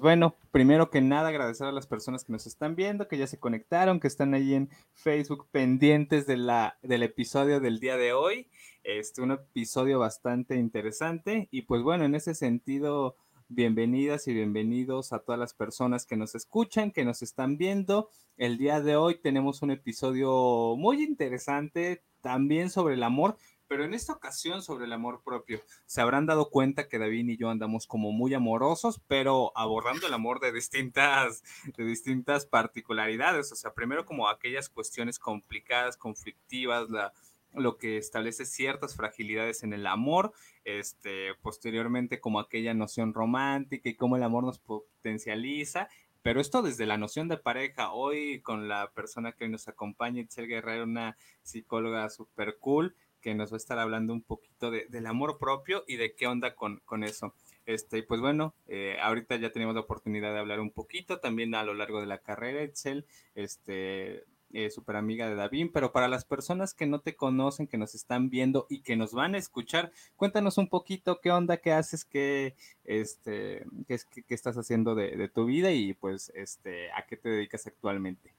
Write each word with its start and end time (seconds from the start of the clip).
bueno, 0.00 0.36
primero 0.50 0.90
que 0.90 1.00
nada 1.00 1.28
agradecer 1.28 1.66
a 1.66 1.72
las 1.72 1.86
personas 1.86 2.24
que 2.24 2.32
nos 2.32 2.46
están 2.46 2.74
viendo, 2.76 3.08
que 3.08 3.18
ya 3.18 3.26
se 3.26 3.38
conectaron, 3.38 4.00
que 4.00 4.08
están 4.08 4.34
ahí 4.34 4.54
en 4.54 4.70
Facebook 4.92 5.46
pendientes 5.50 6.26
del 6.26 7.02
episodio 7.02 7.60
del 7.60 7.80
día 7.80 7.96
de 7.96 8.12
hoy. 8.12 8.48
Este, 8.84 9.22
un 9.22 9.32
episodio 9.32 9.98
bastante 9.98 10.56
interesante 10.56 11.48
y 11.50 11.62
pues 11.62 11.82
bueno, 11.82 12.04
en 12.04 12.14
ese 12.14 12.34
sentido, 12.34 13.16
bienvenidas 13.48 14.28
y 14.28 14.34
bienvenidos 14.34 15.12
a 15.12 15.20
todas 15.20 15.38
las 15.38 15.54
personas 15.54 16.06
que 16.06 16.16
nos 16.16 16.34
escuchan, 16.34 16.90
que 16.90 17.04
nos 17.04 17.22
están 17.22 17.56
viendo. 17.56 18.10
El 18.36 18.58
día 18.58 18.80
de 18.80 18.96
hoy 18.96 19.18
tenemos 19.18 19.62
un 19.62 19.70
episodio 19.70 20.74
muy 20.76 21.02
interesante 21.02 22.02
también 22.20 22.70
sobre 22.70 22.94
el 22.94 23.02
amor, 23.02 23.36
pero 23.68 23.84
en 23.84 23.94
esta 23.94 24.14
ocasión 24.14 24.62
sobre 24.62 24.86
el 24.86 24.92
amor 24.92 25.22
propio. 25.22 25.60
Se 25.86 26.00
habrán 26.00 26.26
dado 26.26 26.50
cuenta 26.50 26.88
que 26.88 26.98
David 26.98 27.28
y 27.28 27.36
yo 27.36 27.50
andamos 27.50 27.86
como 27.86 28.10
muy 28.10 28.34
amorosos, 28.34 29.00
pero 29.06 29.52
abordando 29.54 30.06
el 30.06 30.14
amor 30.14 30.40
de 30.40 30.52
distintas, 30.52 31.44
de 31.76 31.84
distintas 31.84 32.46
particularidades. 32.46 33.52
O 33.52 33.56
sea, 33.56 33.74
primero 33.74 34.06
como 34.06 34.28
aquellas 34.28 34.68
cuestiones 34.68 35.18
complicadas, 35.18 35.96
conflictivas, 35.96 36.88
la, 36.88 37.12
lo 37.52 37.76
que 37.76 37.98
establece 37.98 38.44
ciertas 38.44 38.96
fragilidades 38.96 39.62
en 39.62 39.72
el 39.72 39.86
amor, 39.86 40.32
este, 40.64 41.34
posteriormente 41.42 42.20
como 42.20 42.40
aquella 42.40 42.74
noción 42.74 43.14
romántica 43.14 43.88
y 43.88 43.94
cómo 43.94 44.16
el 44.16 44.22
amor 44.22 44.44
nos 44.44 44.58
potencializa, 44.58 45.88
pero 46.22 46.40
esto 46.40 46.62
desde 46.62 46.86
la 46.86 46.98
noción 46.98 47.28
de 47.28 47.36
pareja, 47.36 47.92
hoy 47.92 48.40
con 48.40 48.68
la 48.68 48.90
persona 48.90 49.32
que 49.32 49.44
hoy 49.44 49.50
nos 49.50 49.68
acompaña, 49.68 50.20
Itzel 50.20 50.48
Guerrero, 50.48 50.84
una 50.84 51.16
psicóloga 51.42 52.10
super 52.10 52.58
cool, 52.58 52.94
que 53.20 53.34
nos 53.34 53.52
va 53.52 53.56
a 53.56 53.58
estar 53.58 53.78
hablando 53.78 54.12
un 54.12 54.22
poquito 54.22 54.70
de, 54.70 54.86
del 54.88 55.06
amor 55.06 55.38
propio 55.38 55.84
y 55.86 55.96
de 55.96 56.14
qué 56.14 56.26
onda 56.26 56.54
con, 56.54 56.80
con 56.84 57.04
eso. 57.04 57.34
Este, 57.66 58.02
pues 58.02 58.20
bueno, 58.20 58.54
eh, 58.66 58.96
ahorita 59.02 59.36
ya 59.36 59.52
tenemos 59.52 59.74
la 59.74 59.82
oportunidad 59.82 60.32
de 60.32 60.38
hablar 60.38 60.60
un 60.60 60.70
poquito, 60.70 61.20
también 61.20 61.54
a 61.54 61.64
lo 61.64 61.74
largo 61.74 62.00
de 62.00 62.06
la 62.06 62.18
carrera, 62.18 62.62
Excel, 62.62 63.04
este, 63.34 64.24
eh, 64.54 64.70
súper 64.70 64.96
amiga 64.96 65.28
de 65.28 65.34
David, 65.34 65.68
pero 65.74 65.92
para 65.92 66.08
las 66.08 66.24
personas 66.24 66.72
que 66.72 66.86
no 66.86 67.00
te 67.00 67.14
conocen, 67.14 67.66
que 67.66 67.76
nos 67.76 67.94
están 67.94 68.30
viendo 68.30 68.66
y 68.70 68.80
que 68.80 68.96
nos 68.96 69.12
van 69.12 69.34
a 69.34 69.38
escuchar, 69.38 69.92
cuéntanos 70.16 70.56
un 70.56 70.70
poquito 70.70 71.20
qué 71.20 71.30
onda, 71.30 71.58
qué 71.58 71.72
haces, 71.72 72.06
qué, 72.06 72.54
este, 72.84 73.66
qué, 73.86 73.98
qué 74.26 74.34
estás 74.34 74.56
haciendo 74.56 74.94
de, 74.94 75.16
de, 75.16 75.28
tu 75.28 75.44
vida 75.44 75.70
y 75.72 75.92
pues 75.92 76.32
este, 76.34 76.90
a 76.92 77.04
qué 77.06 77.18
te 77.18 77.28
dedicas 77.28 77.66
actualmente. 77.66 78.32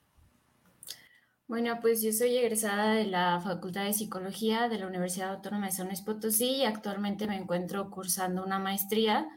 Bueno, 1.50 1.80
pues 1.82 2.04
yo 2.04 2.14
soy 2.14 2.38
egresada 2.38 2.94
de 2.94 3.06
la 3.06 3.42
Facultad 3.42 3.86
de 3.86 3.94
Psicología 3.94 4.70
de 4.70 4.78
la 4.78 4.86
Universidad 4.86 5.32
Autónoma 5.32 5.66
de 5.66 5.72
San 5.72 5.88
Luis 5.88 6.02
Potosí 6.02 6.58
y 6.58 6.64
actualmente 6.66 7.26
me 7.26 7.38
encuentro 7.38 7.90
cursando 7.90 8.44
una 8.46 8.60
maestría 8.60 9.28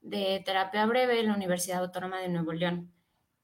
de 0.00 0.42
terapia 0.46 0.86
breve 0.86 1.20
en 1.20 1.26
la 1.28 1.34
Universidad 1.34 1.80
Autónoma 1.80 2.20
de 2.20 2.30
Nuevo 2.30 2.54
León. 2.54 2.90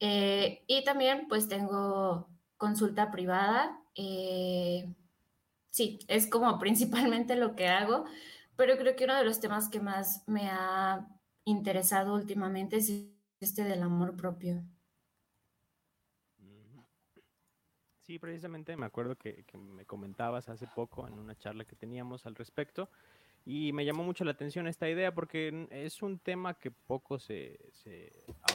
Eh, 0.00 0.64
y 0.66 0.84
también 0.84 1.28
pues 1.28 1.48
tengo 1.48 2.30
consulta 2.56 3.10
privada. 3.10 3.78
Eh, 3.94 4.90
sí, 5.70 5.98
es 6.08 6.26
como 6.28 6.58
principalmente 6.60 7.36
lo 7.36 7.54
que 7.56 7.68
hago, 7.68 8.06
pero 8.56 8.78
creo 8.78 8.96
que 8.96 9.04
uno 9.04 9.16
de 9.16 9.24
los 9.24 9.38
temas 9.38 9.68
que 9.68 9.80
más 9.80 10.24
me 10.26 10.48
ha 10.48 11.06
interesado 11.44 12.14
últimamente 12.14 12.78
es 12.78 12.90
este 13.40 13.64
del 13.64 13.82
amor 13.82 14.16
propio. 14.16 14.64
Sí, 18.08 18.18
precisamente 18.18 18.74
me 18.74 18.86
acuerdo 18.86 19.16
que, 19.16 19.44
me 19.52 19.84
comentabas 19.84 20.48
hace 20.48 20.66
poco 20.74 21.06
en 21.06 21.18
una 21.18 21.36
charla 21.36 21.66
que 21.66 21.76
teníamos 21.76 22.24
al 22.24 22.36
respecto 22.36 22.88
y 23.44 23.70
me 23.74 23.84
llamó 23.84 24.02
mucho 24.02 24.24
la 24.24 24.30
atención 24.30 24.66
esta 24.66 24.88
idea 24.88 25.12
porque 25.12 25.68
es 25.70 26.00
un 26.00 26.18
tema 26.18 26.54
que 26.54 26.70
poco 26.70 27.18
se, 27.18 27.58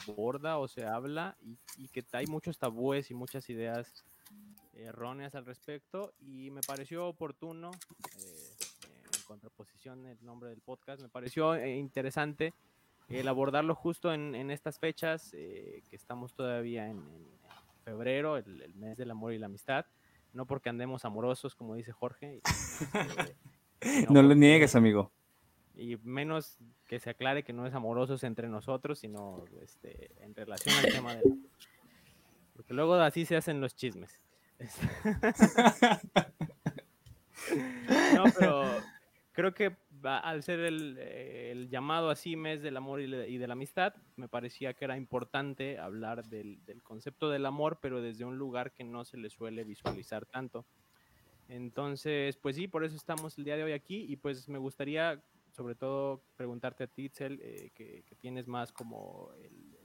aborda 0.07 0.57
o 0.57 0.67
se 0.67 0.87
habla 0.87 1.37
y, 1.77 1.87
que 1.89 2.03
hay 2.13 2.25
muchos 2.25 2.57
tabúes 2.57 3.11
y 3.11 3.13
muchas 3.13 3.47
ideas 3.47 4.03
erróneas 4.73 5.35
al 5.35 5.45
respecto 5.45 6.15
y 6.19 6.49
me 6.49 6.61
pareció 6.61 7.05
oportuno, 7.05 7.69
eh, 8.17 8.55
en 9.15 9.21
contraposición 9.27 10.07
el 10.07 10.17
nombre 10.25 10.49
del 10.49 10.61
podcast, 10.61 10.99
me 10.99 11.09
pareció 11.09 11.53
eh, 11.53 11.75
interesante 11.75 12.55
el 13.07 13.27
abordarlo 13.27 13.75
justo 13.75 14.11
en, 14.11 14.49
estas 14.49 14.79
fechas 14.79 15.31
eh, 15.35 15.83
que 15.91 15.95
estamos 15.95 16.33
todavía 16.33 16.89
en 16.89 17.03
febrero, 17.83 18.37
el, 18.37 18.73
mes 18.75 18.97
del 18.97 19.11
amor 19.11 19.33
y 19.33 19.37
la 19.37 19.47
amistad. 19.47 19.85
No 20.33 20.47
porque 20.47 20.69
andemos 20.69 21.05
amorosos, 21.05 21.55
como 21.55 21.75
dice 21.75 21.91
Jorge. 21.91 22.41
Este, 22.43 23.35
no, 24.09 24.21
lo 24.21 24.33
niegues, 24.33 24.75
amigo. 24.75 25.11
Y 25.75 25.97
menos 25.97 26.57
que 26.87 26.99
se 26.99 27.11
aclare 27.11 27.43
que 27.43 27.53
no 27.53 27.67
es 27.67 27.73
amorosos 27.73 28.23
entre 28.23 28.47
nosotros, 28.47 28.99
sino 28.99 29.45
este, 29.61 30.11
en 30.23 30.35
relación 30.35 30.75
al 30.75 30.91
tema 30.91 31.15
de... 31.15 31.23
Porque 32.55 32.73
luego 32.73 32.95
así 32.95 33.25
se 33.25 33.35
hacen 33.35 33.61
los 33.61 33.75
chismes. 33.75 34.19
no, 38.15 38.23
pero 38.37 38.63
creo 39.33 39.53
que 39.53 39.75
al 40.03 40.43
ser 40.43 40.59
el, 40.59 41.67
llamado 41.69 42.09
así 42.09 42.35
mes 42.35 42.61
del 42.61 42.77
amor 42.77 43.01
y, 43.01 43.37
de 43.37 43.47
la 43.47 43.53
amistad, 43.53 43.93
me 44.15 44.27
parecía 44.27 44.73
que 44.73 44.85
era 44.85 44.97
importante 44.97 45.79
hablar 45.79 46.25
del, 46.25 46.59
concepto 46.83 47.29
del 47.29 47.45
amor, 47.45 47.79
pero 47.81 48.01
desde 48.01 48.25
un 48.25 48.37
lugar 48.37 48.73
que 48.73 48.83
no 48.83 49.05
se 49.05 49.17
le 49.17 49.29
suele 49.29 49.63
visualizar 49.63 50.25
tanto. 50.25 50.65
Entonces, 51.47 52.37
pues 52.37 52.55
sí, 52.55 52.67
por 52.67 52.83
eso 52.83 52.95
estamos 52.95 53.37
el 53.37 53.43
día 53.43 53.57
de 53.57 53.63
hoy 53.63 53.73
aquí 53.73 54.05
y 54.09 54.15
pues 54.15 54.47
me 54.49 54.57
gustaría 54.57 55.21
sobre 55.51 55.75
todo 55.75 56.23
preguntarte 56.35 56.85
a 56.85 56.87
ti, 56.87 57.03
Itzel, 57.03 57.39
eh, 57.43 57.71
que, 57.75 58.03
tienes 58.19 58.47
más 58.47 58.71
como 58.71 59.31
el, 59.43 59.77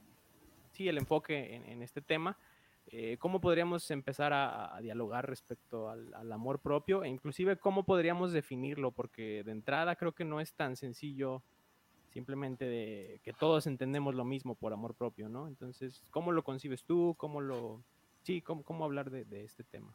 sí, 0.71 0.87
el 0.87 0.97
enfoque 0.97 1.55
en 1.55 1.83
este 1.83 2.01
tema 2.01 2.37
eh, 2.91 3.17
¿cómo 3.19 3.39
podríamos 3.39 3.89
empezar 3.91 4.33
a, 4.33 4.79
dialogar 4.81 5.27
respecto 5.27 5.89
al, 5.89 6.31
amor 6.31 6.59
propio? 6.59 7.03
E 7.03 7.09
inclusive, 7.09 7.57
¿cómo 7.57 7.83
podríamos 7.83 8.31
definirlo? 8.31 8.91
Porque 8.91 9.43
de 9.43 9.51
entrada 9.51 9.95
creo 9.95 10.13
que 10.13 10.25
no 10.25 10.39
es 10.41 10.53
tan 10.53 10.75
sencillo 10.75 11.43
simplemente 12.11 12.65
de 12.65 13.21
que 13.23 13.33
todos 13.33 13.67
entendemos 13.67 14.15
lo 14.15 14.25
mismo 14.25 14.55
por 14.55 14.73
amor 14.73 14.95
propio, 14.95 15.29
¿no? 15.29 15.47
Entonces, 15.47 16.01
¿cómo 16.09 16.31
lo 16.31 16.43
concibes 16.43 16.83
tú? 16.83 17.15
¿Cómo 17.17 17.41
lo... 17.41 17.83
Sí, 18.23 18.41
cómo, 18.41 18.63
cómo 18.63 18.85
hablar 18.85 19.11
de, 19.11 19.23
de 19.25 19.43
este 19.43 19.63
tema? 19.63 19.93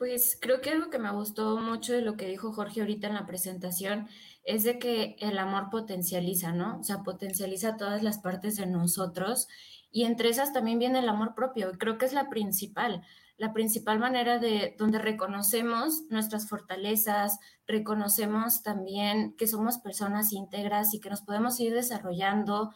Pues 0.00 0.38
creo 0.40 0.62
que 0.62 0.70
algo 0.70 0.88
que 0.88 0.98
me 0.98 1.12
gustó 1.12 1.58
mucho 1.58 1.92
de 1.92 2.00
lo 2.00 2.16
que 2.16 2.26
dijo 2.26 2.54
Jorge 2.54 2.80
ahorita 2.80 3.08
en 3.08 3.14
la 3.14 3.26
presentación 3.26 4.08
es 4.44 4.64
de 4.64 4.78
que 4.78 5.16
el 5.20 5.38
amor 5.38 5.68
potencializa, 5.70 6.52
¿no? 6.52 6.80
O 6.80 6.84
sea, 6.84 7.02
potencializa 7.02 7.76
todas 7.76 8.02
las 8.02 8.18
partes 8.18 8.56
de 8.56 8.64
nosotros 8.64 9.46
y 9.90 10.04
entre 10.04 10.28
esas 10.28 10.52
también 10.52 10.78
viene 10.78 11.00
el 11.00 11.08
amor 11.08 11.34
propio. 11.34 11.70
Y 11.72 11.78
creo 11.78 11.98
que 11.98 12.06
es 12.06 12.12
la 12.12 12.28
principal, 12.28 13.02
la 13.36 13.52
principal 13.52 13.98
manera 13.98 14.38
de 14.38 14.76
donde 14.78 14.98
reconocemos 14.98 16.02
nuestras 16.10 16.48
fortalezas, 16.48 17.38
reconocemos 17.66 18.62
también 18.62 19.34
que 19.36 19.46
somos 19.46 19.78
personas 19.78 20.32
íntegras 20.32 20.94
y 20.94 21.00
que 21.00 21.10
nos 21.10 21.22
podemos 21.22 21.58
ir 21.60 21.74
desarrollando 21.74 22.72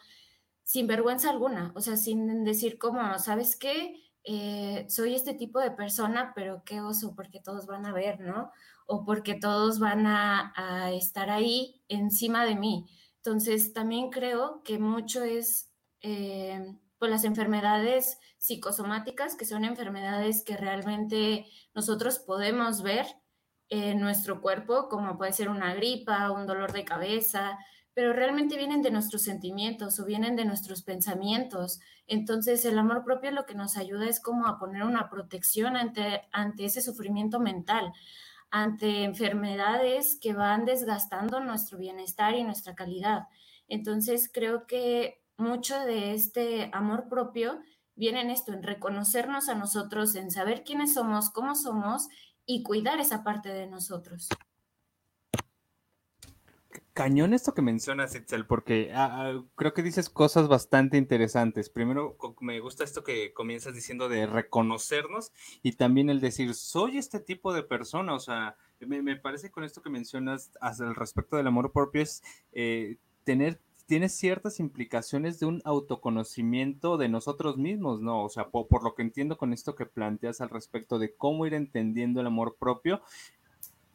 sin 0.63 0.87
vergüenza 0.87 1.29
alguna, 1.29 1.71
o 1.75 1.81
sea, 1.81 1.95
sin 1.95 2.43
decir 2.43 2.79
como, 2.79 3.19
¿sabes 3.19 3.55
qué? 3.55 4.01
Eh, 4.23 4.87
soy 4.89 5.13
este 5.13 5.35
tipo 5.35 5.59
de 5.59 5.69
persona, 5.69 6.33
pero 6.35 6.63
qué 6.65 6.81
oso, 6.81 7.13
porque 7.15 7.39
todos 7.39 7.67
van 7.67 7.85
a 7.85 7.93
ver, 7.93 8.19
¿no? 8.19 8.51
O 8.87 9.05
porque 9.05 9.35
todos 9.35 9.79
van 9.79 10.07
a, 10.07 10.51
a 10.55 10.91
estar 10.91 11.29
ahí 11.29 11.83
encima 11.87 12.43
de 12.43 12.55
mí. 12.55 12.87
Entonces, 13.17 13.73
también 13.73 14.09
creo 14.09 14.63
que 14.63 14.79
mucho 14.79 15.23
es 15.23 15.71
eh, 16.01 16.75
las 17.07 17.23
enfermedades 17.23 18.19
psicosomáticas, 18.37 19.35
que 19.35 19.45
son 19.45 19.65
enfermedades 19.65 20.43
que 20.43 20.57
realmente 20.57 21.47
nosotros 21.73 22.19
podemos 22.19 22.81
ver 22.81 23.05
en 23.69 23.99
nuestro 23.99 24.41
cuerpo, 24.41 24.89
como 24.89 25.17
puede 25.17 25.33
ser 25.33 25.49
una 25.49 25.73
gripa, 25.73 26.31
un 26.31 26.45
dolor 26.45 26.71
de 26.71 26.85
cabeza, 26.85 27.57
pero 27.93 28.13
realmente 28.13 28.57
vienen 28.57 28.81
de 28.81 28.91
nuestros 28.91 29.21
sentimientos 29.21 29.99
o 29.99 30.05
vienen 30.05 30.35
de 30.35 30.45
nuestros 30.45 30.83
pensamientos. 30.83 31.79
Entonces 32.07 32.65
el 32.65 32.77
amor 32.77 33.03
propio 33.03 33.31
lo 33.31 33.45
que 33.45 33.55
nos 33.55 33.77
ayuda 33.77 34.07
es 34.07 34.19
como 34.19 34.47
a 34.47 34.59
poner 34.59 34.83
una 34.83 35.09
protección 35.09 35.77
ante, 35.77 36.23
ante 36.31 36.65
ese 36.65 36.81
sufrimiento 36.81 37.39
mental, 37.39 37.93
ante 38.51 39.03
enfermedades 39.03 40.19
que 40.19 40.33
van 40.33 40.65
desgastando 40.65 41.39
nuestro 41.39 41.77
bienestar 41.77 42.35
y 42.35 42.43
nuestra 42.43 42.75
calidad. 42.75 43.23
Entonces 43.67 44.29
creo 44.31 44.67
que 44.67 45.24
mucho 45.37 45.77
de 45.79 46.13
este 46.13 46.69
amor 46.73 47.07
propio 47.09 47.59
viene 47.95 48.21
en 48.21 48.29
esto, 48.29 48.53
en 48.53 48.63
reconocernos 48.63 49.49
a 49.49 49.55
nosotros, 49.55 50.15
en 50.15 50.31
saber 50.31 50.63
quiénes 50.63 50.93
somos, 50.93 51.29
cómo 51.29 51.55
somos 51.55 52.07
y 52.45 52.63
cuidar 52.63 52.99
esa 52.99 53.23
parte 53.23 53.49
de 53.49 53.67
nosotros. 53.67 54.29
Cañón 56.93 57.33
esto 57.33 57.53
que 57.53 57.61
mencionas, 57.61 58.15
Itzel, 58.15 58.45
porque 58.45 58.91
ah, 58.93 59.09
ah, 59.11 59.43
creo 59.55 59.73
que 59.73 59.83
dices 59.83 60.09
cosas 60.09 60.47
bastante 60.47 60.95
interesantes. 60.95 61.69
Primero, 61.69 62.17
me 62.39 62.61
gusta 62.61 62.85
esto 62.85 63.03
que 63.03 63.33
comienzas 63.33 63.75
diciendo 63.75 64.07
de 64.07 64.25
reconocernos 64.25 65.33
y 65.61 65.73
también 65.73 66.09
el 66.09 66.21
decir, 66.21 66.53
soy 66.53 66.97
este 66.97 67.19
tipo 67.19 67.53
de 67.53 67.63
persona. 67.63 68.13
O 68.13 68.19
sea, 68.19 68.55
me, 68.79 69.17
parece 69.17 69.51
con 69.51 69.65
esto 69.65 69.81
que 69.81 69.89
mencionas 69.89 70.51
al 70.61 70.95
respecto 70.95 71.35
del 71.35 71.47
amor 71.47 71.73
propio 71.73 72.01
es 72.01 72.23
eh, 72.53 72.95
tener 73.25 73.59
tiene 73.85 74.09
ciertas 74.09 74.59
implicaciones 74.59 75.39
de 75.39 75.45
un 75.45 75.61
autoconocimiento 75.63 76.97
de 76.97 77.09
nosotros 77.09 77.57
mismos, 77.57 78.01
¿no? 78.01 78.23
O 78.23 78.29
sea, 78.29 78.49
por, 78.49 78.83
lo 78.83 78.95
que 78.95 79.03
entiendo 79.03 79.37
con 79.37 79.53
esto 79.53 79.75
que 79.75 79.85
planteas 79.85 80.41
al 80.41 80.49
respecto 80.49 80.97
de 80.97 81.13
cómo 81.15 81.45
ir 81.45 81.53
entendiendo 81.53 82.19
el 82.21 82.27
amor 82.27 82.55
propio, 82.57 83.01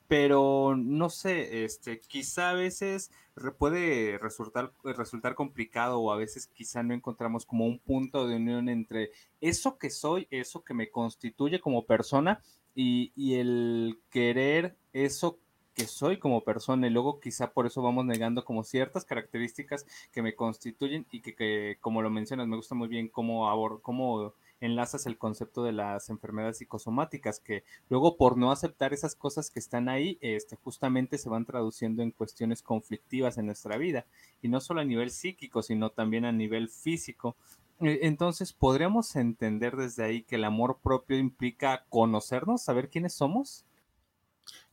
pero 0.06 0.76
no 0.76 1.08
sé, 1.08 1.64
este, 1.64 2.00
quizá 2.00 2.50
a 2.50 2.54
veces 2.54 3.10
puede 3.58 4.18
resultar, 4.18 4.72
resultar 4.82 5.34
complicado 5.34 6.00
o 6.00 6.12
a 6.12 6.16
veces 6.16 6.48
quizá 6.48 6.82
no 6.82 6.94
encontramos 6.94 7.46
como 7.46 7.64
un 7.66 7.78
punto 7.78 8.26
de 8.26 8.36
unión 8.36 8.68
entre 8.68 9.10
eso 9.40 9.78
que 9.78 9.90
soy, 9.90 10.26
eso 10.30 10.62
que 10.64 10.74
me 10.74 10.90
constituye 10.90 11.60
como 11.60 11.86
persona 11.86 12.42
y, 12.74 13.12
y 13.14 13.34
el 13.34 14.00
querer 14.10 14.76
eso 14.92 15.38
que 15.74 15.86
soy 15.86 16.18
como 16.18 16.42
persona 16.42 16.86
y 16.86 16.90
luego 16.90 17.20
quizá 17.20 17.52
por 17.52 17.66
eso 17.66 17.82
vamos 17.82 18.04
negando 18.04 18.44
como 18.44 18.64
ciertas 18.64 19.04
características 19.04 19.86
que 20.12 20.22
me 20.22 20.34
constituyen 20.34 21.06
y 21.10 21.20
que, 21.20 21.78
como 21.80 22.02
lo 22.02 22.10
mencionas, 22.10 22.48
me 22.48 22.56
gusta 22.56 22.74
muy 22.74 22.88
bien 22.88 23.08
cómo, 23.08 23.80
cómo 23.80 24.34
enlazas 24.60 25.06
el 25.06 25.18
concepto 25.18 25.62
de 25.62 25.72
las 25.72 26.10
enfermedades 26.10 26.58
psicosomáticas, 26.58 27.40
que 27.40 27.64
luego 27.88 28.16
por 28.16 28.36
no 28.36 28.52
aceptar 28.52 28.92
esas 28.92 29.14
cosas 29.14 29.50
que 29.50 29.58
están 29.58 29.88
ahí, 29.88 30.18
este, 30.20 30.56
justamente 30.56 31.18
se 31.18 31.30
van 31.30 31.46
traduciendo 31.46 32.02
en 32.02 32.10
cuestiones 32.10 32.62
conflictivas 32.62 33.38
en 33.38 33.46
nuestra 33.46 33.76
vida, 33.78 34.06
y 34.42 34.48
no 34.48 34.60
solo 34.60 34.80
a 34.80 34.84
nivel 34.84 35.10
psíquico, 35.10 35.62
sino 35.62 35.90
también 35.90 36.24
a 36.24 36.32
nivel 36.32 36.68
físico. 36.68 37.36
E, 37.80 38.00
entonces, 38.02 38.52
¿podríamos 38.52 39.16
entender 39.16 39.76
desde 39.76 40.04
ahí 40.04 40.22
que 40.22 40.36
el 40.36 40.44
amor 40.44 40.78
propio 40.82 41.18
implica 41.18 41.84
conocernos, 41.88 42.62
saber 42.62 42.90
quiénes 42.90 43.14
somos? 43.14 43.64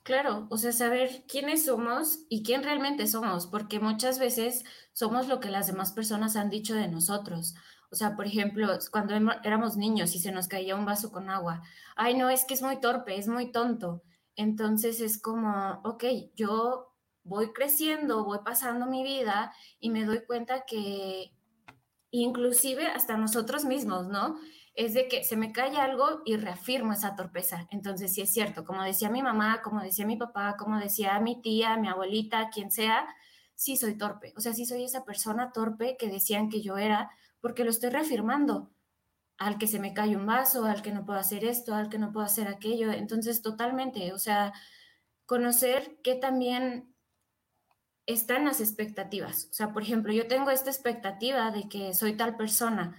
Claro, 0.07 0.47
o 0.49 0.57
sea, 0.57 0.71
saber 0.71 1.25
quiénes 1.27 1.65
somos 1.65 2.19
y 2.29 2.41
quién 2.41 2.63
realmente 2.63 3.07
somos, 3.07 3.45
porque 3.45 3.81
muchas 3.81 4.19
veces 4.19 4.63
somos 4.93 5.27
lo 5.27 5.41
que 5.41 5.49
las 5.49 5.67
demás 5.67 5.91
personas 5.91 6.37
han 6.37 6.49
dicho 6.49 6.73
de 6.75 6.87
nosotros. 6.87 7.55
O 7.91 7.95
sea, 7.97 8.15
por 8.15 8.25
ejemplo, 8.25 8.69
cuando 8.89 9.13
éramos 9.43 9.75
niños 9.75 10.15
y 10.15 10.19
se 10.19 10.31
nos 10.31 10.47
caía 10.47 10.77
un 10.77 10.85
vaso 10.85 11.11
con 11.11 11.29
agua, 11.29 11.61
ay, 11.97 12.15
no, 12.15 12.29
es 12.29 12.45
que 12.45 12.53
es 12.53 12.61
muy 12.61 12.79
torpe, 12.79 13.17
es 13.17 13.27
muy 13.27 13.51
tonto. 13.51 14.01
Entonces 14.37 15.01
es 15.01 15.21
como, 15.21 15.81
ok, 15.83 16.05
yo 16.35 16.95
voy 17.25 17.51
creciendo, 17.51 18.23
voy 18.23 18.39
pasando 18.45 18.85
mi 18.85 19.03
vida 19.03 19.51
y 19.77 19.89
me 19.89 20.05
doy 20.05 20.25
cuenta 20.25 20.63
que 20.65 21.33
inclusive 22.11 22.87
hasta 22.87 23.17
nosotros 23.17 23.65
mismos, 23.65 24.07
¿no? 24.07 24.37
Es 24.77 24.93
de 24.93 25.07
que 25.07 25.23
se 25.23 25.35
me 25.35 25.51
cae 25.51 25.75
algo 25.77 26.21
y 26.23 26.37
reafirmo 26.37 26.93
esa 26.93 27.15
torpeza. 27.15 27.67
Entonces, 27.71 28.13
sí 28.13 28.21
es 28.21 28.31
cierto, 28.31 28.63
como 28.63 28.83
decía 28.83 29.09
mi 29.09 29.23
mamá, 29.23 29.63
como 29.63 29.81
decía 29.81 30.05
mi 30.05 30.17
papá, 30.17 30.55
como 30.55 30.77
decía 30.79 31.19
mi 31.19 31.41
tía, 31.41 31.77
mi 31.77 31.87
abuelita, 31.87 32.49
quien 32.51 32.69
sea, 32.69 33.07
sí 33.55 33.75
soy 33.75 33.97
torpe. 33.97 34.33
O 34.37 34.39
sea, 34.39 34.53
sí 34.53 34.67
soy 34.67 34.83
esa 34.83 35.03
persona 35.03 35.51
torpe 35.51 35.97
que 35.97 36.09
decían 36.09 36.49
que 36.49 36.61
yo 36.61 36.77
era, 36.77 37.09
porque 37.41 37.63
lo 37.63 37.71
estoy 37.71 37.89
reafirmando 37.89 38.71
al 39.39 39.57
que 39.57 39.65
se 39.65 39.79
me 39.79 39.95
cae 39.95 40.15
un 40.15 40.27
vaso, 40.27 40.65
al 40.65 40.83
que 40.83 40.91
no 40.91 41.05
puedo 41.05 41.17
hacer 41.17 41.43
esto, 41.43 41.73
al 41.73 41.89
que 41.89 41.97
no 41.97 42.11
puedo 42.11 42.27
hacer 42.27 42.47
aquello. 42.47 42.91
Entonces, 42.91 43.41
totalmente, 43.41 44.13
o 44.13 44.19
sea, 44.19 44.53
conocer 45.25 45.97
que 46.03 46.13
también 46.13 46.93
están 48.05 48.45
las 48.45 48.61
expectativas. 48.61 49.47
O 49.49 49.53
sea, 49.53 49.73
por 49.73 49.81
ejemplo, 49.81 50.13
yo 50.13 50.27
tengo 50.27 50.51
esta 50.51 50.69
expectativa 50.69 51.49
de 51.49 51.67
que 51.67 51.95
soy 51.95 52.15
tal 52.15 52.37
persona, 52.37 52.95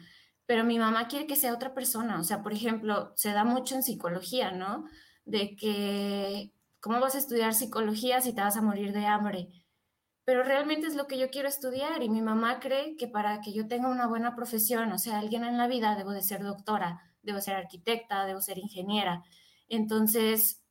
pero 0.48 0.64
mi 0.64 0.78
mamá 0.78 1.08
quiere 1.08 1.26
que 1.26 1.36
sea 1.36 1.52
otra 1.52 1.74
persona. 1.74 2.18
O 2.18 2.24
sea, 2.24 2.42
por 2.42 2.54
ejemplo, 2.54 3.12
se 3.16 3.32
da 3.32 3.44
mucho 3.44 3.74
en 3.74 3.82
psicología, 3.82 4.50
¿no? 4.50 4.86
De 5.26 5.54
que, 5.56 6.54
¿cómo 6.80 7.00
vas 7.00 7.14
a 7.16 7.18
estudiar 7.18 7.52
psicología 7.52 8.22
si 8.22 8.32
te 8.32 8.40
vas 8.40 8.56
a 8.56 8.62
morir 8.62 8.94
de 8.94 9.04
hambre? 9.04 9.50
Pero 10.24 10.42
realmente 10.42 10.86
es 10.86 10.96
lo 10.96 11.06
que 11.06 11.18
yo 11.18 11.28
quiero 11.28 11.48
estudiar 11.48 12.02
y 12.02 12.08
mi 12.08 12.22
mamá 12.22 12.60
cree 12.60 12.96
que 12.96 13.08
para 13.08 13.42
que 13.42 13.52
yo 13.52 13.68
tenga 13.68 13.90
una 13.90 14.06
buena 14.06 14.34
profesión, 14.34 14.90
o 14.90 14.98
sea, 14.98 15.18
alguien 15.18 15.44
en 15.44 15.58
la 15.58 15.68
vida, 15.68 15.96
debo 15.96 16.12
de 16.12 16.22
ser 16.22 16.42
doctora, 16.42 17.02
debo 17.20 17.42
ser 17.42 17.56
arquitecta, 17.56 18.24
debo 18.24 18.40
ser 18.40 18.56
ingeniera. 18.56 19.22
Entonces, 19.68 20.62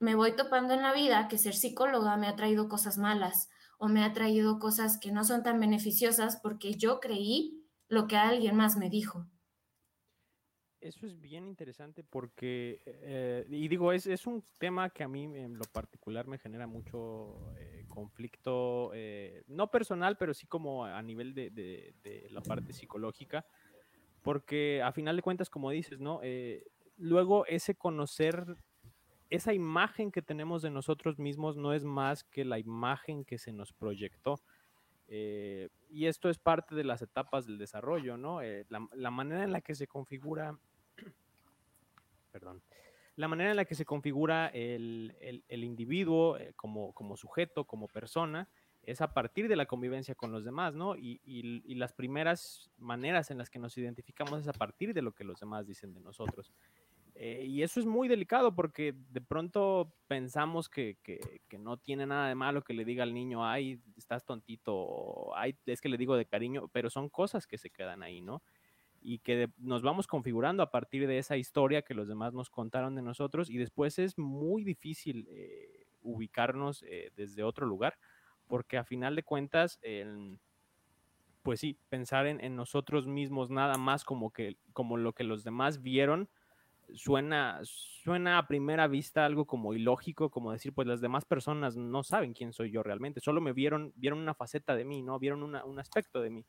me 0.00 0.16
voy 0.16 0.34
topando 0.34 0.74
en 0.74 0.82
la 0.82 0.92
vida 0.92 1.28
que 1.28 1.38
ser 1.38 1.54
psicóloga 1.54 2.16
me 2.16 2.26
ha 2.26 2.34
traído 2.34 2.68
cosas 2.68 2.98
malas 2.98 3.48
o 3.78 3.86
me 3.86 4.02
ha 4.02 4.12
traído 4.12 4.58
cosas 4.58 4.98
que 4.98 5.12
no 5.12 5.22
son 5.22 5.44
tan 5.44 5.60
beneficiosas 5.60 6.40
porque 6.42 6.74
yo 6.74 6.98
creí 6.98 7.57
lo 7.88 8.06
que 8.06 8.16
alguien 8.16 8.56
más 8.56 8.76
me 8.76 8.90
dijo. 8.90 9.26
Eso 10.80 11.06
es 11.06 11.20
bien 11.20 11.48
interesante 11.48 12.04
porque, 12.04 12.80
eh, 12.86 13.44
y 13.48 13.66
digo, 13.66 13.92
es, 13.92 14.06
es, 14.06 14.28
un 14.28 14.44
tema 14.58 14.90
que 14.90 15.02
a 15.02 15.08
mí 15.08 15.24
en 15.24 15.58
lo 15.58 15.64
particular 15.64 16.28
me 16.28 16.38
genera 16.38 16.68
mucho 16.68 17.52
eh, 17.56 17.84
conflicto, 17.88 18.92
eh, 18.94 19.42
no 19.48 19.72
personal, 19.72 20.16
pero 20.16 20.34
sí 20.34 20.46
como 20.46 20.84
a 20.84 21.02
nivel 21.02 21.34
de, 21.34 21.50
de, 21.50 22.28
la 22.30 22.42
parte 22.42 22.72
psicológica, 22.72 23.44
porque 24.22 24.80
a 24.80 24.92
final 24.92 25.16
de 25.16 25.22
cuentas, 25.22 25.50
como 25.50 25.70
dices, 25.70 25.98
¿no? 25.98 26.20
luego 26.96 27.44
ese 27.46 27.74
conocer, 27.74 28.44
esa 29.30 29.52
imagen 29.52 30.12
que 30.12 30.22
tenemos 30.22 30.62
de 30.62 30.70
nosotros 30.70 31.18
mismos 31.18 31.56
no 31.56 31.72
es 31.72 31.82
más 31.82 32.22
que 32.22 32.44
la 32.44 32.60
imagen 32.60 33.24
que 33.24 33.38
se 33.38 33.52
nos 33.52 33.72
proyectó. 33.72 34.40
Eh, 35.08 35.70
y 35.88 36.06
esto 36.06 36.28
es 36.28 36.38
parte 36.38 36.74
de 36.74 36.84
las 36.84 37.00
etapas 37.00 37.46
del 37.46 37.58
desarrollo, 37.58 38.16
¿no? 38.16 38.42
Eh, 38.42 38.66
la, 38.68 39.10
manera 39.10 39.42
en 39.42 39.52
la 39.52 39.62
que 39.62 39.74
se 39.74 39.86
configura, 39.86 40.58
perdón, 42.32 42.62
la 43.16 43.26
manera 43.26 43.50
en 43.50 43.56
la 43.56 43.64
que 43.64 43.74
se 43.74 43.86
configura 43.86 44.48
el, 44.48 45.42
individuo 45.48 46.36
eh, 46.36 46.52
como, 46.54 46.92
como, 46.92 47.16
sujeto, 47.16 47.64
como 47.64 47.88
persona, 47.88 48.48
es 48.82 49.00
a 49.00 49.12
partir 49.12 49.48
de 49.48 49.56
la 49.56 49.66
convivencia 49.66 50.14
con 50.14 50.30
los 50.30 50.44
demás, 50.44 50.74
¿no? 50.74 50.94
Y, 50.96 51.20
y, 51.24 51.74
las 51.74 51.92
primeras 51.92 52.70
maneras 52.78 53.30
en 53.30 53.38
las 53.38 53.50
que 53.50 53.58
nos 53.58 53.76
identificamos 53.76 54.40
es 54.40 54.48
a 54.48 54.52
partir 54.52 54.94
de 54.94 55.02
lo 55.02 55.12
que 55.12 55.24
los 55.24 55.40
demás 55.40 55.66
dicen 55.66 55.92
de 55.94 56.00
nosotros. 56.00 56.52
Eh, 57.20 57.46
y 57.46 57.64
eso 57.64 57.80
es 57.80 57.86
muy 57.86 58.06
delicado 58.06 58.54
porque 58.54 58.94
de 59.10 59.20
pronto 59.20 59.92
pensamos 60.06 60.68
que, 60.68 60.98
que, 61.02 61.18
no 61.58 61.76
tiene 61.76 62.06
nada 62.06 62.28
de 62.28 62.36
malo 62.36 62.62
que 62.62 62.74
le 62.74 62.84
diga 62.84 63.02
al 63.02 63.12
niño, 63.12 63.44
ay, 63.44 63.80
estás 63.96 64.24
tontito, 64.24 65.34
ay, 65.34 65.56
es 65.66 65.80
que 65.80 65.88
le 65.88 65.96
digo 65.96 66.16
de 66.16 66.26
cariño, 66.26 66.68
pero 66.68 66.90
son 66.90 67.08
cosas 67.08 67.48
que 67.48 67.58
se 67.58 67.70
quedan 67.70 68.04
ahí, 68.04 68.20
¿no? 68.20 68.40
Y 69.02 69.18
que 69.18 69.50
nos 69.58 69.82
vamos 69.82 70.06
configurando 70.06 70.62
a 70.62 70.70
partir 70.70 71.08
de 71.08 71.18
esa 71.18 71.36
historia 71.36 71.82
que 71.82 71.92
los 71.92 72.06
demás 72.06 72.34
nos 72.34 72.50
contaron 72.50 72.94
de 72.94 73.02
nosotros 73.02 73.50
y 73.50 73.58
después 73.58 73.98
es 73.98 74.16
muy 74.16 74.62
difícil 74.62 75.26
eh, 75.32 75.88
ubicarnos 76.02 76.84
eh, 76.84 77.10
desde 77.16 77.42
otro 77.42 77.66
lugar 77.66 77.98
porque 78.46 78.78
a 78.78 78.84
final 78.84 79.16
de 79.16 79.24
cuentas, 79.24 79.80
pues 81.42 81.60
sí, 81.60 81.76
pensar 81.88 82.28
en, 82.28 82.42
en, 82.42 82.54
nosotros 82.56 83.06
mismos 83.08 83.50
nada 83.50 83.76
más 83.76 84.04
como, 84.04 84.30
que, 84.30 84.56
como 84.72 84.96
lo 84.96 85.12
que 85.12 85.24
los 85.24 85.44
demás 85.44 85.82
vieron 85.82 86.30
suena, 86.94 87.60
suena 87.62 88.38
a 88.38 88.46
primera 88.46 88.86
vista 88.86 89.24
algo 89.24 89.46
como 89.46 89.74
ilógico, 89.74 90.30
como 90.30 90.52
decir, 90.52 90.72
pues 90.72 90.86
las 90.86 91.00
demás 91.00 91.24
personas 91.24 91.76
no 91.76 92.02
saben 92.02 92.32
quién 92.32 92.52
soy 92.52 92.70
yo 92.70 92.82
realmente, 92.82 93.20
solo 93.20 93.40
me 93.40 93.52
vieron, 93.52 93.92
vieron 93.96 94.18
una 94.18 94.34
faceta 94.34 94.74
de 94.74 94.84
mí, 94.84 95.02
¿no? 95.02 95.18
Vieron 95.18 95.42
un 95.42 95.78
aspecto 95.78 96.20
de 96.20 96.30
mí. 96.30 96.46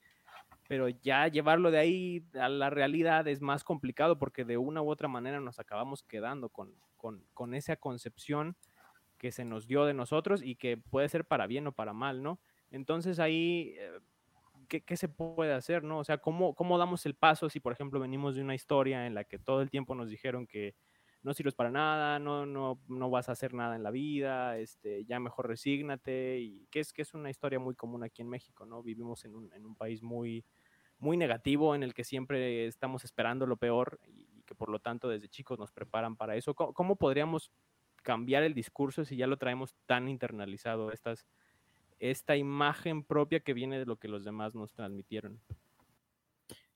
Pero 0.68 0.88
ya 0.88 1.28
llevarlo 1.28 1.72
de 1.72 1.80
ahí 1.80 2.26
a 2.40 2.48
la 2.48 2.70
realidad 2.70 3.28
es 3.28 3.42
más 3.42 3.64
complicado 3.64 4.20
porque 4.20 4.46
de 4.46 4.58
una 4.58 4.82
u 4.82 4.90
otra 4.90 5.08
manera 5.08 5.40
nos 5.40 5.60
acabamos 5.60 6.04
quedando 6.04 6.50
con, 6.50 6.76
con, 6.96 7.54
esa 7.56 7.76
concepción 7.76 8.56
que 9.18 9.32
se 9.32 9.46
nos 9.46 9.68
dio 9.68 9.86
de 9.86 9.96
nosotros 9.96 10.42
y 10.44 10.56
que 10.56 10.78
puede 10.78 11.10
ser 11.10 11.26
para 11.26 11.48
bien 11.48 11.66
o 11.66 11.72
para 11.72 11.94
mal, 11.94 12.22
¿no? 12.22 12.40
Entonces 12.70 13.20
ahí 13.20 13.74
eh, 13.78 14.00
¿qué, 14.70 14.98
se 14.98 15.10
puede 15.10 15.54
hacer, 15.54 15.84
no? 15.84 16.00
O 16.00 16.04
sea, 16.04 16.20
¿cómo, 16.20 16.56
¿cómo 16.56 16.78
damos 16.78 17.06
el 17.06 17.16
paso 17.16 17.50
si, 17.50 17.60
por 17.60 17.74
ejemplo, 17.74 18.00
venimos 18.00 18.36
de 18.36 18.42
una 18.42 18.56
historia 18.56 19.08
en 19.08 19.16
la 19.16 19.24
que 19.26 19.40
todo 19.40 19.62
el 19.62 19.70
tiempo 19.70 19.96
nos 19.96 20.10
dijeron 20.10 20.48
que 20.48 20.76
no 21.22 21.34
sirves 21.34 21.56
para 21.56 21.72
nada, 21.72 22.20
no, 22.20 22.46
no, 22.46 22.80
no 22.88 23.10
vas 23.10 23.28
a 23.28 23.34
hacer 23.34 23.54
nada 23.54 23.76
en 23.76 23.84
la 23.84 23.92
vida, 23.92 24.58
este, 24.58 25.04
ya 25.04 25.20
mejor 25.20 25.48
resígnate, 25.48 26.40
y 26.40 26.68
que 26.72 26.80
es, 26.80 26.94
que 26.94 27.02
es 27.02 27.14
una 27.14 27.30
historia 27.30 27.60
muy 27.60 27.76
común 27.76 28.04
aquí 28.04 28.22
en 28.22 28.30
México, 28.30 28.66
¿no? 28.66 28.82
Vivimos 28.82 29.26
en 29.26 29.36
un, 29.36 29.52
en 29.54 29.66
un 29.66 29.76
país 29.76 30.02
muy, 30.02 30.46
muy 30.98 31.18
negativo 31.18 31.76
en 31.76 31.84
el 31.84 31.94
que 31.94 32.06
siempre 32.06 32.68
estamos 32.68 33.04
esperando 33.04 33.46
lo 33.48 33.58
peor 33.58 34.00
y, 34.08 34.30
que 34.44 34.56
por 34.56 34.70
lo 34.70 34.80
tanto 34.80 35.10
desde 35.10 35.30
chicos 35.30 35.60
nos 35.60 35.72
preparan 35.72 36.16
para 36.16 36.36
eso. 36.36 36.56
¿Cómo, 36.56 36.74
¿Cómo, 36.74 36.96
podríamos 36.96 37.52
cambiar 38.02 38.42
el 38.42 38.56
discurso 38.56 39.06
si 39.06 39.16
ya 39.16 39.28
lo 39.28 39.38
traemos 39.38 39.76
tan 39.86 40.10
internalizado 40.10 40.92
estas, 40.92 41.28
esta 42.00 42.36
imagen 42.36 43.04
propia 43.04 43.40
que 43.42 43.54
viene 43.54 43.80
de 43.80 43.86
lo 43.86 43.98
que 43.98 44.08
los 44.08 44.24
demás 44.24 44.56
nos 44.56 44.74
transmitieron. 44.74 45.40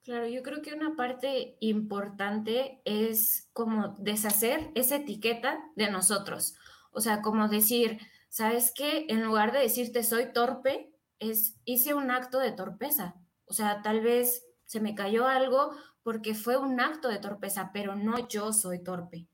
Claro, 0.03 0.27
yo 0.27 0.43
creo 0.43 0.61
que 0.61 0.73
una 0.73 0.97
parte 0.97 1.55
importante 1.61 2.81
es 2.83 3.49
como 3.53 3.95
deshacer 3.99 4.69
esa 4.75 4.97
etiqueta 4.97 5.63
de 5.77 5.89
nosotros. 5.89 6.55
O 6.91 6.99
sea, 6.99 7.21
como 7.21 7.47
decir, 7.47 7.99
¿sabes 8.27 8.73
qué? 8.75 9.05
En 9.07 9.23
lugar 9.23 9.53
de 9.53 9.59
decirte 9.59 10.03
soy 10.03 10.33
torpe, 10.33 10.93
es 11.19 11.57
hice 11.63 11.93
un 11.93 12.11
acto 12.11 12.39
de 12.39 12.51
torpeza. 12.51 13.15
O 13.45 13.53
sea, 13.53 13.81
tal 13.81 14.01
vez 14.01 14.45
se 14.65 14.81
me 14.81 14.93
cayó 14.93 15.27
algo 15.27 15.71
porque 16.03 16.35
fue 16.35 16.57
un 16.57 16.81
acto 16.81 17.07
de 17.07 17.19
torpeza, 17.19 17.71
pero 17.73 17.95
no 17.95 18.27
yo 18.27 18.51
soy 18.51 18.83
torpe. 18.83 19.27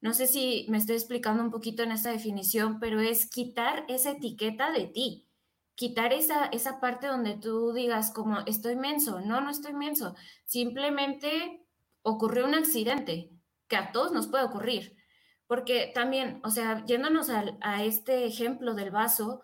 No 0.00 0.12
sé 0.12 0.26
si 0.26 0.66
me 0.68 0.78
estoy 0.78 0.96
explicando 0.96 1.42
un 1.42 1.50
poquito 1.50 1.82
en 1.82 1.90
esta 1.90 2.10
definición, 2.12 2.78
pero 2.78 3.00
es 3.00 3.28
quitar 3.28 3.84
esa 3.88 4.12
etiqueta 4.12 4.70
de 4.70 4.86
ti. 4.86 5.23
Quitar 5.74 6.12
esa, 6.12 6.46
esa 6.46 6.80
parte 6.80 7.06
donde 7.06 7.34
tú 7.34 7.72
digas 7.72 8.12
como 8.12 8.40
estoy 8.46 8.76
menso, 8.76 9.20
no, 9.20 9.40
no 9.40 9.50
estoy 9.50 9.72
menso, 9.72 10.14
simplemente 10.44 11.66
ocurrió 12.02 12.44
un 12.44 12.54
accidente 12.54 13.30
que 13.68 13.76
a 13.76 13.92
todos 13.92 14.12
nos 14.12 14.28
puede 14.28 14.44
ocurrir, 14.44 14.96
porque 15.46 15.90
también, 15.94 16.40
o 16.44 16.50
sea, 16.50 16.84
yéndonos 16.86 17.30
a, 17.30 17.44
a 17.60 17.82
este 17.84 18.26
ejemplo 18.26 18.74
del 18.74 18.90
vaso, 18.90 19.42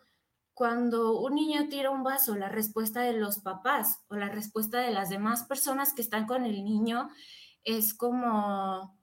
cuando 0.55 1.19
un 1.21 1.37
niño 1.37 1.69
tira 1.69 1.91
un 1.91 2.03
vaso, 2.03 2.37
la 2.37 2.51
respuesta 2.51 3.01
de 3.01 3.15
los 3.15 3.39
papás 3.39 4.05
o 4.09 4.17
la 4.17 4.29
respuesta 4.29 4.81
de 4.81 4.91
las 4.91 5.09
demás 5.09 5.45
personas 5.45 5.95
que 5.95 6.03
están 6.03 6.27
con 6.27 6.45
el 6.45 6.65
niño 6.65 7.09
es 7.65 7.95
como 7.95 8.99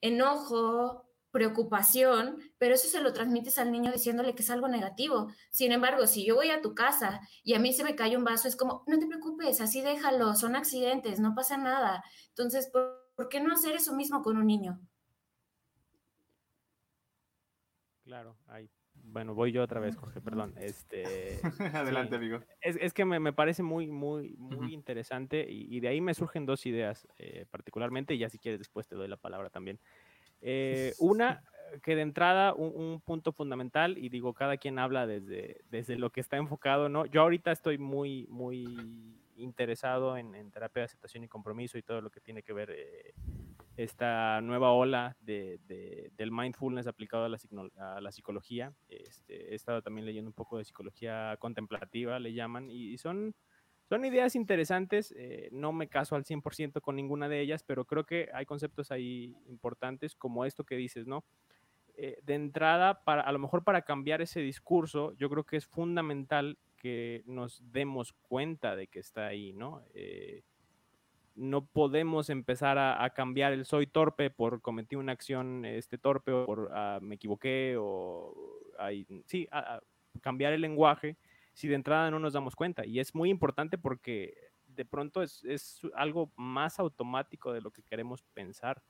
enojo, 0.00 1.07
preocupación, 1.38 2.38
pero 2.58 2.74
eso 2.74 2.88
se 2.88 3.00
lo 3.00 3.12
transmites 3.12 3.58
al 3.58 3.70
niño 3.70 3.92
diciéndole 3.92 4.34
que 4.34 4.42
es 4.42 4.50
algo 4.50 4.66
negativo. 4.66 5.30
Sin 5.52 5.70
embargo, 5.70 6.08
si 6.08 6.26
yo 6.26 6.34
voy 6.34 6.50
a 6.50 6.60
tu 6.60 6.74
casa 6.74 7.20
y 7.44 7.54
a 7.54 7.60
mí 7.60 7.72
se 7.72 7.84
me 7.84 7.94
cae 7.94 8.16
un 8.16 8.24
vaso, 8.24 8.48
es 8.48 8.56
como, 8.56 8.82
no 8.88 8.98
te 8.98 9.06
preocupes, 9.06 9.60
así 9.60 9.80
déjalo, 9.80 10.34
son 10.34 10.56
accidentes, 10.56 11.20
no 11.20 11.36
pasa 11.36 11.56
nada. 11.56 12.02
Entonces, 12.30 12.68
¿por, 12.72 13.28
qué 13.28 13.40
no 13.40 13.52
hacer 13.52 13.76
eso 13.76 13.94
mismo 13.94 14.20
con 14.20 14.36
un 14.36 14.48
niño? 14.48 14.80
Claro, 18.02 18.36
ahí. 18.48 18.68
Bueno, 18.94 19.32
voy 19.32 19.52
yo 19.52 19.62
otra 19.62 19.78
vez, 19.78 19.96
Jorge, 19.96 20.20
perdón. 20.20 20.54
Este, 20.58 21.38
Adelante, 21.72 22.16
amigo. 22.16 22.40
Es, 22.60 22.92
que 22.92 23.04
me, 23.04 23.32
parece 23.32 23.62
muy, 23.62 23.86
muy, 23.86 24.34
muy 24.38 24.74
interesante 24.74 25.46
y, 25.48 25.78
de 25.78 25.86
ahí 25.86 26.00
me 26.00 26.14
surgen 26.14 26.46
dos 26.46 26.66
ideas 26.66 27.06
eh, 27.18 27.46
particularmente, 27.48 28.14
y 28.14 28.18
ya 28.18 28.28
si 28.28 28.40
quieres 28.40 28.58
después 28.58 28.88
te 28.88 28.96
doy 28.96 29.06
la 29.06 29.16
palabra 29.16 29.50
también. 29.50 29.78
Eh, 30.40 30.94
una, 30.98 31.42
que 31.82 31.96
de 31.96 32.02
entrada, 32.02 32.54
un, 32.54 33.00
punto 33.00 33.32
fundamental, 33.32 33.98
y 33.98 34.08
digo, 34.08 34.34
cada 34.34 34.56
quien 34.56 34.78
habla 34.78 35.06
desde, 35.06 35.60
desde 35.70 35.96
lo 35.96 36.10
que 36.10 36.20
está 36.20 36.36
enfocado, 36.36 36.88
¿no? 36.88 37.06
Yo 37.06 37.22
ahorita 37.22 37.52
estoy 37.52 37.78
muy, 37.78 38.26
muy 38.28 39.16
interesado 39.36 40.16
en, 40.16 40.50
terapia 40.50 40.80
de 40.80 40.86
aceptación 40.86 41.24
y 41.24 41.28
compromiso 41.28 41.78
y 41.78 41.82
todo 41.82 42.00
lo 42.00 42.10
que 42.10 42.20
tiene 42.20 42.42
que 42.42 42.52
ver 42.52 42.70
eh, 42.70 43.14
esta 43.76 44.40
nueva 44.40 44.72
ola 44.72 45.16
de, 45.20 45.60
del 46.16 46.32
mindfulness 46.32 46.88
aplicado 46.88 47.24
a 47.24 47.28
la, 47.28 47.38
a 47.78 48.00
la 48.00 48.12
psicología. 48.12 48.72
Este, 48.88 49.52
he 49.52 49.54
estado 49.54 49.82
también 49.82 50.06
leyendo 50.06 50.30
un 50.30 50.34
poco 50.34 50.58
de 50.58 50.64
psicología 50.64 51.36
contemplativa, 51.38 52.18
le 52.18 52.32
llaman, 52.32 52.70
y 52.70 52.98
son 52.98 53.34
son 53.88 54.04
ideas 54.04 54.36
interesantes, 54.36 55.14
eh, 55.16 55.48
no 55.50 55.72
me 55.72 55.88
caso 55.88 56.14
al 56.14 56.24
100% 56.24 56.82
con 56.82 56.94
ninguna 56.94 57.28
de 57.28 57.40
ellas, 57.40 57.62
pero 57.62 57.86
creo 57.86 58.04
que 58.04 58.28
hay 58.34 58.44
conceptos 58.44 58.90
ahí 58.90 59.34
importantes 59.46 60.14
como 60.14 60.44
esto 60.44 60.64
que 60.64 60.76
dices, 60.76 61.06
¿no? 61.06 61.24
Eh, 61.96 62.18
de 62.22 62.34
entrada, 62.34 63.02
para, 63.02 63.22
a 63.22 63.32
lo 63.32 63.38
mejor 63.38 63.64
para 63.64 63.82
cambiar 63.82 64.20
ese 64.20 64.40
discurso, 64.40 65.14
yo 65.16 65.30
creo 65.30 65.44
que 65.44 65.56
es 65.56 65.66
fundamental 65.66 66.58
que 66.76 67.22
nos 67.24 67.62
demos 67.72 68.12
cuenta 68.12 68.76
de 68.76 68.88
que 68.88 68.98
está 68.98 69.26
ahí, 69.26 69.54
¿no? 69.54 69.82
Eh, 69.94 70.42
no 71.34 71.64
podemos 71.64 72.28
empezar 72.30 72.78
a, 72.78 73.08
cambiar 73.10 73.52
el 73.52 73.64
soy 73.64 73.86
torpe 73.86 74.28
por 74.28 74.60
cometí 74.60 74.96
una 74.96 75.12
acción 75.12 75.64
este, 75.64 75.96
torpe 75.96 76.32
o 76.32 76.44
por 76.44 76.70
ah, 76.72 76.98
me 77.00 77.14
equivoqué 77.14 77.76
o 77.78 78.34
sí, 79.24 79.48
cambiar 80.20 80.52
el 80.52 80.60
lenguaje 80.60 81.16
si 81.58 81.66
de 81.66 81.74
entrada 81.74 82.08
no 82.12 82.20
nos 82.20 82.34
damos 82.34 82.54
cuenta. 82.54 82.86
Y 82.86 83.00
es 83.00 83.16
muy 83.16 83.30
importante 83.30 83.78
porque 83.78 84.32
de 84.68 84.84
pronto 84.84 85.24
es, 85.24 85.42
algo 85.92 86.32
más 86.36 86.78
automático 86.78 87.52
de 87.52 87.60
lo 87.60 87.72
que 87.72 87.82
queremos 87.82 88.22
pensar. 88.32 88.80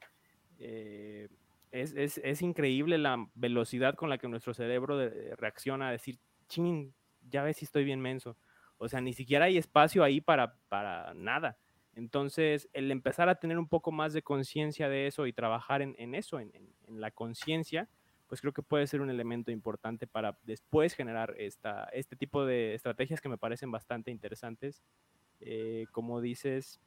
Eh, 0.58 1.30
es, 1.70 2.42
increíble 2.42 2.98
la 2.98 3.26
velocidad 3.34 3.94
con 3.94 4.10
la 4.10 4.18
que 4.18 4.28
nuestro 4.28 4.52
cerebro 4.52 4.98
reacciona 5.38 5.88
a 5.88 5.92
decir, 5.92 6.18
ching, 6.46 6.92
ya 7.22 7.42
ves 7.42 7.56
si 7.56 7.64
estoy 7.64 7.84
bien 7.84 8.02
menso. 8.02 8.36
O 8.76 8.86
sea, 8.86 9.00
ni 9.00 9.14
siquiera 9.14 9.46
hay 9.46 9.56
espacio 9.56 10.04
ahí 10.04 10.20
para, 10.20 10.58
para 10.68 11.14
nada. 11.14 11.56
Entonces, 11.94 12.68
el 12.74 12.90
empezar 12.90 13.30
a 13.30 13.36
tener 13.36 13.58
un 13.58 13.68
poco 13.68 13.92
más 13.92 14.12
de 14.12 14.20
conciencia 14.20 14.90
de 14.90 15.06
eso 15.06 15.26
y 15.26 15.32
trabajar 15.32 15.80
en, 15.80 16.14
eso, 16.14 16.38
en, 16.38 16.52
en 16.54 17.00
la 17.00 17.12
conciencia, 17.12 17.88
pues 18.28 18.40
creo 18.40 18.52
que 18.52 18.62
puede 18.62 18.86
ser 18.86 19.00
un 19.00 19.10
elemento 19.10 19.50
importante 19.50 20.06
para 20.06 20.38
después 20.42 20.94
generar 20.94 21.34
esta, 21.38 21.84
este 21.92 22.14
tipo 22.14 22.44
de 22.44 22.74
estrategias 22.74 23.20
que 23.20 23.28
me 23.28 23.38
parecen 23.38 23.70
bastante 23.70 24.10
interesantes, 24.10 24.82
eh, 25.40 25.86
como 25.92 26.20
dices, 26.20 26.78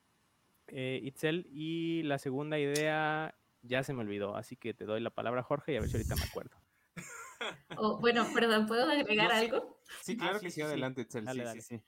eh, 0.68 1.00
Itzel. 1.04 1.48
Y 1.52 2.04
la 2.04 2.20
segunda 2.20 2.60
idea 2.60 3.36
ya 3.64 3.84
se 3.84 3.94
me 3.94 4.02
olvidó, 4.02 4.36
así 4.36 4.56
que 4.56 4.74
te 4.74 4.86
doy 4.86 5.02
la 5.02 5.10
palabra, 5.10 5.44
Jorge, 5.44 5.74
y 5.74 5.78
a 5.78 5.82
ver 5.82 5.90
si 5.90 5.98
ahorita 5.98 6.16
me 6.16 6.24
acuerdo. 6.24 6.58
Oh, 7.76 8.00
bueno, 8.00 8.28
perdón, 8.36 8.68
¿puedo 8.68 8.84
agregar 8.84 9.32
algo? 9.32 9.80
Sí, 10.04 10.16
claro 10.16 10.40
que 10.40 10.52
sí, 10.52 10.62
adelante, 10.62 11.02
Itzel. 11.02 11.28
sí, 11.28 11.62
sí, 11.62 11.82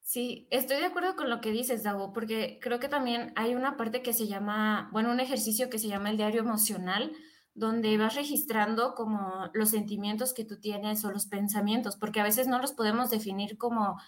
sí. 0.00 0.48
estoy 0.52 0.76
de 0.76 0.84
acuerdo 0.84 1.16
con 1.16 1.28
lo 1.28 1.40
que 1.40 1.50
dices, 1.50 1.82
Dago, 1.82 2.12
porque 2.12 2.60
creo 2.62 2.78
que 2.78 2.88
también 2.88 3.32
hay 3.34 3.56
una 3.56 3.76
parte 3.76 4.02
que 4.02 4.12
se 4.12 4.28
llama, 4.28 4.88
bueno, 4.92 5.10
un 5.10 5.18
ejercicio 5.18 5.70
que 5.70 5.80
se 5.80 5.88
llama 5.88 6.10
el 6.10 6.16
diario 6.16 6.40
emocional, 6.40 7.12
donde 7.56 7.96
vas 7.96 8.14
registrando 8.14 8.94
como 8.94 9.48
los 9.54 9.70
sentimientos 9.70 10.34
que 10.34 10.44
tú 10.44 10.60
tienes 10.60 11.04
o 11.04 11.10
los 11.10 11.24
pensamientos, 11.26 11.96
porque 11.96 12.20
a 12.20 12.24
veces 12.24 12.46
no 12.46 12.60
los 12.60 12.72
podemos 12.72 13.08
definir 13.08 13.56
como, 13.56 13.98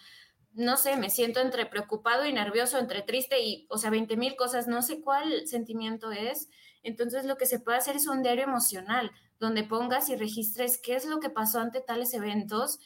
no 0.52 0.76
sé, 0.76 0.96
me 0.96 1.08
siento 1.08 1.40
entre 1.40 1.64
preocupado 1.64 2.26
y 2.26 2.32
nervioso, 2.34 2.78
entre 2.78 3.00
triste 3.00 3.40
y, 3.40 3.66
o 3.70 3.78
sea, 3.78 3.88
20 3.88 4.18
mil 4.18 4.36
cosas, 4.36 4.68
no 4.68 4.82
sé 4.82 5.00
cuál 5.00 5.48
sentimiento 5.48 6.12
es. 6.12 6.50
Entonces 6.82 7.24
lo 7.24 7.38
que 7.38 7.46
se 7.46 7.58
puede 7.58 7.78
hacer 7.78 7.96
es 7.96 8.06
un 8.06 8.22
diario 8.22 8.44
emocional, 8.44 9.12
donde 9.40 9.64
pongas 9.64 10.10
y 10.10 10.16
registres 10.16 10.78
qué 10.78 10.94
es 10.94 11.06
lo 11.06 11.18
que 11.18 11.30
pasó 11.30 11.58
ante 11.58 11.80
tales 11.80 12.12
eventos 12.12 12.80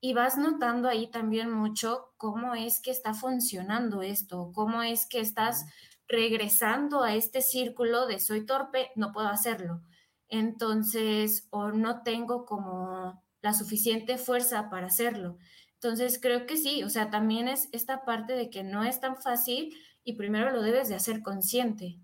y 0.00 0.14
vas 0.14 0.38
notando 0.38 0.88
ahí 0.88 1.10
también 1.10 1.50
mucho 1.50 2.14
cómo 2.16 2.54
es 2.54 2.80
que 2.80 2.90
está 2.90 3.12
funcionando 3.12 4.00
esto, 4.00 4.50
cómo 4.54 4.82
es 4.82 5.04
que 5.04 5.20
estás 5.20 5.66
regresando 6.08 7.02
a 7.02 7.14
este 7.14 7.42
círculo 7.42 8.06
de 8.06 8.18
soy 8.18 8.46
torpe, 8.46 8.92
no 8.94 9.12
puedo 9.12 9.28
hacerlo 9.28 9.82
entonces, 10.28 11.46
o 11.50 11.70
no 11.72 12.02
tengo 12.02 12.44
como 12.46 13.22
la 13.42 13.52
suficiente 13.54 14.18
fuerza 14.18 14.70
para 14.70 14.86
hacerlo. 14.86 15.38
Entonces, 15.74 16.18
creo 16.20 16.46
que 16.46 16.56
sí, 16.56 16.82
o 16.84 16.88
sea, 16.90 17.10
también 17.10 17.48
es 17.48 17.68
esta 17.72 18.04
parte 18.04 18.34
de 18.34 18.50
que 18.50 18.62
no 18.64 18.84
es 18.84 19.00
tan 19.00 19.16
fácil 19.16 19.76
y 20.04 20.14
primero 20.14 20.50
lo 20.50 20.62
debes 20.62 20.88
de 20.88 20.94
hacer 20.96 21.22
consciente. 21.22 22.00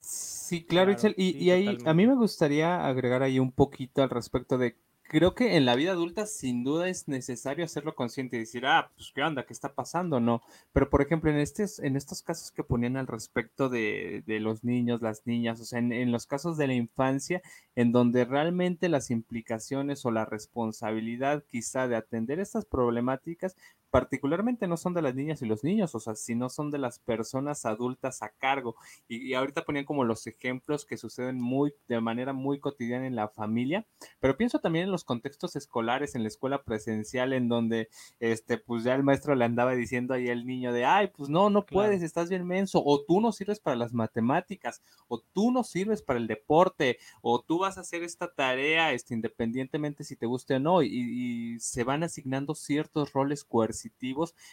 Sí, 0.00 0.64
claro, 0.64 0.92
Y, 1.16 1.36
y 1.44 1.50
ahí 1.50 1.78
a 1.84 1.92
mí 1.94 2.06
me 2.06 2.14
gustaría 2.14 2.86
agregar 2.86 3.22
ahí 3.22 3.38
un 3.38 3.52
poquito 3.52 4.02
al 4.02 4.10
respecto 4.10 4.56
de 4.56 4.78
creo 5.08 5.34
que 5.34 5.56
en 5.56 5.64
la 5.64 5.74
vida 5.74 5.92
adulta 5.92 6.26
sin 6.26 6.62
duda 6.62 6.88
es 6.88 7.08
necesario 7.08 7.64
hacerlo 7.64 7.94
consciente 7.94 8.36
y 8.36 8.40
decir, 8.40 8.66
ah, 8.66 8.90
pues 8.94 9.10
qué 9.14 9.22
onda, 9.22 9.44
qué 9.44 9.52
está 9.52 9.74
pasando, 9.74 10.20
no. 10.20 10.42
Pero 10.72 10.90
por 10.90 11.02
ejemplo, 11.02 11.30
en, 11.30 11.38
estos, 11.38 11.78
en 11.80 11.96
estos 11.96 12.22
casos 12.22 12.52
que 12.52 12.62
ponían 12.62 12.96
al 12.96 13.06
respecto 13.06 13.68
de, 13.68 14.22
los 14.26 14.62
niños, 14.64 15.00
las 15.02 15.26
niñas, 15.26 15.60
o 15.60 15.64
sea, 15.64 15.78
en, 15.80 16.12
los 16.12 16.26
casos 16.26 16.56
de 16.58 16.66
la 16.68 16.74
infancia, 16.74 17.42
en 17.74 17.90
donde 17.90 18.24
realmente 18.26 18.88
las 18.88 19.10
implicaciones 19.10 20.04
o 20.04 20.10
la 20.10 20.26
responsabilidad 20.26 21.42
quizá 21.50 21.88
de 21.88 21.96
atender 21.96 22.38
estas 22.38 22.66
problemáticas 22.66 23.56
particularmente 23.90 24.66
no 24.66 24.76
son 24.76 24.92
de 24.94 25.02
las 25.02 25.14
niñas 25.14 25.40
y 25.42 25.46
los 25.46 25.64
niños, 25.64 25.94
o 25.94 26.00
sea, 26.00 26.14
sino 26.14 26.48
son 26.48 26.70
de 26.70 26.78
las 26.78 26.98
personas 26.98 27.64
adultas 27.64 28.22
a 28.22 28.28
cargo. 28.30 28.76
Y, 29.08 29.34
ahorita 29.34 29.64
ponían 29.64 29.84
como 29.84 30.04
los 30.04 30.26
ejemplos 30.26 30.84
que 30.84 30.96
suceden 30.96 31.40
muy, 31.40 31.72
de 31.88 32.00
manera 32.00 32.32
muy 32.32 32.60
cotidiana 32.60 33.06
en 33.06 33.16
la 33.16 33.28
familia, 33.28 33.86
pero 34.20 34.36
pienso 34.36 34.58
también 34.58 34.86
en 34.86 34.90
los 34.90 35.04
contextos 35.04 35.56
escolares, 35.56 36.14
en 36.14 36.22
la 36.22 36.28
escuela 36.28 36.62
presencial, 36.62 37.32
en 37.32 37.48
donde, 37.48 37.88
este, 38.20 38.58
pues 38.58 38.84
ya 38.84 38.94
el 38.94 39.02
maestro 39.02 39.34
le 39.34 39.44
andaba 39.44 39.74
diciendo 39.74 40.14
ahí 40.14 40.28
al 40.28 40.46
niño 40.46 40.72
de, 40.72 40.84
ay, 40.84 41.08
pues 41.16 41.28
no, 41.28 41.50
no 41.50 41.64
puedes, 41.64 42.02
estás 42.02 42.28
bien 42.28 42.46
menso, 42.46 42.82
o 42.84 43.04
tú 43.04 43.20
no 43.20 43.32
sirves 43.32 43.60
para 43.60 43.76
las 43.76 43.92
matemáticas, 43.92 44.82
o 45.08 45.20
tú 45.20 45.50
no 45.50 45.64
sirves 45.64 46.02
para 46.02 46.18
el 46.18 46.26
deporte, 46.26 46.98
o 47.22 47.40
tú 47.40 47.58
vas 47.58 47.78
a 47.78 47.82
hacer 47.82 48.02
esta 48.02 48.32
tarea, 48.32 48.92
este, 48.92 49.14
independientemente 49.14 50.04
si 50.04 50.16
te 50.16 50.26
guste 50.26 50.54
o 50.56 50.60
no, 50.60 50.82
y, 50.82 50.88
y 50.88 51.60
se 51.60 51.84
van 51.84 52.02
asignando 52.02 52.54
ciertos 52.54 53.12
roles 53.12 53.44
coercitivos 53.44 53.77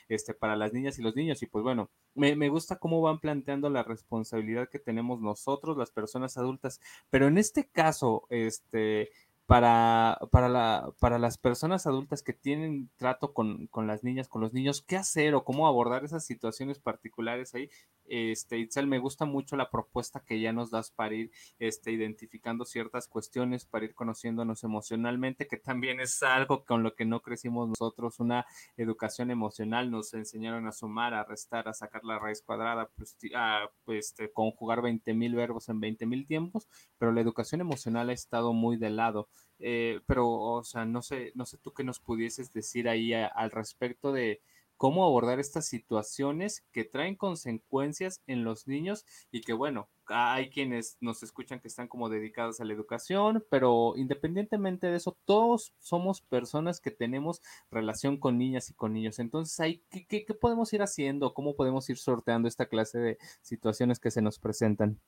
este, 0.10 0.34
para 0.34 0.56
las 0.56 0.74
niñas 0.74 1.00
y 1.00 1.02
los 1.02 1.16
niños. 1.16 1.42
Y 1.42 1.48
pues 1.48 1.64
bueno, 1.64 1.90
me, 2.14 2.36
me 2.36 2.50
gusta 2.50 2.78
cómo 2.78 3.02
van 3.02 3.20
planteando 3.20 3.70
la 3.70 3.84
responsabilidad 3.84 4.70
que 4.70 4.80
tenemos 4.80 5.22
nosotros, 5.22 5.78
las 5.78 5.92
personas 5.92 6.38
adultas. 6.38 6.82
Pero 7.10 7.28
en 7.28 7.38
este 7.38 7.68
caso, 7.68 8.26
este, 8.30 9.10
para, 9.46 10.18
para, 10.32 10.50
la, 10.50 10.92
para 11.00 11.20
las 11.20 11.38
personas 11.38 11.86
adultas 11.86 12.24
que 12.24 12.34
tienen 12.34 12.90
trato 12.98 13.34
con, 13.34 13.70
las 13.86 14.04
niñas, 14.04 14.28
con 14.28 14.42
los 14.42 14.54
niños, 14.54 14.82
qué 14.82 14.98
hacer 14.98 15.36
o 15.36 15.44
cómo 15.44 15.68
abordar 15.68 16.04
esas 16.04 16.26
situaciones 16.26 16.80
particulares 16.80 17.54
ahí. 17.54 17.70
Este, 18.08 18.58
Itzel, 18.60 18.88
me 18.88 19.00
gusta 19.00 19.26
mucho 19.26 19.56
la 19.56 19.70
propuesta 19.70 20.24
que 20.26 20.40
ya 20.40 20.54
nos 20.54 20.72
das 20.72 20.92
para 20.92 21.16
ir 21.16 21.32
este, 21.60 21.92
identificando 21.92 22.66
ciertas 22.66 23.08
cuestiones, 23.08 23.66
para 23.66 23.86
ir 23.86 23.96
conociéndonos 23.96 24.64
emocionalmente, 24.64 25.48
que 25.48 25.58
también 25.58 26.00
es 26.00 26.22
algo 26.24 26.66
con 26.66 26.84
lo 26.84 26.96
que 26.96 27.06
no 27.06 27.22
crecimos 27.22 27.70
nosotros, 27.70 28.20
una 28.20 28.46
educación 28.78 29.32
emocional, 29.32 29.92
nos 29.92 30.14
enseñaron 30.14 30.68
a 30.68 30.72
sumar, 30.72 31.14
a 31.14 31.24
restar, 31.24 31.68
a 31.68 31.74
sacar 31.74 32.04
la 32.04 32.20
raíz 32.20 32.42
cuadrada, 32.42 32.90
pues, 32.96 33.18
a 33.36 33.70
este, 33.88 34.32
conjugar 34.32 34.82
20 34.82 35.14
mil 35.14 35.36
verbos 35.36 35.70
en 35.70 35.80
20 35.80 36.06
mil 36.06 36.26
tiempos, 36.26 36.68
pero 36.98 37.12
la 37.12 37.22
educación 37.22 37.62
emocional 37.62 38.10
ha 38.10 38.14
estado 38.14 38.54
muy 38.54 38.78
de 38.78 38.90
lado. 38.90 39.28
eh, 39.60 40.02
pero, 40.06 40.30
o 40.30 40.64
sea, 40.64 40.86
no 40.86 41.02
sé, 41.02 41.32
no 41.36 41.46
sé 41.46 41.58
tú 41.58 41.74
qué 41.74 41.84
nos 41.84 42.00
pudieses 42.00 42.52
decir 42.52 42.90
ahí 42.90 43.14
al 43.14 43.52
respecto 43.52 44.12
de 44.12 44.42
cómo 44.78 45.06
abordar 45.06 45.40
estas 45.40 45.68
situaciones 45.68 46.64
que 46.72 46.84
traen 46.84 47.16
consecuencias 47.16 48.22
en 48.28 48.44
los 48.44 48.68
niños 48.68 49.06
y 49.32 49.42
que 49.42 49.54
bueno, 49.54 49.90
hay 50.08 50.50
quienes 50.50 50.98
nos 51.00 51.24
escuchan 51.24 51.60
que 51.60 51.68
están 51.68 51.88
como 51.88 52.10
dedicados 52.10 52.60
a 52.60 52.66
la 52.66 52.74
educación, 52.74 53.44
pero 53.50 53.94
independientemente 53.96 54.88
de 54.88 54.98
eso, 54.98 55.18
todos 55.26 55.74
somos 55.80 56.22
personas 56.22 56.80
que 56.80 56.92
tenemos 56.92 57.42
relación 57.72 58.18
con 58.18 58.38
niñas 58.38 58.70
y 58.70 58.74
con 58.74 58.94
niños. 58.94 59.20
Entonces, 59.20 59.80
¿qué, 59.90 60.06
qué, 60.08 60.34
podemos 60.34 60.72
ir 60.74 60.82
haciendo? 60.82 61.34
¿Cómo 61.34 61.56
podemos 61.56 61.90
ir 61.90 61.98
sorteando 61.98 62.48
esta 62.48 62.68
clase 62.68 63.00
de 63.00 63.18
situaciones 63.42 64.00
que 64.00 64.12
se 64.12 64.22
nos 64.22 64.40
presentan? 64.40 65.00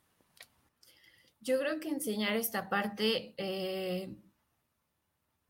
Yo 1.42 1.60
creo 1.60 1.80
que 1.80 1.90
enseñar 1.90 2.36
esta 2.36 2.70
parte 2.70 3.34
eh, 3.38 4.16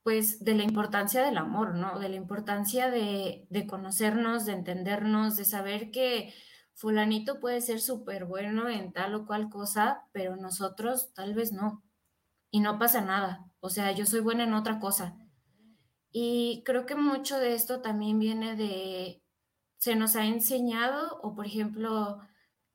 pues 0.07 0.41
de 0.41 0.55
la 0.55 0.63
importancia 0.63 1.21
del 1.21 1.35
amor, 1.35 1.75
¿no? 1.75 1.99
De 1.99 2.07
la 2.07 2.15
importancia 2.15 2.89
de, 2.89 3.45
conocernos, 3.67 4.45
de 4.45 4.53
entendernos, 4.53 5.35
de 5.35 5.43
saber 5.43 5.91
que 5.91 6.33
fulanito 6.75 7.41
puede 7.41 7.59
ser 7.59 7.81
súper 7.81 8.23
bueno 8.23 8.69
en 8.69 8.93
tal 8.93 9.15
o 9.15 9.25
cual 9.25 9.49
cosa, 9.49 10.05
pero 10.13 10.37
nosotros 10.37 11.11
tal 11.13 11.33
vez 11.33 11.51
no. 11.51 11.83
Y 12.51 12.61
no 12.61 12.79
pasa 12.79 13.01
nada. 13.01 13.51
O 13.59 13.69
sea, 13.69 13.91
yo 13.91 14.05
soy 14.05 14.21
buena 14.21 14.45
en 14.45 14.53
otra 14.53 14.79
cosa. 14.79 15.17
Y 16.09 16.63
creo 16.65 16.85
que 16.85 16.95
mucho 16.95 17.37
de 17.37 17.53
esto 17.53 17.81
también 17.81 18.17
viene 18.17 18.55
de, 18.55 19.21
se 19.77 19.97
nos 19.97 20.15
ha 20.15 20.25
enseñado, 20.25 21.19
o 21.21 21.35
por 21.35 21.45
ejemplo, 21.45 22.19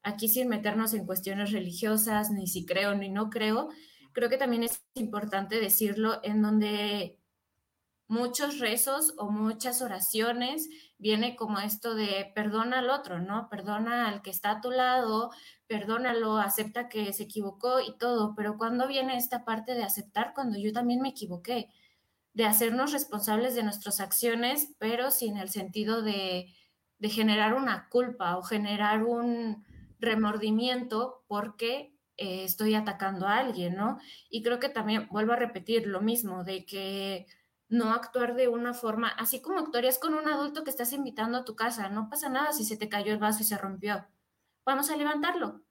aquí 0.03 0.29
sin 0.29 0.49
meternos 0.49 0.93
en 0.93 1.07
cuestiones 1.07 1.51
religiosas, 1.51 2.31
ni 2.31 2.47
si 2.47 2.67
creo 2.67 2.95
ni 2.95 3.09
no 3.09 3.31
creo, 3.31 3.71
creo 4.13 4.29
que 4.29 4.37
también 4.37 4.65
es 4.65 4.85
importante 4.93 5.59
decirlo 5.59 6.21
en 6.23 6.43
donde 6.43 7.22
muchos 8.13 8.59
rezos 8.59 9.15
o 9.17 9.31
muchas 9.31 9.81
oraciones 9.81 10.69
viene 10.99 11.35
como 11.35 11.61
esto 11.61 11.95
de 11.95 12.31
perdona 12.35 12.81
al 12.81 12.91
otro, 12.91 13.21
¿no? 13.21 13.49
Perdona 13.49 14.07
al 14.07 14.21
que 14.21 14.29
está 14.29 14.51
a 14.51 14.61
tu 14.61 14.71
lado, 14.71 15.31
perdónalo, 15.67 16.37
acepta 16.37 16.91
que 16.91 17.11
se 17.15 17.23
equivocó 17.23 17.81
y 17.81 17.97
todo, 17.97 18.35
pero 18.37 18.59
cuando 18.59 18.87
viene 18.87 19.17
esta 19.17 19.47
parte 19.47 19.73
de 19.73 19.83
aceptar 19.83 20.33
cuando 20.35 20.59
yo 20.59 20.75
también 20.75 21.01
me 21.01 21.09
equivoqué, 21.09 21.71
de 22.35 22.45
hacernos 22.45 22.93
responsables 22.93 23.55
de 23.55 23.63
nuestras 23.63 23.99
acciones, 23.99 24.75
pero 24.79 25.11
sin 25.11 25.39
el 25.39 25.49
sentido 25.49 26.03
de, 26.03 26.55
de 26.99 27.09
generar 27.09 27.55
una 27.55 27.89
culpa 27.89 28.37
o 28.37 28.43
generar 28.43 29.05
un 29.05 29.65
remordimiento 30.01 31.25
porque 31.29 31.97
eh, 32.19 32.45
estoy 32.45 32.75
atacando 32.75 33.27
a 33.27 33.39
alguien, 33.39 33.75
¿no? 33.75 33.99
Y 34.29 34.43
creo 34.43 34.59
que 34.59 34.69
también 34.69 35.09
vuelvo 35.11 35.33
a 35.33 35.37
repetir 35.37 35.87
lo 35.87 36.03
mismo, 36.03 36.45
de 36.45 36.67
que 36.67 37.27
no 37.73 37.93
actuar 37.93 38.35
de 38.35 38.49
una 38.49 38.75
forma, 38.75 39.09
así 39.09 39.41
como 39.41 39.59
actuarías 39.59 39.99
con 39.99 40.13
un 40.15 40.29
adulto 40.29 40.63
que 40.63 40.71
estás 40.71 40.93
invitando 40.93 41.39
a 41.39 41.45
tu 41.45 41.57
casa, 41.57 41.89
no 41.89 42.11
pasa 42.11 42.29
nada 42.29 42.53
si 42.53 42.65
se 42.65 42.77
te 42.77 42.91
cayó 42.91 43.13
el 43.13 43.19
vaso 43.19 43.43
y 43.43 43.47
se 43.47 43.57
rompió. 43.57 44.07
Vamos 44.67 44.91
a 44.91 44.97
levantarlo. 44.97 45.63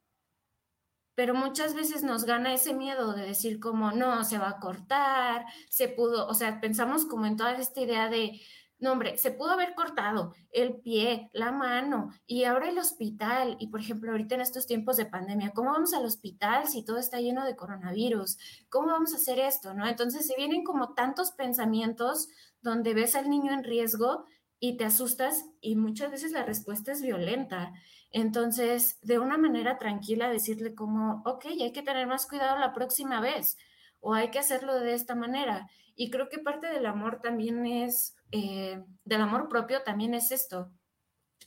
Pero 1.13 1.35
muchas 1.35 1.75
veces 1.75 2.03
nos 2.03 2.23
gana 2.25 2.53
ese 2.53 2.73
miedo 2.73 3.13
de 3.13 3.23
decir 3.23 3.59
como, 3.59 3.91
no, 3.91 4.23
se 4.23 4.39
va 4.39 4.49
a 4.49 4.59
cortar, 4.59 5.45
se 5.69 5.89
pudo, 5.89 6.27
o 6.27 6.33
sea, 6.33 6.59
pensamos 6.59 7.05
como 7.05 7.27
en 7.27 7.37
toda 7.37 7.53
esta 7.53 7.81
idea 7.81 8.09
de, 8.09 8.41
no, 8.81 8.93
hombre, 8.93 9.15
se 9.19 9.29
pudo 9.29 9.51
haber 9.51 9.75
cortado 9.75 10.33
el 10.51 10.81
pie, 10.81 11.29
la 11.33 11.51
mano 11.51 12.09
y 12.25 12.45
ahora 12.45 12.67
el 12.67 12.79
hospital. 12.79 13.55
Y 13.59 13.67
por 13.67 13.79
ejemplo, 13.79 14.09
ahorita 14.11 14.33
en 14.33 14.41
estos 14.41 14.65
tiempos 14.65 14.97
de 14.97 15.05
pandemia, 15.05 15.51
¿cómo 15.51 15.71
vamos 15.71 15.93
al 15.93 16.03
hospital 16.03 16.67
si 16.67 16.83
todo 16.83 16.97
está 16.97 17.19
lleno 17.19 17.45
de 17.45 17.55
coronavirus? 17.55 18.39
¿Cómo 18.69 18.87
vamos 18.87 19.13
a 19.13 19.17
hacer 19.17 19.37
esto? 19.37 19.75
¿No? 19.75 19.87
Entonces 19.87 20.25
se 20.25 20.35
vienen 20.35 20.63
como 20.63 20.95
tantos 20.95 21.31
pensamientos 21.31 22.27
donde 22.63 22.95
ves 22.95 23.15
al 23.15 23.29
niño 23.29 23.53
en 23.53 23.63
riesgo 23.63 24.25
y 24.59 24.77
te 24.77 24.85
asustas 24.85 25.45
y 25.61 25.75
muchas 25.75 26.09
veces 26.09 26.31
la 26.31 26.43
respuesta 26.43 26.91
es 26.91 27.03
violenta. 27.03 27.73
Entonces, 28.09 28.97
de 29.03 29.19
una 29.19 29.37
manera 29.37 29.77
tranquila, 29.77 30.27
decirle 30.27 30.73
como, 30.73 31.21
ok, 31.25 31.45
hay 31.45 31.71
que 31.71 31.83
tener 31.83 32.07
más 32.07 32.25
cuidado 32.25 32.57
la 32.57 32.73
próxima 32.73 33.21
vez 33.21 33.57
o 34.01 34.13
hay 34.13 34.29
que 34.31 34.39
hacerlo 34.39 34.79
de 34.79 34.93
esta 34.93 35.15
manera. 35.15 35.69
Y 35.95 36.09
creo 36.09 36.27
que 36.29 36.39
parte 36.39 36.67
del 36.67 36.85
amor 36.85 37.21
también 37.21 37.65
es 37.65 38.15
eh, 38.31 38.81
del 39.03 39.21
amor 39.21 39.49
propio 39.49 39.83
también 39.83 40.13
es 40.13 40.31
esto. 40.31 40.71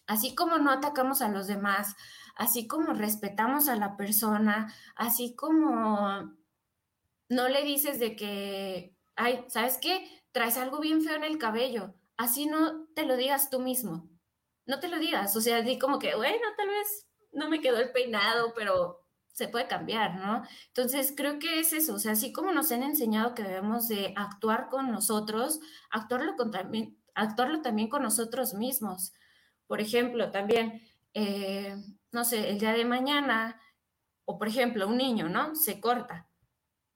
Así 0.06 0.34
como 0.34 0.58
no 0.58 0.70
atacamos 0.70 1.22
a 1.22 1.28
los 1.28 1.46
demás, 1.46 1.96
así 2.36 2.66
como 2.66 2.92
respetamos 2.92 3.68
a 3.68 3.76
la 3.76 3.96
persona, 3.96 4.72
así 4.96 5.34
como 5.34 6.34
no 7.30 7.48
le 7.48 7.64
dices 7.64 7.98
de 7.98 8.16
que, 8.16 8.94
ay, 9.16 9.44
¿sabes 9.48 9.78
qué? 9.80 10.06
Traes 10.32 10.58
algo 10.58 10.80
bien 10.80 11.02
feo 11.02 11.14
en 11.14 11.24
el 11.24 11.38
cabello. 11.38 11.94
Así 12.16 12.46
no 12.46 12.86
te 12.94 13.06
lo 13.06 13.16
digas 13.16 13.48
tú 13.50 13.60
mismo. 13.60 14.10
No 14.66 14.78
te 14.78 14.88
lo 14.88 14.98
digas. 14.98 15.34
O 15.36 15.40
sea, 15.40 15.62
di 15.62 15.78
como 15.78 15.98
que, 15.98 16.14
bueno, 16.14 16.46
tal 16.56 16.68
vez 16.68 17.08
no 17.32 17.48
me 17.48 17.60
quedó 17.60 17.78
el 17.78 17.92
peinado, 17.92 18.52
pero 18.54 19.03
se 19.34 19.48
puede 19.48 19.66
cambiar, 19.66 20.14
¿no? 20.14 20.44
Entonces, 20.68 21.12
creo 21.14 21.40
que 21.40 21.58
es 21.58 21.72
eso, 21.72 21.94
o 21.94 21.98
sea, 21.98 22.12
así 22.12 22.32
como 22.32 22.52
nos 22.52 22.70
han 22.70 22.84
enseñado 22.84 23.34
que 23.34 23.42
debemos 23.42 23.88
de 23.88 24.14
actuar 24.16 24.68
con 24.68 24.92
nosotros, 24.92 25.58
actuarlo, 25.90 26.36
también, 26.50 26.96
actuarlo 27.14 27.60
también 27.60 27.88
con 27.88 28.04
nosotros 28.04 28.54
mismos. 28.54 29.12
Por 29.66 29.80
ejemplo, 29.80 30.30
también, 30.30 30.82
eh, 31.14 31.76
no 32.12 32.24
sé, 32.24 32.48
el 32.50 32.60
día 32.60 32.74
de 32.74 32.84
mañana, 32.84 33.60
o 34.24 34.38
por 34.38 34.46
ejemplo, 34.46 34.86
un 34.86 34.98
niño, 34.98 35.28
¿no? 35.28 35.56
Se 35.56 35.80
corta, 35.80 36.28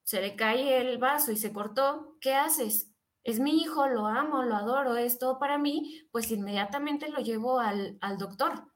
se 0.04 0.20
le 0.20 0.36
cae 0.36 0.80
el 0.80 0.98
vaso 0.98 1.32
y 1.32 1.36
se 1.36 1.52
cortó, 1.52 2.16
¿qué 2.20 2.34
haces? 2.34 2.92
Es 3.24 3.40
mi 3.40 3.60
hijo, 3.60 3.88
lo 3.88 4.06
amo, 4.06 4.44
lo 4.44 4.54
adoro, 4.54 4.96
es 4.96 5.18
todo 5.18 5.40
para 5.40 5.58
mí, 5.58 6.06
pues 6.12 6.30
inmediatamente 6.30 7.08
lo 7.08 7.18
llevo 7.18 7.58
al, 7.58 7.98
al 8.00 8.16
doctor 8.16 8.68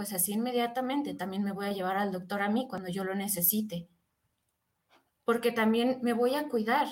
pues 0.00 0.14
así 0.14 0.32
inmediatamente 0.32 1.12
también 1.12 1.42
me 1.42 1.52
voy 1.52 1.66
a 1.66 1.72
llevar 1.72 1.98
al 1.98 2.10
doctor 2.10 2.40
a 2.40 2.48
mí 2.48 2.66
cuando 2.66 2.88
yo 2.88 3.04
lo 3.04 3.14
necesite. 3.14 3.86
Porque 5.26 5.52
también 5.52 5.98
me 6.00 6.14
voy 6.14 6.36
a 6.36 6.48
cuidar. 6.48 6.88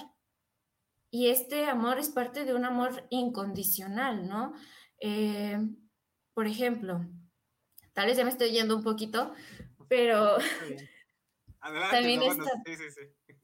Y 1.11 1.29
este 1.29 1.65
amor 1.65 1.99
es 1.99 2.11
parte 2.11 2.45
de 2.45 2.53
un 2.53 2.67
amor 2.67 3.07
incondicional, 3.09 4.29
¿no? 4.29 4.53
Eh, 5.01 5.59
por 6.35 6.47
ejemplo, 6.47 7.01
tal 7.95 8.09
vez 8.09 8.19
ya 8.19 8.25
me 8.25 8.31
estoy 8.31 8.51
yendo 8.51 8.77
un 8.77 8.83
poquito, 8.83 9.33
pero 9.89 10.37
también 11.91 12.21
esta, 12.21 12.45
sí, 12.67 12.77
sí, 12.77 12.91
sí. 12.91 13.35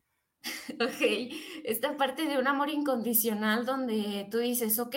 Ok, 0.75 1.35
esta 1.65 1.97
parte 1.97 2.27
de 2.27 2.37
un 2.37 2.49
amor 2.49 2.69
incondicional 2.69 3.65
donde 3.65 4.29
tú 4.31 4.41
dices, 4.41 4.79
ok, 4.79 4.97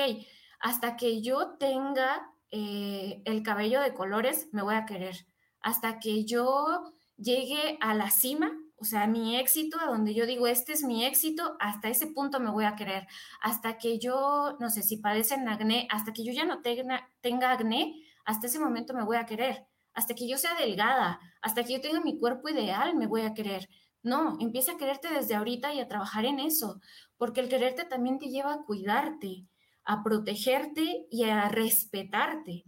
hasta 0.59 0.97
que 0.97 1.21
yo 1.21 1.55
tenga 1.57 2.33
eh, 2.51 3.21
el 3.25 3.43
cabello 3.43 3.81
de 3.81 3.93
colores, 3.93 4.49
me 4.51 4.61
voy 4.61 4.75
a 4.75 4.85
querer. 4.85 5.27
Hasta 5.61 5.99
que 5.99 6.25
yo 6.25 6.93
llegue 7.17 7.77
a 7.81 7.93
la 7.93 8.09
cima, 8.09 8.51
o 8.79 8.85
sea, 8.85 9.07
mi 9.07 9.37
éxito, 9.37 9.79
a 9.79 9.87
donde 9.87 10.13
yo 10.13 10.25
digo, 10.25 10.47
este 10.47 10.73
es 10.73 10.83
mi 10.83 11.03
éxito, 11.05 11.57
hasta 11.59 11.89
ese 11.89 12.07
punto 12.07 12.39
me 12.39 12.51
voy 12.51 12.65
a 12.65 12.75
querer. 12.75 13.07
Hasta 13.41 13.77
que 13.77 13.99
yo, 13.99 14.55
no 14.59 14.69
sé, 14.69 14.83
si 14.83 14.97
padecen 14.97 15.47
acné, 15.49 15.87
hasta 15.91 16.13
que 16.13 16.23
yo 16.23 16.31
ya 16.31 16.45
no 16.45 16.61
tenga, 16.61 17.09
tenga 17.21 17.51
acné, 17.51 17.95
hasta 18.23 18.47
ese 18.47 18.59
momento 18.59 18.93
me 18.93 19.03
voy 19.03 19.17
a 19.17 19.25
querer. 19.25 19.65
Hasta 19.93 20.13
que 20.13 20.27
yo 20.27 20.37
sea 20.37 20.53
delgada, 20.55 21.19
hasta 21.41 21.63
que 21.63 21.73
yo 21.73 21.81
tenga 21.81 22.01
mi 22.01 22.19
cuerpo 22.19 22.49
ideal, 22.49 22.95
me 22.95 23.07
voy 23.07 23.21
a 23.21 23.33
querer. 23.33 23.67
No, 24.03 24.37
empieza 24.39 24.73
a 24.73 24.77
quererte 24.77 25.09
desde 25.09 25.35
ahorita 25.35 25.73
y 25.73 25.79
a 25.79 25.87
trabajar 25.87 26.25
en 26.25 26.39
eso, 26.39 26.79
porque 27.17 27.41
el 27.41 27.49
quererte 27.49 27.83
también 27.83 28.19
te 28.19 28.27
lleva 28.29 28.53
a 28.53 28.63
cuidarte 28.63 29.47
a 29.87 30.03
protegerte 30.03 31.07
y 31.09 31.23
a 31.23 31.47
respetarte. 31.47 32.65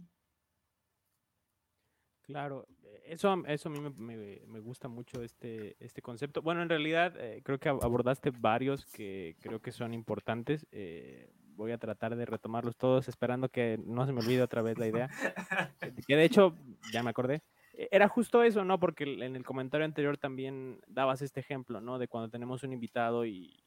Claro, 2.22 2.66
eso, 3.04 3.42
eso 3.46 3.68
a 3.68 3.72
mí 3.72 3.80
me, 3.80 4.60
gusta 4.60 4.88
mucho 4.88 5.22
este, 5.22 5.76
este 5.84 6.00
concepto. 6.00 6.42
Bueno, 6.42 6.62
en 6.62 6.68
realidad 6.68 7.14
eh, 7.18 7.42
creo 7.44 7.58
que 7.58 7.68
abordaste 7.68 8.30
varios 8.30 8.86
que 8.86 9.36
creo 9.40 9.60
que 9.60 9.70
son 9.70 9.92
importantes. 9.92 10.66
Eh, 10.72 11.30
voy 11.56 11.72
a 11.72 11.78
tratar 11.78 12.16
de 12.16 12.24
retomarlos 12.24 12.76
todos, 12.76 13.08
esperando 13.08 13.50
que 13.50 13.78
no 13.84 14.06
se 14.06 14.12
me 14.12 14.20
olvide 14.20 14.42
otra 14.42 14.62
vez 14.62 14.78
la 14.78 14.86
idea. 14.86 15.10
que 16.06 16.16
de 16.16 16.24
hecho, 16.24 16.54
ya 16.92 17.02
me 17.02 17.10
acordé. 17.10 17.42
E, 17.74 17.88
era 17.90 18.08
justo 18.08 18.42
eso, 18.42 18.64
¿no? 18.64 18.80
Porque 18.80 19.04
en 19.04 19.36
el 19.36 19.44
comentario 19.44 19.84
anterior 19.84 20.16
también 20.16 20.80
dabas 20.86 21.20
este 21.20 21.40
ejemplo, 21.40 21.80
¿no? 21.82 21.98
De 21.98 22.08
cuando 22.08 22.30
tenemos 22.30 22.62
un 22.62 22.72
invitado 22.72 23.26
y, 23.26 23.60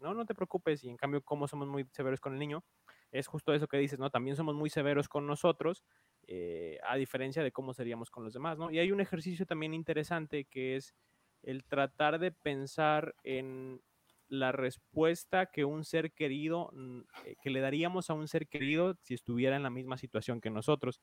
no, 0.00 0.14
no 0.14 0.24
te 0.26 0.34
preocupes, 0.34 0.84
y 0.84 0.88
en 0.90 0.96
cambio, 0.96 1.22
como 1.22 1.48
somos 1.48 1.68
muy 1.68 1.86
severos 1.92 2.20
con 2.20 2.32
el 2.34 2.38
niño, 2.38 2.64
es 3.12 3.26
justo 3.26 3.52
eso 3.54 3.68
que 3.68 3.78
dices, 3.78 3.98
¿no? 3.98 4.10
También 4.10 4.36
somos 4.36 4.54
muy 4.54 4.70
severos 4.70 5.08
con 5.08 5.26
nosotros, 5.26 5.84
eh, 6.26 6.78
a 6.86 6.96
diferencia 6.96 7.42
de 7.42 7.52
cómo 7.52 7.74
seríamos 7.74 8.10
con 8.10 8.24
los 8.24 8.32
demás, 8.34 8.58
¿no? 8.58 8.70
Y 8.70 8.78
hay 8.78 8.92
un 8.92 9.00
ejercicio 9.00 9.46
también 9.46 9.74
interesante 9.74 10.44
que 10.46 10.76
es 10.76 10.94
el 11.42 11.64
tratar 11.64 12.18
de 12.18 12.32
pensar 12.32 13.14
en 13.22 13.82
la 14.28 14.52
respuesta 14.52 15.46
que 15.46 15.64
un 15.64 15.84
ser 15.84 16.12
querido, 16.12 16.70
mm, 16.72 17.00
eh, 17.26 17.36
que 17.42 17.50
le 17.50 17.60
daríamos 17.60 18.10
a 18.10 18.14
un 18.14 18.26
ser 18.28 18.48
querido 18.48 18.96
si 19.02 19.14
estuviera 19.14 19.56
en 19.56 19.62
la 19.62 19.70
misma 19.70 19.96
situación 19.98 20.40
que 20.40 20.50
nosotros. 20.50 21.00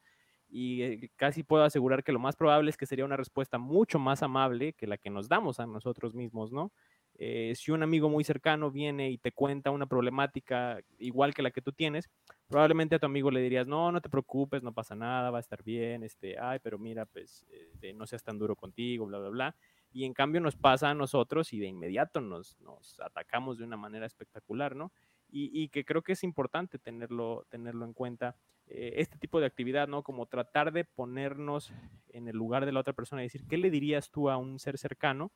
Y 0.49 0.82
eh, 0.84 1.12
casi 1.15 1.43
puedo 1.43 1.63
asegurar 1.63 2.04
que 2.04 2.12
lo 2.12 2.19
más 2.19 2.36
probable 2.36 2.69
es 2.71 2.77
que 2.77 2.86
sería 2.86 3.06
una 3.06 3.15
respuesta 3.17 3.58
mucho 3.58 3.99
más 3.99 4.21
amable 4.23 4.73
que 4.73 4.88
la 4.88 4.97
que 4.97 5.10
nos 5.10 5.30
damos 5.30 5.60
a 5.60 5.65
nosotros 5.67 6.13
mismos, 6.13 6.51
¿no? 6.51 6.73
Eh, 7.23 7.53
si 7.53 7.69
un 7.69 7.84
amigo 7.84 8.10
muy 8.10 8.23
cercano 8.23 8.71
viene 8.71 9.12
y 9.12 9.19
te 9.19 9.31
cuenta 9.31 9.69
una 9.69 9.86
problemática 9.86 10.79
igual 10.97 11.36
que 11.36 11.43
la 11.43 11.51
que 11.51 11.62
tú 11.62 11.71
tienes, 11.71 12.10
probablemente 12.47 12.95
a 12.95 12.99
tu 12.99 13.05
amigo 13.05 13.29
le 13.29 13.41
dirías, 13.41 13.67
no, 13.67 13.91
no 13.91 14.01
te 14.01 14.10
preocupes, 14.10 14.63
no 14.63 14.73
pasa 14.73 14.95
nada, 14.95 15.29
va 15.29 15.38
a 15.38 15.41
estar 15.41 15.63
bien, 15.63 16.01
este, 16.01 16.39
ay, 16.39 16.57
pero 16.63 16.79
mira, 16.79 17.05
pues 17.05 17.45
este, 17.51 17.93
no 17.93 18.07
seas 18.07 18.23
tan 18.23 18.39
duro 18.39 18.55
contigo, 18.55 19.05
bla, 19.05 19.19
bla, 19.19 19.29
bla. 19.29 19.55
Y 19.93 20.05
en 20.05 20.15
cambio 20.15 20.41
nos 20.41 20.55
pasa 20.55 20.89
a 20.89 20.95
nosotros 20.95 21.53
y 21.53 21.60
de 21.60 21.67
inmediato 21.67 22.21
nos, 22.21 22.60
nos 22.60 22.99
atacamos 22.99 23.60
de 23.60 23.65
una 23.65 23.77
manera 23.77 24.07
espectacular, 24.07 24.75
¿no? 24.75 24.91
Y, 25.29 25.69
que 25.69 25.86
creo 25.86 26.01
que 26.01 26.13
es 26.13 26.23
importante 26.23 26.79
tenerlo, 26.79 27.45
tenerlo 27.49 27.86
en 27.86 27.93
cuenta. 27.93 28.36
Eh, 28.65 28.95
este 28.97 29.17
tipo 29.17 29.39
de 29.39 29.45
actividad, 29.45 29.88
¿no? 29.88 30.01
Como 30.01 30.25
tratar 30.25 30.73
de 30.73 30.86
ponernos 30.86 31.71
en 32.10 32.27
el 32.27 32.36
lugar 32.36 32.65
de 32.65 32.71
la 32.71 32.79
otra 32.79 32.93
persona 32.93 33.21
y 33.21 33.27
decir, 33.27 33.45
¿qué 33.47 33.57
le 33.57 33.69
dirías 33.69 34.10
tú 34.10 34.29
a 34.29 34.38
un 34.38 34.60
ser 34.60 34.77
cercano? 34.77 35.31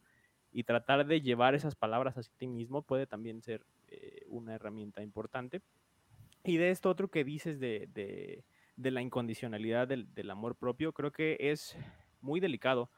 Y 0.55 0.63
tratar 0.63 1.05
de 1.05 1.19
llevar 1.19 1.53
esas 1.53 1.75
palabras 1.75 2.17
hacia 2.17 2.33
ti 2.37 2.47
mismo 2.47 2.81
puede 2.81 3.05
también 3.05 3.41
ser 3.41 3.65
eh, 3.89 4.23
una 4.29 4.55
herramienta 4.55 5.03
importante. 5.03 5.61
Y 6.45 6.55
de 6.55 6.69
esto 6.69 6.89
otro 6.89 7.09
que 7.09 7.25
dices 7.25 7.59
de, 7.59 7.89
de, 8.77 8.91
la 8.91 9.01
incondicionalidad 9.01 9.85
del, 9.85 10.13
del, 10.15 10.31
amor 10.31 10.55
propio, 10.55 10.93
creo 10.93 11.11
que 11.11 11.35
es 11.41 11.77
muy 12.21 12.39
delicado, 12.39 12.89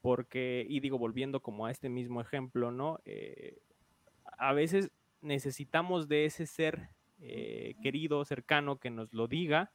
porque, 0.00 0.64
y 0.68 0.78
digo, 0.78 0.98
volviendo 0.98 1.42
como 1.42 1.66
a 1.66 1.72
este 1.72 1.88
mismo 1.88 2.20
ejemplo, 2.20 2.70
¿no? 2.70 3.00
Eh, 3.04 3.58
a 4.38 4.52
veces 4.52 4.92
necesitamos 5.20 6.06
de 6.06 6.26
ese 6.26 6.46
ser 6.46 6.90
eh, 7.18 7.74
querido, 7.82 8.24
cercano, 8.24 8.78
que 8.78 8.90
nos 8.90 9.12
lo 9.12 9.26
diga, 9.26 9.72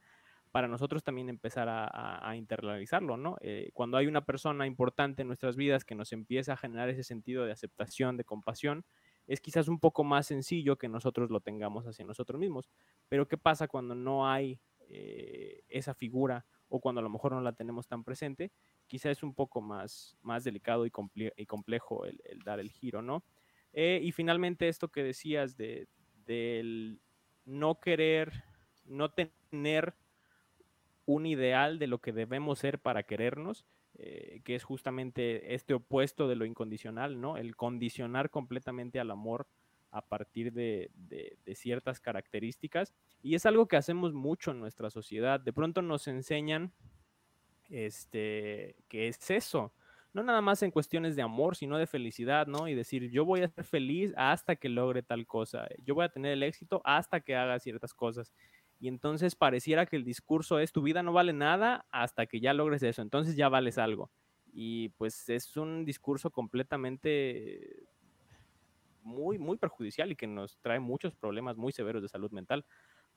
para 0.56 0.68
nosotros 0.68 1.04
también 1.04 1.28
empezar 1.28 1.68
a, 1.68 2.34
internalizarlo, 2.34 3.18
¿no? 3.18 3.36
Eh, 3.42 3.68
cuando 3.74 3.98
hay 3.98 4.06
una 4.06 4.24
persona 4.24 4.66
importante 4.66 5.20
en 5.20 5.28
nuestras 5.28 5.54
vidas 5.54 5.84
que 5.84 5.94
nos 5.94 6.14
empieza 6.14 6.54
a 6.54 6.56
generar 6.56 6.88
ese 6.88 7.04
sentido 7.04 7.44
de 7.44 7.52
aceptación, 7.52 8.16
de 8.16 8.24
compasión, 8.24 8.86
es 9.26 9.42
quizás 9.42 9.68
un 9.68 9.78
poco 9.78 10.02
más 10.02 10.28
sencillo 10.28 10.78
que 10.78 10.88
nosotros 10.88 11.28
lo 11.28 11.40
tengamos 11.40 11.86
hacia 11.86 12.06
nosotros 12.06 12.40
mismos. 12.40 12.70
Pero 13.10 13.28
¿qué 13.28 13.36
pasa 13.36 13.68
cuando 13.68 13.94
no 13.94 14.30
hay 14.30 14.58
eh, 14.88 15.60
esa 15.68 15.92
figura 15.92 16.46
o 16.70 16.80
cuando 16.80 17.00
a 17.00 17.04
lo 17.04 17.10
mejor 17.10 17.32
no 17.32 17.42
la 17.42 17.52
tenemos 17.52 17.86
tan 17.86 18.02
presente? 18.02 18.50
Quizás 18.86 19.18
es 19.18 19.22
un 19.22 19.34
poco 19.34 19.60
más, 19.60 20.16
más 20.22 20.42
delicado 20.42 20.86
y, 20.86 20.90
complejo 20.90 22.06
el, 22.06 22.18
dar 22.46 22.60
el 22.60 22.70
giro, 22.70 23.02
¿no? 23.02 23.24
Eh, 23.74 24.00
y 24.02 24.10
finalmente 24.10 24.68
esto 24.68 24.88
que 24.88 25.02
decías 25.02 25.58
de, 25.58 25.86
del 26.24 26.98
no 27.44 27.78
querer, 27.78 28.42
no 28.86 29.10
tener 29.10 29.94
un 31.06 31.24
ideal 31.24 31.78
de 31.78 31.86
lo 31.86 32.00
que 32.00 32.12
debemos 32.12 32.58
ser 32.58 32.78
para 32.78 33.04
querernos, 33.04 33.64
eh, 33.94 34.42
que 34.44 34.54
es 34.54 34.64
justamente 34.64 35.54
este 35.54 35.72
opuesto 35.72 36.28
de 36.28 36.36
lo 36.36 36.44
incondicional, 36.44 37.20
¿no? 37.20 37.38
El 37.38 37.56
condicionar 37.56 38.28
completamente 38.28 39.00
al 39.00 39.10
amor 39.10 39.46
a 39.90 40.02
partir 40.02 40.52
de, 40.52 40.90
ciertas 41.54 42.00
características. 42.00 42.92
Y 43.22 43.34
es 43.34 43.46
algo 43.46 43.66
que 43.66 43.76
hacemos 43.76 44.12
mucho 44.12 44.50
en 44.50 44.60
nuestra 44.60 44.90
sociedad. 44.90 45.40
De 45.40 45.54
pronto 45.54 45.80
nos 45.80 46.06
enseñan 46.08 46.72
este, 47.70 48.76
que 48.88 49.08
es 49.08 49.30
eso. 49.30 49.72
No 50.12 50.22
nada 50.22 50.42
más 50.42 50.62
en 50.62 50.70
cuestiones 50.70 51.16
de 51.16 51.22
amor, 51.22 51.56
sino 51.56 51.78
de 51.78 51.86
felicidad, 51.86 52.46
¿no? 52.46 52.68
Y 52.68 52.74
decir, 52.74 53.10
yo 53.10 53.24
voy 53.24 53.42
a 53.42 53.48
ser 53.48 53.64
feliz 53.64 54.12
hasta 54.16 54.56
que 54.56 54.68
logre 54.68 55.02
tal 55.02 55.26
cosa. 55.26 55.66
Yo 55.84 55.94
voy 55.94 56.04
a 56.04 56.10
tener 56.10 56.32
el 56.32 56.42
éxito 56.42 56.82
hasta 56.84 57.20
que 57.20 57.36
haga 57.36 57.58
ciertas 57.58 57.94
cosas. 57.94 58.32
Y 58.78 58.88
entonces 58.88 59.34
pareciera 59.36 59.86
que 59.86 59.96
el 59.96 60.04
discurso 60.04 60.58
es 60.58 60.72
tu 60.72 60.82
vida 60.82 61.02
no 61.02 61.12
vale 61.12 61.32
nada 61.32 61.86
hasta 61.90 62.26
que 62.26 62.40
ya 62.40 62.52
logres 62.52 62.82
eso, 62.82 63.02
entonces 63.02 63.36
ya 63.36 63.48
vales 63.48 63.78
algo. 63.78 64.10
Y 64.52 64.90
pues 64.90 65.28
es 65.28 65.56
un 65.56 65.84
discurso 65.84 66.30
completamente 66.30 67.86
muy, 69.02 69.38
muy 69.38 69.56
perjudicial 69.56 70.10
y 70.12 70.16
que 70.16 70.26
nos 70.26 70.58
trae 70.60 70.80
muchos 70.80 71.14
problemas 71.14 71.56
muy 71.56 71.72
severos 71.72 72.02
de 72.02 72.08
salud 72.08 72.30
mental, 72.32 72.66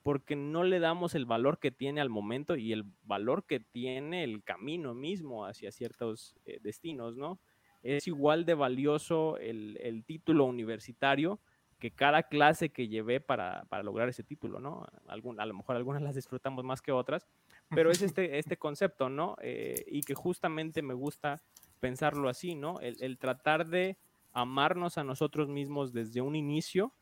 porque 0.02 0.36
no 0.36 0.64
le 0.64 0.80
damos 0.80 1.16
el 1.16 1.26
valor 1.26 1.60
que 1.60 1.72
tiene 1.72 2.00
al 2.00 2.10
momento 2.10 2.56
y 2.56 2.72
el 2.72 2.86
valor 3.04 3.46
que 3.46 3.60
tiene 3.60 4.24
el 4.24 4.44
camino 4.44 4.94
mismo 4.94 5.46
hacia 5.46 5.72
ciertos 5.72 6.38
eh, 6.46 6.60
destinos, 6.62 7.18
¿no? 7.18 7.40
Es 7.82 8.08
igual 8.08 8.46
de 8.46 8.54
valioso 8.54 9.38
el, 9.38 9.78
el 9.82 10.06
título 10.06 10.46
universitario 10.46 11.40
que 11.80 11.92
cada 11.92 12.24
clase 12.24 12.70
que 12.70 12.90
llevé 12.90 13.22
para, 13.22 13.66
lograr 13.84 14.10
ese 14.10 14.24
título, 14.24 14.60
¿no? 14.60 14.86
Algún, 15.08 15.40
a 15.40 15.46
lo 15.46 15.54
mejor 15.54 15.78
algunas 15.78 16.02
las 16.02 16.14
disfrutamos 16.14 16.66
más 16.66 16.82
que 16.82 16.92
otras, 16.92 17.26
pero 17.70 17.90
es 17.90 18.02
este, 18.02 18.38
este 18.38 18.58
concepto, 18.58 19.10
¿no? 19.10 19.38
Eh, 19.42 19.86
y 19.88 20.02
que 20.02 20.14
justamente 20.14 20.82
me 20.82 20.94
gusta 20.94 21.42
pensarlo 21.80 22.28
así, 22.28 22.54
¿no? 22.54 22.80
El, 22.82 23.18
tratar 23.18 23.66
de 23.66 23.98
amarnos 24.34 24.98
a 24.98 25.06
nosotros 25.06 25.48
mismos 25.48 25.94
desde 25.94 26.22
un 26.22 26.36
inicio 26.36 26.94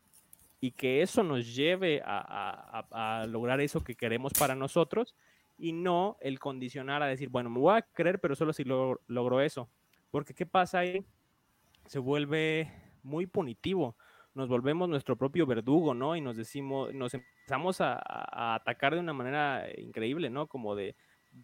y 0.60 0.70
que 0.70 1.02
eso 1.02 1.24
nos 1.24 1.54
lleve 1.54 2.00
a, 2.04 3.26
lograr 3.28 3.60
eso 3.60 3.82
que 3.82 3.96
queremos 3.96 4.32
para 4.32 4.54
nosotros 4.54 5.16
y 5.58 5.72
no 5.72 6.16
el 6.20 6.38
condicionar 6.38 7.02
a 7.02 7.06
decir, 7.06 7.28
bueno, 7.28 7.50
me 7.50 7.58
voy 7.58 7.76
a 7.76 7.82
creer, 7.82 8.20
pero 8.20 8.36
solo 8.36 8.52
si 8.52 8.64
logro 8.64 9.40
eso. 9.40 9.68
Porque 10.12 10.34
¿qué 10.34 10.46
pasa 10.46 10.78
ahí? 10.78 11.04
Se 11.86 11.98
vuelve 11.98 12.72
muy 13.02 13.26
punitivo 13.26 13.96
nos 14.38 14.48
volvemos 14.48 14.88
nuestro 14.88 15.16
propio 15.16 15.46
verdugo, 15.46 15.94
¿no? 15.94 16.14
Y 16.14 16.20
nos 16.20 16.36
decimos, 16.36 16.94
nos 16.94 17.12
empezamos 17.12 17.80
a, 17.80 18.54
atacar 18.54 18.94
de 18.94 19.00
una 19.00 19.12
manera 19.12 19.66
increíble, 19.76 20.30
¿no? 20.30 20.46
Como 20.46 20.76
de, 20.76 20.94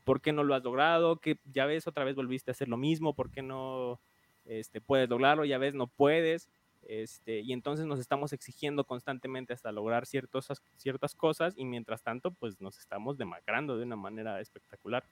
¿por 0.05 0.21
qué 0.21 0.33
no 0.33 0.45
lo 0.45 0.55
has 0.55 0.63
logrado? 0.63 1.17
Que 1.17 1.41
ya 1.45 1.67
ves, 1.67 1.89
otra 1.89 2.05
vez 2.05 2.15
volviste 2.15 2.51
a 2.51 2.53
hacer 2.53 2.69
lo 2.69 2.77
mismo, 2.77 3.13
¿por 3.13 3.33
qué 3.33 3.43
no 3.43 4.01
este, 4.45 4.81
puedes 4.81 5.09
lograrlo? 5.09 5.45
Ya 5.45 5.59
ves, 5.59 5.75
no 5.75 5.89
puedes. 5.89 6.49
Este, 6.83 7.41
y 7.41 7.53
entonces 7.53 7.85
nos 7.85 7.99
estamos 7.99 8.33
exigiendo 8.33 8.85
constantemente 8.85 9.53
hasta 9.53 9.73
lograr 9.73 10.07
ciertos, 10.07 10.47
ciertas 10.77 11.17
cosas 11.17 11.55
y 11.57 11.65
mientras 11.65 12.01
tanto, 12.05 12.31
pues 12.31 12.61
nos 12.61 12.79
estamos 12.79 13.19
demacrando 13.19 13.77
de 13.77 13.83
una 13.83 13.97
manera 13.97 14.41
espectacular. 14.41 15.03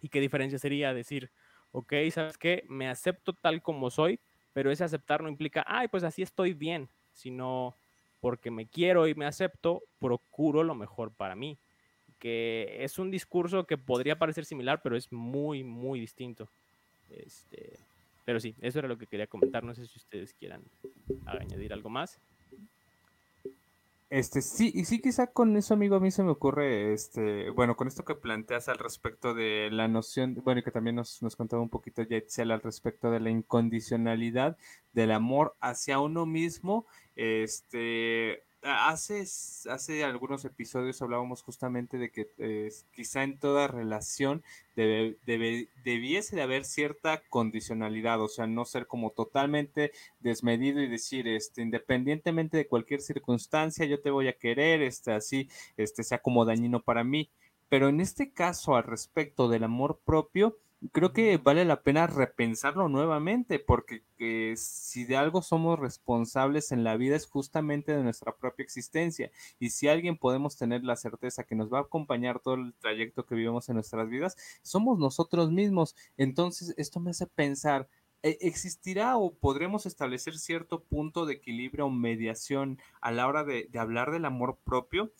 ¿Y 0.00 0.08
qué 0.08 0.20
diferencia 0.20 0.60
sería 0.60 0.94
decir, 0.94 1.32
ok, 1.72 1.94
¿sabes 2.12 2.38
qué? 2.38 2.64
Me 2.68 2.88
acepto 2.88 3.32
tal 3.32 3.60
como 3.60 3.90
soy, 3.90 4.20
pero 4.52 4.70
ese 4.70 4.84
aceptar 4.84 5.22
no 5.22 5.28
implica, 5.28 5.64
ay, 5.66 5.88
pues 5.88 6.04
así 6.04 6.22
estoy 6.22 6.52
bien, 6.54 6.88
sino 7.12 7.74
porque 8.20 8.50
me 8.50 8.66
quiero 8.66 9.08
y 9.08 9.14
me 9.14 9.26
acepto, 9.26 9.82
procuro 9.98 10.62
lo 10.62 10.74
mejor 10.74 11.10
para 11.12 11.34
mí. 11.34 11.58
Que 12.18 12.76
es 12.80 13.00
un 13.00 13.10
discurso 13.10 13.64
que 13.64 13.76
podría 13.76 14.18
parecer 14.18 14.44
similar, 14.44 14.80
pero 14.80 14.96
es 14.96 15.10
muy, 15.10 15.64
muy 15.64 15.98
distinto. 15.98 16.48
Este, 17.10 17.78
pero 18.24 18.38
sí, 18.38 18.54
eso 18.60 18.78
era 18.78 18.86
lo 18.86 18.96
que 18.96 19.08
quería 19.08 19.26
comentar. 19.26 19.64
No 19.64 19.74
sé 19.74 19.86
si 19.86 19.98
ustedes 19.98 20.32
quieran 20.34 20.62
añadir 21.26 21.72
algo 21.72 21.90
más. 21.90 22.20
Este, 24.12 24.42
sí, 24.42 24.70
y 24.74 24.84
sí, 24.84 25.00
quizá 25.00 25.28
con 25.28 25.56
eso, 25.56 25.72
amigo, 25.72 25.96
a 25.96 26.00
mí 26.00 26.10
se 26.10 26.22
me 26.22 26.32
ocurre, 26.32 26.92
este, 26.92 27.48
bueno, 27.48 27.76
con 27.76 27.88
esto 27.88 28.04
que 28.04 28.14
planteas 28.14 28.68
al 28.68 28.76
respecto 28.76 29.32
de 29.32 29.70
la 29.72 29.88
noción, 29.88 30.38
bueno, 30.44 30.60
y 30.60 30.62
que 30.62 30.70
también 30.70 30.96
nos, 30.96 31.22
nos 31.22 31.34
contaba 31.34 31.62
un 31.62 31.70
poquito 31.70 32.02
Yetzel 32.02 32.50
al 32.50 32.60
respecto 32.60 33.10
de 33.10 33.20
la 33.20 33.30
incondicionalidad 33.30 34.58
del 34.92 35.12
amor 35.12 35.56
hacia 35.62 35.98
uno 35.98 36.26
mismo, 36.26 36.84
este, 37.16 38.42
Hace, 38.64 39.24
hace 39.70 40.04
algunos 40.04 40.44
episodios 40.44 41.02
hablábamos 41.02 41.42
justamente 41.42 41.98
de 41.98 42.12
que 42.12 42.28
eh, 42.38 42.70
quizá 42.92 43.24
en 43.24 43.36
toda 43.36 43.66
relación 43.66 44.44
debe, 44.76 45.16
debiese 45.84 46.36
de 46.36 46.42
haber 46.42 46.64
cierta 46.64 47.22
condicionalidad, 47.28 48.20
o 48.20 48.28
sea, 48.28 48.46
no 48.46 48.64
ser 48.64 48.86
como 48.86 49.10
totalmente 49.10 49.90
desmedido 50.20 50.80
y 50.80 50.88
decir, 50.88 51.26
este, 51.26 51.60
independientemente 51.60 52.56
de 52.56 52.68
cualquier 52.68 53.00
circunstancia, 53.00 53.84
yo 53.84 54.00
te 54.00 54.10
voy 54.10 54.28
a 54.28 54.38
querer, 54.38 54.80
este, 54.82 55.12
así, 55.12 55.48
este, 55.76 56.04
sea 56.04 56.18
como 56.18 56.44
dañino 56.44 56.80
para 56.80 57.02
mí. 57.02 57.30
Pero 57.68 57.88
en 57.88 58.00
este 58.00 58.30
caso, 58.30 58.76
al 58.76 58.84
respecto 58.84 59.48
del 59.48 59.64
amor 59.64 59.98
propio, 60.04 60.56
creo 60.90 61.12
que 61.12 61.36
vale 61.38 61.64
la 61.64 61.82
pena 61.82 62.06
repensarlo 62.06 62.88
nuevamente, 62.88 63.58
porque 63.58 64.02
si 64.56 65.04
de 65.04 65.16
algo 65.16 65.42
somos 65.42 65.78
responsables 65.78 66.72
en 66.72 66.84
la 66.84 66.96
vida 66.96 67.16
es 67.16 67.26
justamente 67.26 67.94
de 67.94 68.02
nuestra 68.02 68.36
propia 68.36 68.64
existencia. 68.64 69.30
Y 69.58 69.70
si 69.70 69.88
alguien 69.88 70.16
podemos 70.16 70.56
tener 70.56 70.82
la 70.84 70.96
certeza 70.96 71.44
que 71.44 71.54
nos 71.54 71.72
va 71.72 71.78
a 71.78 71.82
acompañar 71.82 72.40
todo 72.40 72.54
el 72.54 72.74
trayecto 72.74 73.26
que 73.26 73.34
vivimos 73.34 73.68
en 73.68 73.76
nuestras 73.76 74.08
vidas, 74.08 74.36
somos 74.62 74.98
nosotros 74.98 75.50
mismos. 75.52 75.94
Entonces, 76.16 76.74
esto 76.76 77.00
me 77.00 77.10
hace 77.10 77.26
pensar, 77.26 77.88
¿e-, 78.22 78.38
¿existirá 78.40 79.16
o 79.16 79.34
podremos 79.34 79.86
establecer 79.86 80.38
cierto 80.38 80.82
punto 80.82 81.26
de 81.26 81.34
equilibrio 81.34 81.86
o 81.86 81.90
mediación 81.90 82.78
a 83.00 83.12
la 83.12 83.28
hora 83.28 83.44
de 83.44 83.68
hablar 83.78 84.10
del 84.10 84.24
amor 84.24 84.58
propio? 84.64 85.12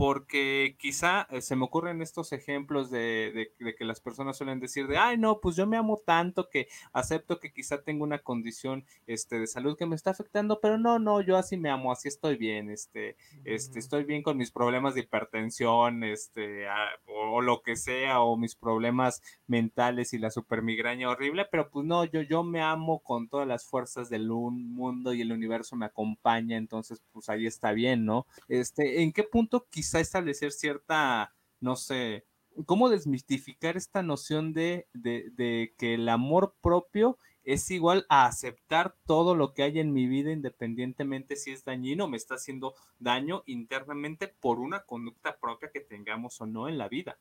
Porque 0.00 0.76
quizá 0.78 1.26
eh, 1.28 1.42
se 1.42 1.56
me 1.56 1.64
ocurren 1.66 2.00
estos 2.00 2.32
ejemplos 2.32 2.90
de, 2.90 3.52
que 3.76 3.84
las 3.84 4.00
personas 4.00 4.38
suelen 4.38 4.58
decir 4.58 4.86
de, 4.86 4.96
ay, 4.96 5.18
no, 5.18 5.40
pues 5.40 5.56
yo 5.56 5.66
me 5.66 5.76
amo 5.76 6.00
tanto 6.02 6.48
que 6.48 6.68
acepto 6.94 7.38
que 7.38 7.52
quizá 7.52 7.82
tengo 7.82 8.02
una 8.02 8.20
condición 8.20 8.86
este, 9.06 9.38
de 9.38 9.46
salud 9.46 9.76
que 9.76 9.84
me 9.84 9.94
está 9.94 10.12
afectando, 10.12 10.58
pero 10.58 10.78
no, 10.78 10.98
no, 10.98 11.20
yo 11.20 11.36
así 11.36 11.58
me 11.58 11.68
amo, 11.68 11.92
así 11.92 12.08
estoy 12.08 12.38
bien, 12.38 12.70
este, 12.70 13.18
este, 13.44 13.78
estoy 13.78 14.04
bien 14.04 14.22
con 14.22 14.38
mis 14.38 14.50
problemas 14.50 14.94
de 14.94 15.02
hipertensión, 15.02 16.02
este, 16.02 16.64
o, 17.04 17.42
lo 17.42 17.60
que 17.60 17.76
sea, 17.76 18.22
o 18.22 18.38
mis 18.38 18.54
problemas 18.54 19.20
mentales 19.48 20.14
y 20.14 20.18
la 20.18 20.30
supermigraña 20.30 21.10
horrible, 21.10 21.44
pero 21.50 21.68
pues 21.68 21.84
no, 21.84 22.06
yo, 22.06 22.22
yo 22.22 22.42
me 22.42 22.62
amo 22.62 23.00
con 23.00 23.28
todas 23.28 23.46
las 23.46 23.66
fuerzas 23.66 24.08
del 24.08 24.30
mundo 24.30 25.12
y 25.12 25.20
el 25.20 25.32
universo 25.32 25.76
me 25.76 25.84
acompaña, 25.84 26.56
entonces 26.56 27.02
pues 27.12 27.28
ahí 27.28 27.44
está 27.44 27.72
bien, 27.72 28.06
¿no? 28.06 28.26
Este, 28.48 29.02
¿en 29.02 29.12
qué 29.12 29.24
punto 29.24 29.66
quizá 29.68 29.89
establecer 29.98 30.52
cierta, 30.52 31.34
no 31.58 31.74
sé, 31.74 32.24
cómo 32.66 32.88
desmistificar 32.88 33.76
esta 33.76 34.02
noción 34.02 34.52
de, 34.52 34.88
de, 34.92 35.74
que 35.78 35.94
el 35.94 36.08
amor 36.08 36.54
propio 36.60 37.18
es 37.42 37.70
igual 37.70 38.06
a 38.08 38.26
aceptar 38.26 38.94
todo 39.06 39.34
lo 39.34 39.54
que 39.54 39.62
hay 39.62 39.80
en 39.80 39.92
mi 39.92 40.06
vida 40.06 40.30
independientemente 40.30 41.36
si 41.36 41.50
es 41.52 41.64
dañino 41.64 42.06
me 42.06 42.18
está 42.18 42.34
haciendo 42.34 42.74
daño 42.98 43.42
internamente 43.46 44.28
por 44.28 44.60
una 44.60 44.84
conducta 44.84 45.38
propia 45.38 45.70
que 45.72 45.80
tengamos 45.80 46.40
o 46.40 46.46
no 46.46 46.68
en 46.68 46.78
la 46.78 46.88
vida. 46.88 47.18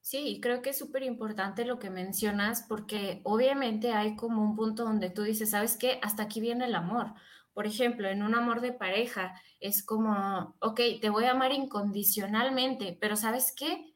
Sí, 0.00 0.38
creo 0.40 0.62
que 0.62 0.70
es 0.70 0.78
súper 0.78 1.02
importante 1.02 1.64
lo 1.64 1.80
que 1.80 1.90
mencionas 1.90 2.64
porque 2.68 3.20
obviamente 3.24 3.92
hay 3.92 4.14
como 4.14 4.40
un 4.44 4.54
punto 4.54 4.84
donde 4.84 5.10
tú 5.10 5.22
dices, 5.22 5.50
¿sabes 5.50 5.76
qué? 5.76 5.98
Hasta 6.00 6.22
aquí 6.22 6.40
viene 6.40 6.66
el 6.66 6.76
amor. 6.76 7.14
Por 7.56 7.66
ejemplo, 7.66 8.06
en 8.10 8.22
un 8.22 8.34
amor 8.34 8.60
de 8.60 8.74
pareja 8.74 9.40
es 9.60 9.82
como, 9.82 10.54
ok, 10.60 10.78
te 11.00 11.08
voy 11.08 11.24
a 11.24 11.30
amar 11.30 11.52
incondicionalmente, 11.52 12.98
pero 13.00 13.16
¿sabes 13.16 13.54
qué? 13.56 13.94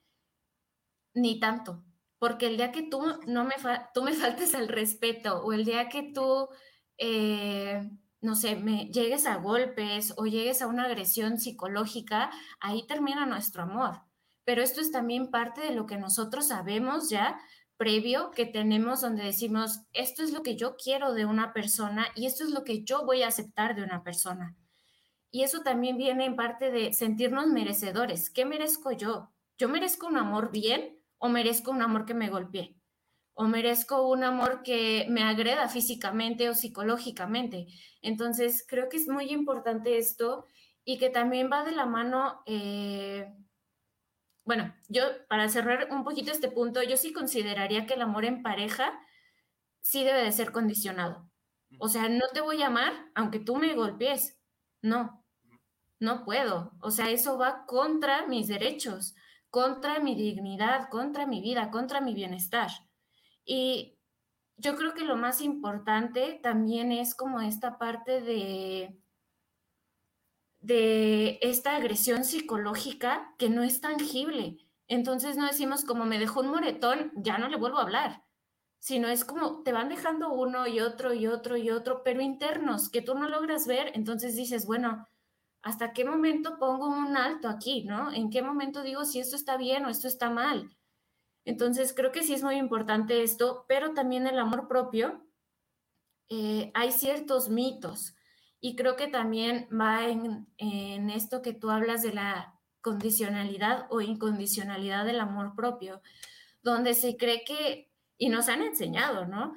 Ni 1.13 1.39
tanto, 1.39 1.83
porque 2.17 2.47
el 2.47 2.57
día 2.57 2.71
que 2.71 2.81
tú, 2.81 3.03
no 3.27 3.43
me, 3.43 3.53
tú 3.93 4.01
me 4.01 4.13
faltes 4.25 4.55
al 4.55 4.67
respeto 4.67 5.43
o 5.43 5.53
el 5.53 5.63
día 5.63 5.89
que 5.89 6.11
tú, 6.11 6.49
eh, 6.97 7.87
no 8.19 8.33
sé, 8.33 8.55
me 8.55 8.87
llegues 8.87 9.27
a 9.27 9.35
golpes 9.35 10.15
o 10.17 10.25
llegues 10.25 10.63
a 10.63 10.67
una 10.67 10.85
agresión 10.85 11.39
psicológica, 11.39 12.31
ahí 12.61 12.87
termina 12.87 13.27
nuestro 13.27 13.61
amor. 13.61 14.01
Pero 14.43 14.63
esto 14.63 14.81
es 14.81 14.91
también 14.91 15.29
parte 15.29 15.61
de 15.61 15.75
lo 15.75 15.85
que 15.85 15.99
nosotros 15.99 16.47
sabemos 16.47 17.11
ya 17.11 17.39
previo 17.81 18.29
que 18.29 18.45
tenemos 18.45 19.01
donde 19.01 19.23
decimos, 19.23 19.79
esto 19.91 20.21
es 20.21 20.31
lo 20.31 20.43
que 20.43 20.55
yo 20.55 20.75
quiero 20.75 21.13
de 21.13 21.25
una 21.25 21.51
persona 21.51 22.09
y 22.15 22.27
esto 22.27 22.43
es 22.43 22.51
lo 22.51 22.63
que 22.63 22.83
yo 22.83 23.07
voy 23.07 23.23
a 23.23 23.29
aceptar 23.29 23.75
de 23.75 23.81
una 23.81 24.03
persona. 24.03 24.55
Y 25.31 25.41
eso 25.41 25.61
también 25.61 25.97
viene 25.97 26.25
en 26.25 26.35
parte 26.35 26.69
de 26.69 26.93
sentirnos 26.93 27.47
merecedores. 27.47 28.29
¿Qué 28.29 28.45
merezco 28.45 28.91
yo? 28.91 29.31
¿Yo 29.57 29.67
merezco 29.67 30.05
un 30.05 30.17
amor 30.17 30.51
bien 30.51 30.99
o 31.17 31.27
merezco 31.27 31.71
un 31.71 31.81
amor 31.81 32.05
que 32.05 32.13
me 32.13 32.29
golpee? 32.29 32.75
¿O 33.33 33.45
merezco 33.47 34.07
un 34.07 34.25
amor 34.25 34.61
que 34.61 35.07
me 35.09 35.23
agreda 35.23 35.67
físicamente 35.67 36.49
o 36.49 36.53
psicológicamente? 36.53 37.65
Entonces, 38.03 38.63
creo 38.67 38.89
que 38.89 38.97
es 38.97 39.07
muy 39.07 39.31
importante 39.31 39.97
esto 39.97 40.45
y 40.85 40.99
que 40.99 41.09
también 41.09 41.49
va 41.51 41.63
de 41.63 41.71
la 41.71 41.87
mano 41.87 42.43
eh, 42.45 43.33
bueno, 44.43 44.73
yo 44.89 45.03
para 45.27 45.49
cerrar 45.49 45.87
un 45.91 46.03
poquito 46.03 46.31
este 46.31 46.49
punto, 46.49 46.81
yo 46.83 46.97
sí 46.97 47.13
consideraría 47.13 47.85
que 47.85 47.93
el 47.93 48.01
amor 48.01 48.25
en 48.25 48.43
pareja 48.43 48.99
sí 49.81 50.03
debe 50.03 50.23
de 50.23 50.31
ser 50.31 50.51
condicionado. 50.51 51.29
O 51.79 51.87
sea, 51.87 52.09
no 52.09 52.25
te 52.33 52.41
voy 52.41 52.61
a 52.61 52.67
amar 52.67 52.93
aunque 53.15 53.39
tú 53.39 53.55
me 53.55 53.73
golpees. 53.75 54.39
No, 54.81 55.23
no 55.99 56.25
puedo. 56.25 56.73
O 56.81 56.91
sea, 56.91 57.09
eso 57.09 57.37
va 57.37 57.65
contra 57.65 58.27
mis 58.27 58.47
derechos, 58.47 59.15
contra 59.49 59.99
mi 59.99 60.15
dignidad, 60.15 60.89
contra 60.89 61.25
mi 61.27 61.41
vida, 61.41 61.69
contra 61.71 62.01
mi 62.01 62.13
bienestar. 62.13 62.69
Y 63.45 63.97
yo 64.57 64.75
creo 64.75 64.93
que 64.93 65.03
lo 65.03 65.15
más 65.15 65.41
importante 65.41 66.39
también 66.41 66.91
es 66.91 67.15
como 67.15 67.41
esta 67.41 67.77
parte 67.77 68.21
de 68.21 68.99
de 70.61 71.39
esta 71.41 71.75
agresión 71.75 72.23
psicológica 72.23 73.33
que 73.37 73.49
no 73.49 73.63
es 73.63 73.81
tangible. 73.81 74.57
Entonces 74.87 75.35
no 75.35 75.47
decimos 75.47 75.83
como 75.83 76.05
me 76.05 76.19
dejó 76.19 76.41
un 76.41 76.49
moretón, 76.49 77.11
ya 77.15 77.37
no 77.37 77.49
le 77.49 77.57
vuelvo 77.57 77.79
a 77.79 77.83
hablar, 77.83 78.23
sino 78.79 79.07
es 79.07 79.25
como 79.25 79.63
te 79.63 79.73
van 79.73 79.89
dejando 79.89 80.31
uno 80.31 80.67
y 80.67 80.79
otro 80.79 81.13
y 81.13 81.27
otro 81.27 81.57
y 81.57 81.71
otro, 81.71 82.03
pero 82.03 82.21
internos 82.21 82.89
que 82.89 83.01
tú 83.01 83.15
no 83.15 83.27
logras 83.27 83.67
ver, 83.67 83.91
entonces 83.95 84.35
dices, 84.35 84.67
bueno, 84.67 85.07
¿hasta 85.63 85.93
qué 85.93 86.05
momento 86.05 86.57
pongo 86.59 86.87
un 86.87 87.17
alto 87.17 87.47
aquí, 87.47 87.83
no? 87.83 88.11
¿En 88.11 88.29
qué 88.29 88.41
momento 88.41 88.83
digo 88.83 89.05
si 89.05 89.19
esto 89.19 89.35
está 89.35 89.57
bien 89.57 89.85
o 89.85 89.89
esto 89.89 90.07
está 90.07 90.29
mal? 90.29 90.75
Entonces 91.43 91.93
creo 91.93 92.11
que 92.11 92.23
sí 92.23 92.33
es 92.33 92.43
muy 92.43 92.55
importante 92.55 93.23
esto, 93.23 93.65
pero 93.67 93.93
también 93.93 94.27
el 94.27 94.37
amor 94.37 94.67
propio. 94.67 95.25
Eh, 96.29 96.71
hay 96.75 96.91
ciertos 96.91 97.49
mitos 97.49 98.15
y 98.61 98.75
creo 98.75 98.95
que 98.95 99.07
también 99.07 99.67
va 99.77 100.07
en, 100.07 100.47
en 100.57 101.09
esto 101.09 101.41
que 101.41 101.53
tú 101.53 101.71
hablas 101.71 102.03
de 102.03 102.13
la 102.13 102.55
condicionalidad 102.81 103.87
o 103.89 104.01
incondicionalidad 104.01 105.05
del 105.05 105.19
amor 105.19 105.55
propio, 105.55 106.01
donde 106.61 106.93
se 106.93 107.17
cree 107.17 107.43
que, 107.43 107.91
y 108.17 108.29
nos 108.29 108.49
han 108.49 108.61
enseñado, 108.61 109.25
¿no? 109.25 109.53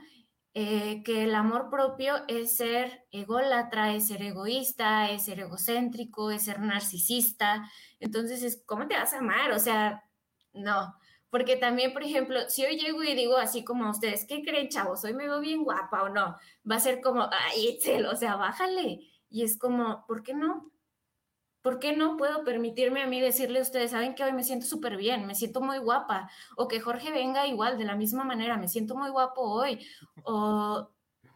Eh, 0.57 1.03
que 1.03 1.25
el 1.25 1.35
amor 1.35 1.69
propio 1.69 2.14
es 2.29 2.57
ser 2.57 3.07
ególatra, 3.11 3.93
es 3.93 4.07
ser 4.07 4.23
egoísta, 4.23 5.11
es 5.11 5.25
ser 5.25 5.40
egocéntrico, 5.40 6.31
es 6.31 6.45
ser 6.45 6.61
narcisista. 6.61 7.69
Entonces, 7.99 8.43
es, 8.45 8.62
¿cómo 8.64 8.87
te 8.87 8.95
vas 8.95 9.12
a 9.14 9.19
amar? 9.19 9.51
O 9.51 9.59
sea, 9.59 10.05
no. 10.53 10.95
Porque 11.35 11.57
también, 11.57 11.92
por 11.92 12.05
ejemplo, 12.05 12.38
si 12.49 12.64
hoy 12.64 12.79
llego 12.79 13.03
y 13.03 13.12
digo 13.16 13.37
así 13.37 13.64
como 13.64 13.90
ustedes, 13.90 14.25
¿qué 14.25 14.44
creen, 14.44 14.68
chavos? 14.68 15.03
¿Hoy 15.03 15.14
me 15.14 15.27
veo 15.27 15.40
bien 15.40 15.64
guapa 15.64 16.05
o 16.05 16.09
no? 16.09 16.37
Va 16.70 16.77
a 16.77 16.79
ser 16.79 17.01
como, 17.01 17.29
ay, 17.29 17.70
Itzel, 17.70 18.07
o 18.07 18.14
sea, 18.14 18.37
bájale. 18.37 19.01
Y 19.31 19.42
es 19.42 19.59
como, 19.59 20.07
¿por 20.07 20.23
qué 20.23 20.33
no? 20.33 20.70
¿Por 21.61 21.81
qué 21.81 21.97
no 21.97 22.16
puedo 22.16 22.44
permitirme 22.44 23.03
a 23.03 23.09
mí 23.09 23.20
decirle 23.20 23.59
a 23.59 23.62
ustedes, 23.62 23.90
saben 23.90 24.14
que 24.14 24.23
hoy 24.23 24.33
me 24.33 24.44
siento 24.44 24.64
súper 24.64 24.97
bien, 24.97 25.27
me 25.27 25.35
siento 25.35 25.61
muy 25.61 25.79
guapa? 25.79 26.31
O 26.57 26.68
que 26.68 26.79
Jorge 26.79 27.11
venga 27.11 27.49
igual, 27.49 27.79
de 27.79 27.85
la 27.85 27.97
misma 27.97 28.23
manera, 28.23 28.57
me 28.57 28.68
siento 28.68 28.94
muy 28.94 29.11
guapo 29.11 29.40
hoy. 29.40 29.85
O 30.23 30.88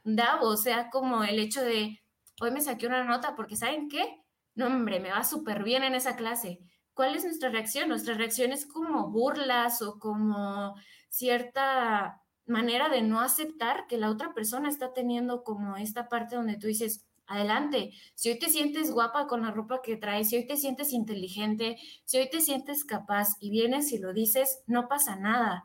Davo, 0.05 0.47
o 0.47 0.57
sea, 0.57 0.91
como 0.91 1.25
el 1.25 1.41
hecho 1.41 1.61
de, 1.61 2.01
hoy 2.41 2.53
me 2.53 2.61
saqué 2.61 2.87
una 2.87 3.03
nota 3.03 3.35
porque, 3.35 3.57
¿saben 3.57 3.89
qué? 3.89 4.23
No, 4.55 4.69
hombre, 4.69 5.01
me 5.01 5.11
va 5.11 5.25
súper 5.25 5.65
bien 5.65 5.83
en 5.83 5.97
esa 5.97 6.15
clase 6.15 6.61
¿cuál 6.99 7.15
es 7.15 7.23
nuestra 7.23 7.49
reacción? 7.49 7.89
Nuestra 7.89 8.15
reacción 8.15 8.51
es 8.51 8.67
como 8.67 9.09
burlas 9.09 9.83
o 9.83 10.01
como 10.01 10.75
cierta 11.09 12.21
manera 12.45 12.89
de 12.89 13.03
no 13.03 13.21
aceptar 13.21 13.87
que 13.87 13.99
la 13.99 14.11
otra 14.11 14.35
persona 14.35 14.69
está 14.69 14.93
teniendo 14.95 15.45
como 15.45 15.77
esta 15.77 16.09
parte 16.09 16.35
donde 16.35 16.57
tú 16.57 16.67
dices, 16.67 17.07
adelante, 17.29 17.93
si 18.17 18.31
hoy 18.31 18.41
te 18.41 18.49
sientes 18.49 18.91
guapa 18.91 19.29
con 19.29 19.43
la 19.43 19.53
ropa 19.53 19.81
que 19.81 19.97
traes, 19.97 20.31
si 20.31 20.39
hoy 20.39 20.49
te 20.49 20.57
sientes 20.57 20.93
inteligente, 20.93 21.77
si 22.05 22.19
hoy 22.19 22.29
te 22.31 22.41
sientes 22.41 22.85
capaz 22.85 23.29
y 23.39 23.51
vienes 23.51 23.93
y 23.93 23.99
lo 23.99 24.13
dices, 24.13 24.65
no 24.67 24.89
pasa 24.89 25.15
nada. 25.15 25.63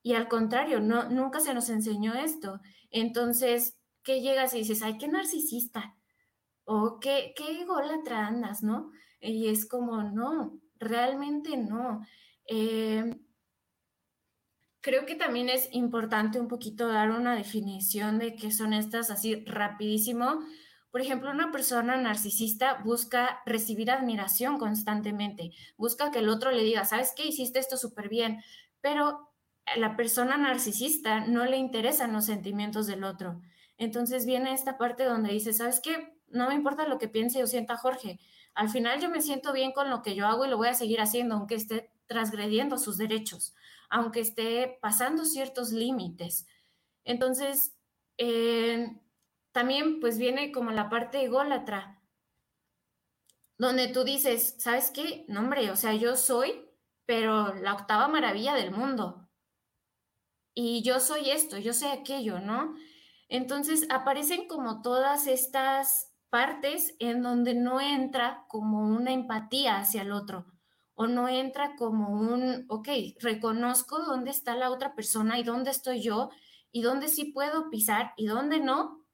Y 0.00 0.14
al 0.14 0.28
contrario, 0.28 0.78
nunca 0.78 1.40
se 1.40 1.54
nos 1.54 1.70
enseñó 1.70 2.14
esto. 2.14 2.60
Entonces, 2.92 3.78
¿qué 4.04 4.20
llegas 4.20 4.54
y 4.54 4.58
dices, 4.58 4.80
ay, 4.84 4.96
qué 4.96 5.08
narcisista? 5.08 5.96
O 6.62 7.00
qué, 7.00 7.34
qué 7.34 7.66
andas, 8.12 8.62
¿no? 8.62 8.92
Y 9.22 9.48
es 9.48 9.66
como, 9.66 10.02
no, 10.02 10.60
realmente 10.78 11.56
no. 11.56 12.04
Eh, 12.46 13.18
creo 14.80 15.06
que 15.06 15.14
también 15.14 15.48
es 15.48 15.68
importante 15.72 16.40
un 16.40 16.48
poquito 16.48 16.88
dar 16.88 17.12
una 17.12 17.34
definición 17.36 18.18
de 18.18 18.34
qué 18.34 18.50
son 18.50 18.72
estas 18.74 19.10
así 19.10 19.44
rapidísimo. 19.46 20.40
Por 20.90 21.00
ejemplo, 21.00 21.30
una 21.30 21.52
persona 21.52 21.96
narcisista 21.96 22.82
busca 22.84 23.40
recibir 23.46 23.90
admiración 23.90 24.58
constantemente, 24.58 25.52
busca 25.78 26.10
que 26.10 26.18
el 26.18 26.28
otro 26.28 26.50
le 26.50 26.64
diga, 26.64 26.84
¿sabes 26.84 27.14
qué? 27.16 27.26
Hiciste 27.26 27.60
esto 27.60 27.76
súper 27.78 28.08
bien, 28.08 28.42
pero 28.82 29.30
a 29.66 29.78
la 29.78 29.96
persona 29.96 30.36
narcisista 30.36 31.20
no 31.20 31.46
le 31.46 31.56
interesan 31.56 32.12
los 32.12 32.26
sentimientos 32.26 32.88
del 32.88 33.04
otro. 33.04 33.40
Entonces 33.78 34.26
viene 34.26 34.52
esta 34.52 34.76
parte 34.76 35.04
donde 35.04 35.32
dice, 35.32 35.52
¿sabes 35.52 35.80
qué? 35.80 36.20
No 36.28 36.48
me 36.48 36.54
importa 36.54 36.88
lo 36.88 36.98
que 36.98 37.08
piense 37.08 37.42
o 37.42 37.46
sienta 37.46 37.76
Jorge, 37.76 38.18
al 38.54 38.68
final 38.68 39.00
yo 39.00 39.08
me 39.10 39.22
siento 39.22 39.52
bien 39.52 39.72
con 39.72 39.90
lo 39.90 40.02
que 40.02 40.14
yo 40.14 40.26
hago 40.26 40.44
y 40.44 40.48
lo 40.48 40.56
voy 40.56 40.68
a 40.68 40.74
seguir 40.74 41.00
haciendo, 41.00 41.36
aunque 41.36 41.54
esté 41.54 41.90
transgrediendo 42.06 42.78
sus 42.78 42.98
derechos, 42.98 43.54
aunque 43.88 44.20
esté 44.20 44.78
pasando 44.80 45.24
ciertos 45.24 45.70
límites. 45.72 46.46
Entonces, 47.04 47.74
eh, 48.18 49.00
también 49.52 50.00
pues 50.00 50.18
viene 50.18 50.52
como 50.52 50.70
la 50.70 50.88
parte 50.88 51.22
ególatra, 51.22 52.00
donde 53.58 53.88
tú 53.88 54.04
dices, 54.04 54.56
¿sabes 54.58 54.90
qué? 54.90 55.24
No, 55.28 55.40
hombre, 55.40 55.70
o 55.70 55.76
sea, 55.76 55.94
yo 55.94 56.16
soy, 56.16 56.68
pero 57.06 57.54
la 57.54 57.74
octava 57.74 58.08
maravilla 58.08 58.54
del 58.54 58.72
mundo. 58.72 59.28
Y 60.54 60.82
yo 60.82 61.00
soy 61.00 61.30
esto, 61.30 61.58
yo 61.58 61.72
soy 61.72 61.88
aquello, 61.88 62.40
¿no? 62.40 62.74
Entonces 63.28 63.86
aparecen 63.88 64.46
como 64.48 64.82
todas 64.82 65.26
estas 65.26 66.11
partes 66.32 66.94
en 66.98 67.22
donde 67.22 67.54
no 67.54 67.78
entra 67.78 68.46
como 68.48 68.86
una 68.86 69.12
empatía 69.12 69.76
hacia 69.76 70.00
el 70.00 70.12
otro 70.12 70.46
o 70.94 71.06
no 71.06 71.28
entra 71.28 71.76
como 71.76 72.08
un, 72.08 72.64
ok, 72.70 72.88
reconozco 73.20 73.98
dónde 73.98 74.30
está 74.30 74.56
la 74.56 74.70
otra 74.70 74.94
persona 74.94 75.38
y 75.38 75.42
dónde 75.42 75.70
estoy 75.70 76.00
yo 76.00 76.30
y 76.70 76.80
dónde 76.80 77.08
sí 77.08 77.26
puedo 77.32 77.68
pisar 77.68 78.14
y 78.16 78.24
dónde 78.24 78.60
no. 78.60 79.04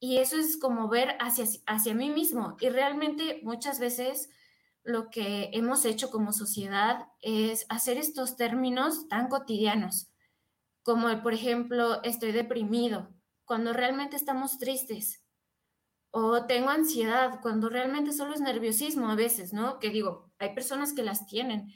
Y 0.00 0.16
eso 0.16 0.38
es 0.38 0.56
como 0.56 0.88
ver 0.88 1.14
hacia, 1.20 1.44
hacia 1.66 1.94
mí 1.94 2.08
mismo. 2.08 2.56
Y 2.58 2.70
realmente 2.70 3.40
muchas 3.42 3.78
veces 3.78 4.30
lo 4.82 5.10
que 5.10 5.50
hemos 5.52 5.84
hecho 5.84 6.10
como 6.10 6.32
sociedad 6.32 7.06
es 7.20 7.66
hacer 7.68 7.98
estos 7.98 8.38
términos 8.38 9.08
tan 9.08 9.28
cotidianos, 9.28 10.10
como 10.82 11.10
el, 11.10 11.20
por 11.20 11.34
ejemplo, 11.34 12.02
estoy 12.02 12.32
deprimido, 12.32 13.10
cuando 13.44 13.74
realmente 13.74 14.16
estamos 14.16 14.58
tristes, 14.58 15.23
o 16.16 16.46
tengo 16.46 16.70
ansiedad, 16.70 17.40
cuando 17.42 17.68
realmente 17.68 18.12
solo 18.12 18.34
es 18.34 18.40
nerviosismo 18.40 19.10
a 19.10 19.16
veces, 19.16 19.52
¿no? 19.52 19.80
Que 19.80 19.90
digo, 19.90 20.30
hay 20.38 20.54
personas 20.54 20.92
que 20.92 21.02
las 21.02 21.26
tienen, 21.26 21.72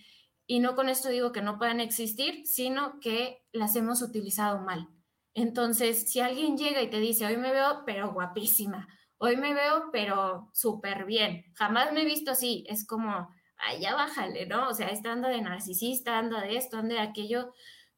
y 0.47 0.61
no 0.61 0.77
con 0.77 0.89
esto 0.89 1.09
digo 1.09 1.33
que 1.33 1.43
no 1.43 1.59
puedan 1.59 1.81
existir, 1.81 2.47
sino 2.47 3.01
que 3.01 3.43
las 3.51 3.75
hemos 3.75 4.01
utilizado 4.01 4.61
mal. 4.61 4.87
Entonces, 5.35 6.09
si 6.09 6.21
alguien 6.21 6.57
llega 6.57 6.81
y 6.81 6.89
te 6.89 7.01
dice, 7.01 7.27
hoy 7.27 7.37
me 7.37 7.51
veo, 7.51 7.83
pero 7.85 8.13
guapísima, 8.13 8.87
hoy 9.17 9.37
me 9.37 9.55
veo, 9.55 9.91
pero 9.91 10.51
súper 10.55 11.05
bien, 11.05 11.45
jamás 11.57 11.93
me 11.93 12.03
he 12.03 12.05
visto 12.05 12.31
así, 12.31 12.65
es 12.69 12.87
como, 12.87 13.29
ay, 13.57 13.81
ya 13.81 13.97
bájale, 13.97 14.47
¿no? 14.47 14.69
O 14.69 14.75
sea, 14.75 14.87
está 14.87 15.11
anda 15.11 15.31
de 15.31 15.43
narcisista, 15.43 16.17
anda 16.17 16.41
de 16.43 16.57
esto, 16.57 16.77
anda 16.77 16.95
de 16.95 17.01
aquello, 17.01 17.53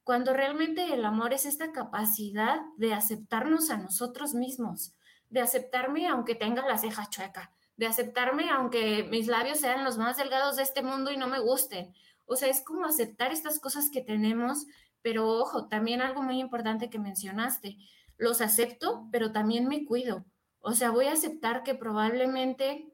cuando 0.04 0.32
realmente 0.32 0.94
el 0.94 1.04
amor 1.04 1.34
es 1.34 1.44
esta 1.44 1.70
capacidad 1.70 2.60
de 2.78 2.94
aceptarnos 2.94 3.68
a 3.68 3.76
nosotros 3.76 4.32
mismos, 4.32 4.94
de 5.30 5.40
aceptarme 5.40 6.06
aunque 6.06 6.34
tenga 6.34 6.66
la 6.66 6.76
ceja 6.76 7.08
chueca, 7.08 7.52
de 7.76 7.86
aceptarme 7.86 8.50
aunque 8.50 9.04
mis 9.04 9.26
labios 9.26 9.58
sean 9.58 9.84
los 9.84 9.96
más 9.96 10.18
delgados 10.18 10.56
de 10.56 10.62
este 10.62 10.82
mundo 10.82 11.10
y 11.10 11.16
no 11.16 11.28
me 11.28 11.40
gusten. 11.40 11.94
O 12.26 12.36
sea, 12.36 12.48
es 12.48 12.62
como 12.62 12.84
aceptar 12.84 13.32
estas 13.32 13.58
cosas 13.58 13.90
que 13.90 14.02
tenemos 14.02 14.66
pero 15.02 15.28
ojo, 15.28 15.68
también 15.68 16.02
algo 16.02 16.22
muy 16.22 16.38
importante 16.40 16.90
que 16.90 16.98
mencionaste, 16.98 17.78
los 18.18 18.40
acepto, 18.40 19.08
pero 19.10 19.32
también 19.32 19.66
me 19.66 19.84
cuido. 19.84 20.26
O 20.60 20.72
sea, 20.72 20.90
voy 20.90 21.06
a 21.06 21.12
aceptar 21.12 21.62
que 21.62 21.74
probablemente 21.74 22.92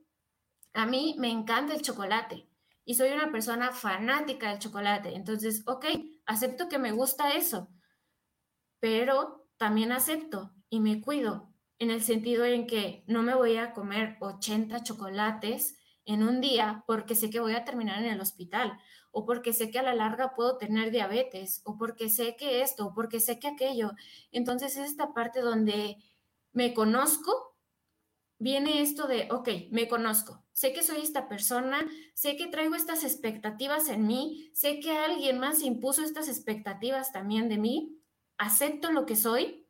a 0.73 0.87
mí 0.87 1.17
me 1.19 1.31
encanta 1.31 1.75
el 1.75 1.83
chocolate 1.83 2.49
y 2.85 2.95
soy 2.95 3.11
una 3.11 3.33
persona 3.33 3.73
fanática 3.73 4.51
del 4.51 4.61
chocolate. 4.61 5.17
Entonces, 5.17 5.63
ok, 5.67 5.87
acepto 6.27 6.69
que 6.69 6.79
me 6.79 6.93
gusta 6.93 7.33
eso, 7.33 7.69
pero 8.79 9.49
también 9.57 9.91
acepto 9.91 10.55
y 10.71 10.81
me 10.81 11.01
cuido 11.01 11.53
en 11.79 11.91
el 11.91 12.03
sentido 12.03 12.45
en 12.45 12.67
que 12.67 13.05
no 13.07 13.23
me 13.23 13.35
voy 13.35 13.57
a 13.57 13.73
comer 13.73 14.17
80 14.21 14.83
chocolates 14.83 15.77
en 16.05 16.23
un 16.23 16.41
día 16.41 16.85
porque 16.87 17.15
sé 17.15 17.31
que 17.31 17.41
voy 17.41 17.55
a 17.55 17.65
terminar 17.65 18.03
en 18.03 18.13
el 18.13 18.21
hospital 18.21 18.79
o 19.19 19.25
porque 19.25 19.55
sé 19.55 19.71
que 19.71 19.79
a 19.79 19.83
la 19.83 19.95
larga 19.95 20.35
puedo 20.35 20.59
tener 20.59 20.91
diabetes, 20.91 21.63
o 21.65 21.79
porque 21.79 22.11
sé 22.11 22.37
que 22.37 22.61
esto, 22.61 22.89
o 22.89 22.95
porque 22.95 23.19
sé 23.19 23.39
que 23.39 23.49
aquello. 23.49 23.93
Entonces 24.31 24.77
es 24.77 24.91
esta 24.91 25.15
parte 25.15 25.41
donde 25.41 25.97
me 26.53 26.75
conozco, 26.75 27.57
viene 28.39 28.83
esto 28.83 29.07
de, 29.07 29.27
ok, 29.31 29.49
me 29.71 29.89
conozco, 29.89 30.45
sé 30.53 30.75
que 30.75 30.83
soy 30.83 31.01
esta 31.01 31.31
persona, 31.31 31.89
sé 32.13 32.37
que 32.37 32.49
traigo 32.49 32.75
estas 32.75 33.05
expectativas 33.05 33.89
en 33.89 34.07
mí, 34.07 34.51
sé 34.53 34.81
que 34.81 34.99
alguien 34.99 35.39
más 35.39 35.63
impuso 35.63 36.03
estas 36.03 36.29
expectativas 36.29 37.11
también 37.11 37.49
de 37.49 37.57
mí, 37.57 37.99
acepto 38.37 38.93
lo 38.93 39.07
que 39.07 39.17
soy, 39.17 39.66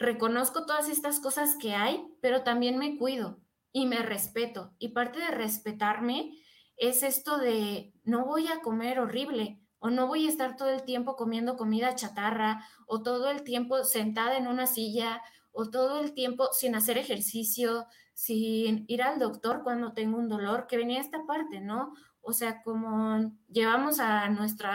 reconozco 0.00 0.64
todas 0.64 0.88
estas 0.88 1.20
cosas 1.20 1.56
que 1.56 1.74
hay, 1.74 2.02
pero 2.20 2.42
también 2.42 2.78
me 2.78 2.96
cuido 2.96 3.38
y 3.70 3.86
me 3.86 3.98
respeto. 3.98 4.72
Y 4.78 4.88
parte 4.88 5.20
de 5.20 5.30
respetarme 5.30 6.32
es 6.76 7.02
esto 7.02 7.38
de 7.38 7.92
no 8.02 8.24
voy 8.24 8.48
a 8.48 8.62
comer 8.62 8.98
horrible 8.98 9.60
o 9.78 9.90
no 9.90 10.06
voy 10.06 10.26
a 10.26 10.30
estar 10.30 10.56
todo 10.56 10.70
el 10.70 10.82
tiempo 10.84 11.16
comiendo 11.16 11.56
comida 11.56 11.94
chatarra 11.94 12.66
o 12.86 13.02
todo 13.02 13.30
el 13.30 13.44
tiempo 13.44 13.84
sentada 13.84 14.38
en 14.38 14.48
una 14.48 14.66
silla 14.66 15.22
o 15.52 15.70
todo 15.70 16.00
el 16.00 16.14
tiempo 16.14 16.48
sin 16.52 16.74
hacer 16.74 16.96
ejercicio, 16.96 17.86
sin 18.14 18.86
ir 18.88 19.02
al 19.02 19.18
doctor 19.18 19.62
cuando 19.62 19.92
tengo 19.92 20.18
un 20.18 20.28
dolor, 20.28 20.66
que 20.66 20.76
venía 20.76 21.00
esta 21.00 21.26
parte, 21.26 21.60
¿no? 21.60 21.92
O 22.22 22.32
sea, 22.32 22.62
como 22.62 23.32
llevamos 23.48 23.98
a 23.98 24.28
nuestro 24.30 24.68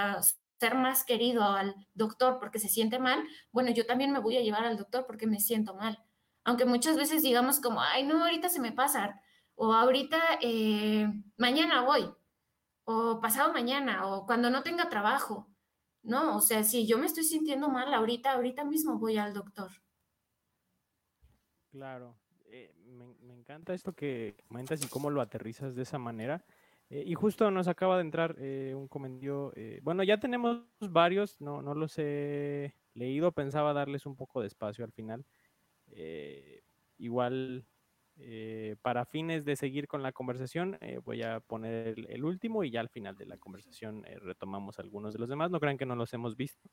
ser 0.65 0.75
más 0.75 1.03
querido 1.03 1.43
al 1.43 1.75
doctor 1.93 2.39
porque 2.39 2.57
se 2.57 2.69
siente 2.69 2.97
mal, 2.97 3.23
bueno, 3.51 3.69
yo 3.71 3.85
también 3.85 4.11
me 4.11 4.19
voy 4.19 4.37
a 4.37 4.41
llevar 4.41 4.65
al 4.65 4.77
doctor 4.77 5.05
porque 5.05 5.27
me 5.27 5.39
siento 5.39 5.75
mal. 5.75 6.03
Aunque 6.43 6.65
muchas 6.65 6.97
veces 6.97 7.21
digamos 7.21 7.59
como, 7.59 7.81
ay, 7.81 8.03
no, 8.03 8.23
ahorita 8.23 8.49
se 8.49 8.59
me 8.59 8.71
pasa, 8.71 9.21
o 9.53 9.73
ahorita, 9.73 10.19
eh, 10.41 11.07
mañana 11.37 11.81
voy, 11.81 12.11
o 12.83 13.19
pasado 13.21 13.53
mañana, 13.53 14.07
o 14.07 14.25
cuando 14.25 14.49
no 14.49 14.63
tenga 14.63 14.89
trabajo. 14.89 15.47
No, 16.01 16.37
o 16.37 16.41
sea, 16.41 16.63
si 16.63 16.87
yo 16.87 16.97
me 16.97 17.05
estoy 17.05 17.23
sintiendo 17.23 17.69
mal 17.69 17.93
ahorita, 17.93 18.33
ahorita 18.33 18.63
mismo 18.63 18.97
voy 18.97 19.17
al 19.17 19.33
doctor. 19.33 19.71
Claro, 21.71 22.15
eh, 22.45 22.73
me, 22.85 23.33
encanta 23.33 23.73
esto 23.73 23.93
que 23.93 24.35
comentas 24.47 24.83
y 24.83 24.87
cómo 24.87 25.09
lo 25.09 25.21
aterrizas 25.21 25.75
de 25.75 25.83
esa 25.83 25.99
manera. 25.99 26.43
Eh, 26.89 27.03
y 27.05 27.15
justo 27.15 27.49
nos 27.51 27.67
acaba 27.67 27.95
de 27.95 28.01
entrar 28.01 28.35
un 28.39 28.87
comentario, 28.87 29.53
bueno, 29.81 30.03
ya 30.03 30.19
tenemos 30.19 30.63
varios, 30.79 31.39
no, 31.41 31.61
no 31.61 31.73
los 31.73 31.97
he 31.97 32.75
leído, 32.93 33.31
pensaba 33.31 33.73
darles 33.73 34.05
un 34.05 34.15
poco 34.15 34.41
de 34.41 34.47
espacio 34.47 34.85
al 34.85 34.91
final. 34.91 35.25
igual 36.97 37.65
eh, 38.17 38.77
para 38.81 39.05
fines 39.05 39.43
de 39.43 39.57
seguir 39.57 39.87
con 39.89 40.01
la 40.01 40.13
conversación, 40.13 40.77
eh, 40.79 40.99
voy 41.03 41.21
a 41.21 41.41
poner 41.41 41.95
el, 42.07 42.23
último 42.23 42.63
y 42.63 42.71
ya 42.71 42.79
al 42.79 42.87
final 42.87 43.17
de 43.17 43.25
la 43.25 43.37
conversación 43.37 44.05
eh, 44.07 44.17
retomamos 44.19 44.79
algunos 44.79 45.13
de 45.13 45.19
los 45.19 45.27
demás. 45.27 45.51
No 45.51 45.59
crean 45.59 45.77
que 45.77 45.85
no 45.85 45.95
los 45.95 46.13
hemos 46.13 46.37
visto. 46.37 46.69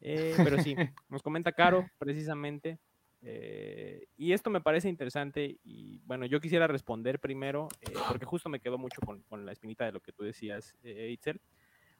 pero 0.00 0.58
sí, 0.62 0.74
nos 1.08 1.22
comenta 1.22 1.52
Caro 1.52 1.86
precisamente. 1.98 2.78
Y 3.22 4.32
esto 4.32 4.50
me 4.50 4.60
parece 4.60 4.88
interesante 4.88 5.58
y 5.62 6.00
bueno, 6.04 6.26
yo 6.26 6.40
quisiera 6.40 6.66
responder 6.66 7.20
primero, 7.20 7.68
porque 8.08 8.26
justo 8.26 8.48
me 8.48 8.60
quedó 8.60 8.78
mucho 8.78 9.00
con, 9.00 9.46
la 9.46 9.52
espinita 9.52 9.84
de 9.84 9.92
lo 9.92 10.00
que 10.00 10.12
tú 10.12 10.24
decías, 10.24 10.74
Itzel. 10.82 11.40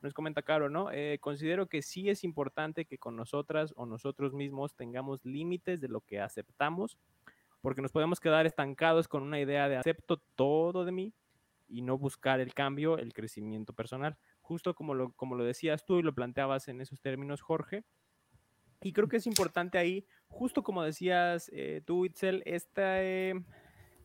Nos 0.01 0.15
comenta 0.15 0.43
Caro, 0.43 0.69
¿no? 0.69 0.89
considero 1.21 1.69
que 1.69 1.81
sí 1.81 2.09
es 2.09 2.25
importante 2.25 2.87
que 2.87 2.99
con 2.99 3.15
nosotras 3.15 3.73
o 3.77 3.87
nosotros 3.87 4.35
mismos 4.35 4.75
tengamos 4.75 5.25
límites 5.25 5.81
de 5.81 5.89
lo 5.89 6.01
que 6.01 6.21
aceptamos 6.21 6.99
porque 7.63 7.81
nos 7.81 7.93
podemos 7.93 8.21
quedar 8.21 8.45
estancados 8.45 9.09
con 9.09 9.23
una 9.23 9.41
idea 9.41 9.69
de 9.69 9.77
acepto 9.77 10.19
todo 10.35 10.85
de 10.85 10.93
mí 10.93 11.15
y 11.69 11.81
no 11.81 11.97
buscar 11.97 12.41
el 12.41 12.53
cambio, 12.53 12.99
el 12.99 13.15
crecimiento 13.15 13.73
personal. 13.73 14.19
Justo 14.43 14.75
como 14.75 14.95
lo, 14.95 15.13
como 15.13 15.37
lo 15.37 15.45
decías 15.45 15.87
tú 15.87 15.99
y 15.99 16.03
lo 16.03 16.13
planteabas 16.13 16.69
en 16.69 16.81
esos 16.81 17.01
términos, 17.01 17.41
Jorge. 17.41 17.85
Y 18.83 18.93
creo 18.93 19.09
que 19.09 19.17
es 19.19 19.27
importante 19.27 19.79
ahí, 19.79 20.07
justo 20.29 20.63
como 20.63 20.83
decías 20.83 21.51
eh, 21.55 21.83
tú, 21.85 22.05
Itzel, 22.05 22.43
esta, 22.47 23.03
eh, 23.03 23.35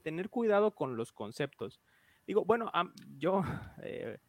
tener 0.03 0.29
cuidado 0.29 0.75
con 0.75 0.95
los 0.95 1.11
conceptos. 1.11 1.81
Digo, 2.25 2.45
bueno, 2.45 2.71
yo 3.17 3.41
eh, 3.83 4.19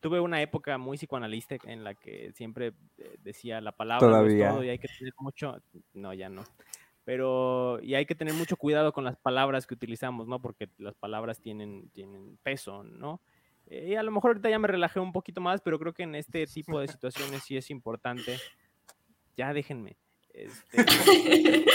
tuve 0.00 0.20
una 0.20 0.42
época 0.42 0.78
muy 0.78 0.96
psicoanalista 0.96 1.56
en 1.64 1.84
la 1.84 1.94
que 1.94 2.32
siempre 2.32 2.74
decía 3.20 3.60
la 3.60 3.72
palabra 3.72 4.08
Todavía. 4.08 4.50
todo 4.50 4.64
y 4.64 4.70
hay 4.70 4.78
que 4.78 4.88
tener 4.88 5.14
mucho, 5.18 5.62
no, 5.94 6.12
ya 6.12 6.28
no 6.28 6.42
pero 7.04 7.80
y 7.82 7.94
hay 7.94 8.06
que 8.06 8.14
tener 8.14 8.34
mucho 8.34 8.56
cuidado 8.56 8.92
con 8.92 9.04
las 9.04 9.16
palabras 9.16 9.66
que 9.66 9.74
utilizamos, 9.74 10.28
¿no? 10.28 10.40
Porque 10.40 10.68
las 10.78 10.94
palabras 10.94 11.40
tienen, 11.40 11.90
tienen 11.90 12.38
peso, 12.42 12.84
¿no? 12.84 13.20
Eh, 13.66 13.88
y 13.90 13.94
a 13.94 14.02
lo 14.02 14.12
mejor 14.12 14.30
ahorita 14.30 14.50
ya 14.50 14.58
me 14.58 14.68
relajé 14.68 15.00
un 15.00 15.12
poquito 15.12 15.40
más, 15.40 15.60
pero 15.60 15.78
creo 15.78 15.92
que 15.92 16.04
en 16.04 16.14
este 16.14 16.46
tipo 16.46 16.78
de 16.80 16.88
situaciones 16.88 17.42
sí 17.42 17.56
es 17.56 17.70
importante. 17.70 18.38
Ya 19.36 19.52
déjenme. 19.52 19.96
Este, 20.32 20.72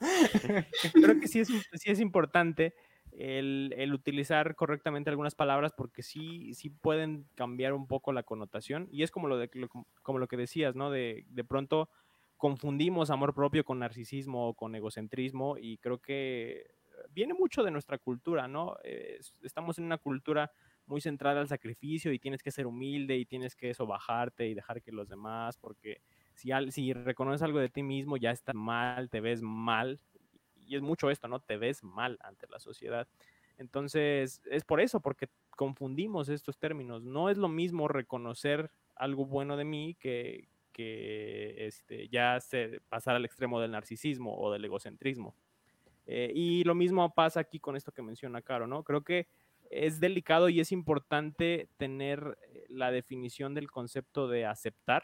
creo 0.92 1.20
que 1.20 1.28
sí 1.28 1.40
es, 1.40 1.48
sí 1.48 1.90
es 1.90 2.00
importante 2.00 2.74
el, 3.12 3.74
el, 3.76 3.94
utilizar 3.94 4.54
correctamente 4.54 5.08
algunas 5.08 5.34
palabras 5.34 5.72
porque 5.72 6.02
sí, 6.02 6.52
sí 6.54 6.68
pueden 6.70 7.26
cambiar 7.34 7.72
un 7.72 7.86
poco 7.86 8.12
la 8.12 8.22
connotación. 8.22 8.88
Y 8.90 9.02
es 9.02 9.10
como 9.10 9.28
lo, 9.28 9.38
de, 9.38 9.50
como 10.02 10.18
lo 10.18 10.28
que 10.28 10.36
decías, 10.36 10.74
¿no? 10.74 10.90
De, 10.90 11.24
de 11.28 11.44
pronto 11.44 11.88
confundimos 12.36 13.10
amor 13.10 13.34
propio 13.34 13.64
con 13.64 13.78
narcisismo 13.78 14.48
o 14.48 14.54
con 14.54 14.74
egocentrismo 14.74 15.56
y 15.58 15.78
creo 15.78 16.00
que 16.00 16.66
viene 17.10 17.32
mucho 17.34 17.62
de 17.62 17.70
nuestra 17.70 17.98
cultura, 17.98 18.48
¿no? 18.48 18.76
estamos 19.42 19.78
en 19.78 19.84
una 19.84 19.98
cultura 19.98 20.50
muy 20.86 21.00
centrada 21.00 21.40
al 21.40 21.48
sacrificio 21.48 22.12
y 22.12 22.18
tienes 22.18 22.42
que 22.42 22.50
ser 22.50 22.66
humilde 22.66 23.16
y 23.16 23.24
tienes 23.24 23.54
que 23.54 23.70
eso 23.70 23.86
bajarte 23.86 24.48
y 24.48 24.54
dejar 24.54 24.82
que 24.82 24.92
los 24.92 25.08
demás, 25.08 25.56
porque 25.56 26.02
si, 26.34 26.92
reconoces 26.92 27.42
algo 27.42 27.58
de 27.58 27.68
ti 27.68 27.82
mismo 27.82 28.16
ya 28.16 28.30
está 28.30 28.52
mal, 28.52 29.08
te 29.08 29.20
ves 29.20 29.42
mal, 29.42 30.00
y 30.66 30.76
es 30.76 30.82
mucho 30.82 31.10
esto, 31.10 31.28
¿no? 31.28 31.40
Te 31.40 31.56
ves 31.56 31.82
mal 31.82 32.18
ante 32.22 32.46
la 32.48 32.58
sociedad. 32.58 33.06
Entonces, 33.56 34.42
es 34.50 34.64
por 34.64 34.80
eso, 34.80 35.00
porque 35.00 35.28
confundimos 35.50 36.28
estos 36.28 36.58
términos. 36.58 37.04
No 37.04 37.30
es 37.30 37.38
lo 37.38 37.48
mismo 37.48 37.86
reconocer 37.86 38.70
algo 38.96 39.26
bueno 39.26 39.56
de 39.56 39.64
mí 39.64 39.96
que, 40.00 40.48
que 40.72 41.66
este, 41.66 42.08
ya 42.08 42.40
se 42.40 42.80
pasar 42.88 43.14
al 43.14 43.24
extremo 43.24 43.60
del 43.60 43.70
narcisismo 43.70 44.36
o 44.36 44.50
del 44.52 44.64
egocentrismo. 44.64 45.36
Eh, 46.06 46.32
y 46.34 46.64
lo 46.64 46.74
mismo 46.74 47.14
pasa 47.14 47.40
aquí 47.40 47.60
con 47.60 47.76
esto 47.76 47.92
que 47.92 48.02
menciona 48.02 48.42
Caro, 48.42 48.66
¿no? 48.66 48.82
Creo 48.82 49.02
que 49.02 49.26
es 49.70 50.00
delicado 50.00 50.48
y 50.48 50.60
es 50.60 50.72
importante 50.72 51.68
tener 51.76 52.38
eh, 52.42 52.66
la 52.68 52.90
definición 52.90 53.54
del 53.54 53.70
concepto 53.70 54.28
de 54.28 54.46
aceptar 54.46 55.02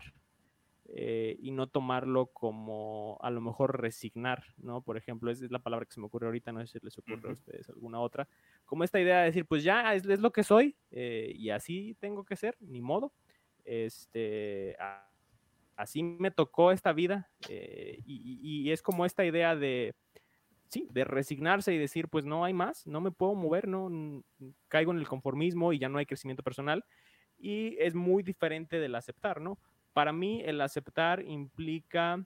eh, 0.93 1.36
y 1.41 1.53
no 1.53 1.68
tomarlo 1.68 2.26
como 2.26 3.18
a 3.22 3.30
lo 3.30 3.41
mejor 3.41 3.80
resignar, 3.80 4.45
¿no? 4.59 4.82
Por 4.82 4.97
ejemplo, 4.97 5.30
esa 5.30 5.45
es 5.45 5.51
la 5.51 5.61
palabra 5.61 5.86
que 5.86 5.95
se 5.95 6.01
me 6.01 6.07
ocurre 6.07 6.26
ahorita, 6.26 6.53
no 6.53 6.61
sé 6.66 6.78
si 6.78 6.84
les 6.84 6.99
ocurre 6.99 7.30
a 7.30 7.32
ustedes 7.32 7.68
alguna 7.68 8.01
otra, 8.01 8.28
como 8.64 8.84
esta 8.84 9.01
idea 9.01 9.20
de 9.20 9.26
decir, 9.26 9.47
pues 9.47 9.62
ya 9.62 9.95
es, 9.95 10.05
lo 10.05 10.32
que 10.32 10.43
soy 10.43 10.76
y 10.91 11.51
así 11.51 11.97
tengo 12.01 12.24
que 12.24 12.36
ser, 12.36 12.57
ni 12.61 12.80
modo. 12.80 13.12
Este, 13.64 14.76
así 15.76 16.03
me 16.03 16.30
tocó 16.30 16.72
esta 16.72 16.93
vida 16.93 17.30
y 17.49 18.70
es 18.70 18.82
como 18.82 19.07
esta 19.07 19.24
idea 19.24 19.55
de 19.55 19.95
sí, 20.70 20.88
de 20.91 21.05
resignarse 21.05 21.74
y 21.74 21.78
decir, 21.78 22.09
pues 22.09 22.24
no 22.24 22.45
hay 22.45 22.55
más, 22.55 22.86
no 22.86 23.01
me 23.01 23.11
puedo 23.11 23.34
mover, 23.34 23.68
no 23.68 24.22
caigo 24.68 24.93
en 24.93 24.99
el 24.99 25.09
conformismo 25.09 25.72
y 25.72 25.78
ya 25.78 25.88
no 25.88 25.99
hay 25.99 26.07
crecimiento 26.07 26.43
personal. 26.43 26.84
Y 27.38 27.76
es 27.78 27.95
muy 27.95 28.22
diferente 28.22 28.78
del 28.78 28.95
aceptar, 28.95 29.41
¿no? 29.41 29.59
Para 29.93 30.12
mí 30.12 30.43
el 30.45 30.61
aceptar 30.61 31.22
implica 31.22 32.24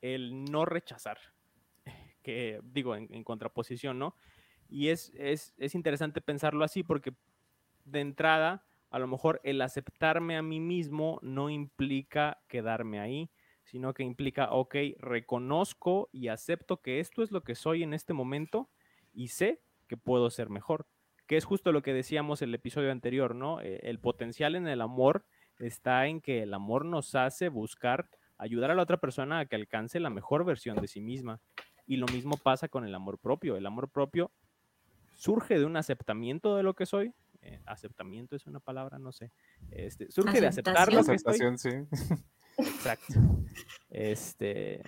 el 0.00 0.44
no 0.44 0.64
rechazar, 0.64 1.18
que 2.22 2.60
digo, 2.62 2.94
en, 2.96 3.24
contraposición, 3.24 3.98
¿no? 3.98 4.14
Y 4.68 4.88
es, 4.88 5.12
es, 5.14 5.54
es 5.56 5.74
interesante 5.74 6.20
pensarlo 6.20 6.64
así 6.64 6.82
porque 6.82 7.14
de 7.84 8.00
entrada, 8.00 8.66
a 8.90 8.98
lo 8.98 9.06
mejor 9.06 9.40
el 9.44 9.60
aceptarme 9.60 10.36
a 10.36 10.42
mí 10.42 10.60
mismo 10.60 11.18
no 11.22 11.50
implica 11.50 12.38
quedarme 12.48 13.00
ahí, 13.00 13.30
sino 13.64 13.92
que 13.92 14.02
implica, 14.02 14.50
ok, 14.50 14.76
reconozco 14.98 16.08
y 16.12 16.28
acepto 16.28 16.80
que 16.80 17.00
esto 17.00 17.22
es 17.22 17.30
lo 17.30 17.42
que 17.42 17.54
soy 17.54 17.82
en 17.82 17.92
este 17.92 18.14
momento 18.14 18.70
y 19.12 19.28
sé 19.28 19.62
que 19.88 19.96
puedo 19.96 20.30
ser 20.30 20.48
mejor, 20.48 20.86
que 21.26 21.36
es 21.36 21.44
justo 21.44 21.72
lo 21.72 21.82
que 21.82 21.92
decíamos 21.92 22.40
en 22.40 22.48
el 22.48 22.54
episodio 22.54 22.90
anterior, 22.90 23.34
¿no? 23.34 23.60
Eh, 23.60 23.80
el 23.82 23.98
potencial 23.98 24.54
en 24.54 24.66
el 24.68 24.80
amor 24.80 25.26
está 25.58 26.06
en 26.06 26.20
que 26.20 26.42
el 26.42 26.54
amor 26.54 26.84
nos 26.84 27.14
hace 27.14 27.48
buscar 27.48 28.08
ayudar 28.38 28.70
a 28.70 28.74
la 28.74 28.82
otra 28.82 28.98
persona 28.98 29.40
a 29.40 29.46
que 29.46 29.56
alcance 29.56 30.00
la 30.00 30.10
mejor 30.10 30.44
versión 30.44 30.76
de 30.76 30.88
sí 30.88 31.00
misma. 31.00 31.40
Y 31.86 31.96
lo 31.96 32.06
mismo 32.06 32.36
pasa 32.36 32.68
con 32.68 32.84
el 32.84 32.94
amor 32.94 33.18
propio. 33.18 33.56
El 33.56 33.66
amor 33.66 33.88
propio 33.88 34.30
surge 35.14 35.58
de 35.58 35.64
un 35.64 35.76
aceptamiento 35.76 36.56
de 36.56 36.62
lo 36.62 36.74
que 36.74 36.86
soy. 36.86 37.12
Eh, 37.42 37.60
aceptamiento 37.66 38.36
es 38.36 38.46
una 38.46 38.60
palabra, 38.60 38.98
no 38.98 39.12
sé. 39.12 39.32
Este, 39.70 40.10
surge 40.10 40.40
de 40.40 40.46
aceptar 40.48 40.92
lo 40.92 41.04
que 41.04 41.18
soy. 41.18 41.38
Sí. 41.56 41.70
Exacto. 42.58 43.14
Este, 43.90 44.82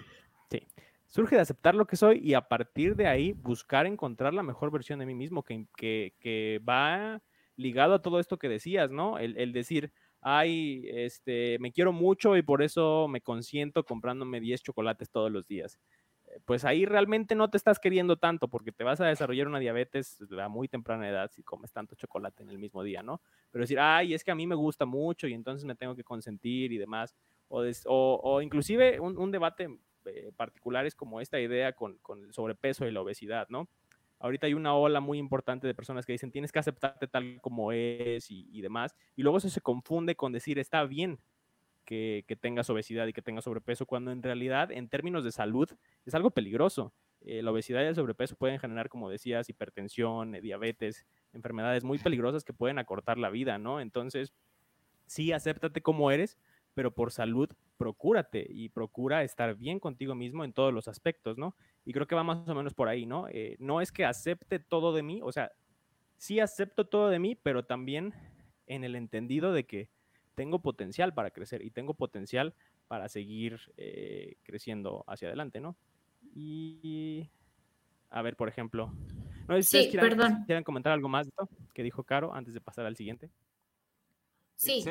sí. 0.51 0.67
Surge 1.07 1.37
de 1.37 1.43
aceptar 1.43 1.75
lo 1.75 1.87
que 1.87 1.97
soy 1.97 2.21
y 2.23 2.35
a 2.35 2.43
partir 2.43 2.95
de 2.95 3.09
ahí 3.09 3.33
buscar 3.33 3.87
encontrar 3.87 4.33
la 4.33 4.45
mejor 4.45 4.71
versión 4.71 5.01
de 5.01 5.07
mí 5.07 5.15
mismo 5.15 5.43
que, 5.43 5.67
que, 5.77 6.61
va 6.69 7.21
ligado 7.57 7.95
a 7.95 8.03
todo 8.03 8.21
esto 8.21 8.39
que 8.39 8.49
decías, 8.49 8.91
¿no? 8.91 9.19
El, 9.19 9.53
decir, 9.53 9.93
ay, 10.21 10.85
este, 10.87 11.59
me 11.61 11.73
quiero 11.73 11.93
mucho 11.93 12.37
y 12.37 12.43
por 12.43 12.63
eso 12.63 13.09
me 13.09 13.21
consiento 13.21 13.85
comprándome 13.85 14.41
10 14.41 14.63
chocolates 14.63 15.11
todos 15.11 15.31
los 15.31 15.47
días. 15.47 15.79
Eh, 16.27 16.41
pues 16.45 16.65
ahí 16.65 16.85
realmente 16.85 17.35
no 17.35 17.51
te 17.51 17.57
estás 17.57 17.79
queriendo 17.79 18.17
tanto 18.17 18.49
porque 18.49 18.73
te 18.73 18.85
vas 18.85 19.01
a 19.01 19.07
desarrollar 19.07 19.49
una 19.49 19.59
diabetes 19.59 20.19
a 20.41 20.49
muy 20.49 20.69
temprana 20.69 21.09
edad 21.09 21.31
si 21.33 21.43
comes 21.43 21.73
tanto 21.73 21.95
chocolate 21.95 22.43
en 22.43 22.51
el 22.51 22.59
mismo 22.59 22.83
día, 22.83 23.03
¿no? 23.03 23.21
Pero 23.51 23.63
decir, 23.63 23.79
ay, 23.81 24.15
es 24.15 24.25
que 24.25 24.31
a 24.31 24.35
mí 24.35 24.47
me 24.47 24.55
gusta 24.55 24.87
mucho 24.87 25.27
y 25.27 25.35
entonces 25.35 25.65
me 25.65 25.75
tengo 25.75 25.95
que 25.95 26.05
consentir 26.05 26.73
y 26.73 26.79
demás 26.79 27.17
o, 27.51 28.41
inclusive 28.43 29.01
un, 29.01 29.31
debate 29.31 29.69
eh, 30.05 30.33
particular 30.37 30.87
es 30.87 30.95
como 30.95 31.21
esta 31.21 31.41
idea 31.41 31.73
con, 31.73 31.99
el 32.23 32.33
sobrepeso 32.33 32.87
y 32.87 32.93
la 32.93 33.01
obesidad, 33.01 33.49
¿no? 33.49 33.69
Ahorita 34.21 34.47
hay 34.47 34.55
una 34.55 34.75
ola 34.75 35.01
muy 35.01 35.19
importante 35.19 35.67
de 35.67 35.75
personas 35.75 36.07
que 36.07 36.13
dicen 36.13 36.31
tienes 36.31 36.53
que 36.53 36.59
aceptarte 36.59 37.09
tal 37.09 37.41
como 37.41 37.73
es 37.73 38.31
y, 38.31 38.61
demás, 38.61 38.95
y 39.17 39.23
luego 39.23 39.39
eso 39.39 39.49
se 39.49 39.63
confunde 39.63 40.15
con 40.15 40.31
decir 40.33 40.59
está 40.59 40.85
bien 40.85 41.19
que, 41.87 42.25
tengas 42.41 42.71
obesidad 42.71 43.07
y 43.07 43.13
que 43.13 43.23
tengas 43.23 43.45
sobrepeso, 43.45 43.87
cuando 43.87 44.13
en 44.13 44.23
realidad 44.23 44.71
en 44.71 44.89
términos 44.89 45.25
de 45.25 45.33
salud 45.33 45.69
es 46.07 46.15
algo 46.15 46.31
peligroso. 46.31 46.93
Eh, 47.23 47.43
la 47.43 47.51
obesidad 47.51 47.83
y 47.83 47.87
el 47.87 47.95
sobrepeso 47.95 48.37
pueden 48.37 48.61
generar, 48.61 48.89
como 48.89 49.11
decías, 49.11 49.49
hipertensión, 49.49 50.35
eh, 50.35 50.41
diabetes, 50.41 51.05
enfermedades 51.33 51.83
muy 51.83 51.99
peligrosas 51.99 52.45
que 52.45 52.53
pueden 52.53 52.79
acortar 52.79 53.19
la 53.19 53.29
vida, 53.29 53.59
¿no? 53.59 53.81
Entonces, 53.81 54.33
sí, 55.07 55.33
acéptate 55.33 55.83
como 55.83 56.11
eres, 56.11 56.39
pero 56.75 56.93
por 56.93 57.13
salud, 57.13 57.49
procúrate 57.77 58.47
y 58.49 58.69
procura 58.69 59.23
estar 59.23 59.55
bien 59.57 59.81
contigo 59.81 60.15
mismo 60.15 60.45
en 60.45 60.53
todos 60.53 60.73
los 60.73 60.89
aspectos, 60.89 61.39
¿no? 61.39 61.57
Y 61.85 61.93
creo 61.93 62.07
que 62.07 62.15
va 62.15 62.23
más 62.23 62.49
o 62.49 62.55
menos 62.55 62.75
por 62.75 62.89
ahí, 62.89 63.07
¿no? 63.07 63.27
Eh, 63.29 63.57
no 63.59 63.81
es 63.81 63.91
que 63.93 64.05
acepte 64.05 64.59
todo 64.59 64.93
de 64.93 65.03
mí, 65.03 65.21
o 65.23 65.33
sea, 65.33 65.51
sí 66.17 66.41
acepto 66.41 66.87
todo 66.87 67.09
de 67.09 67.19
mí, 67.19 67.35
pero 67.35 67.65
también 67.65 68.15
en 68.67 68.85
el 68.85 68.97
entendido 68.97 69.53
de 69.53 69.65
que 69.65 69.89
tengo 70.35 70.61
potencial 70.61 71.13
para 71.13 71.31
crecer 71.31 71.63
y 71.65 71.71
tengo 71.71 71.95
potencial 71.95 72.55
para 72.87 73.09
seguir 73.09 73.61
eh, 73.77 74.37
creciendo 74.43 75.05
hacia 75.07 75.29
adelante, 75.29 75.61
¿no? 75.61 75.77
Y 76.35 77.29
a 78.11 78.23
ver, 78.23 78.37
por 78.37 78.49
ejemplo, 78.49 78.93
no 79.49 79.57
sé 79.57 79.63
si 79.63 79.83
sí, 79.85 79.91
quieran, 79.91 80.45
quieran, 80.45 80.65
comentar 80.65 80.93
algo 80.93 81.09
más 81.09 81.27
de 81.27 81.31
esto 81.31 81.49
que 81.73 81.83
dijo 81.83 82.05
Caro 82.05 82.35
antes 82.35 82.55
de 82.55 82.61
pasar 82.61 82.87
al 82.87 82.97
siguiente. 82.97 83.31
Sí, 84.57 84.85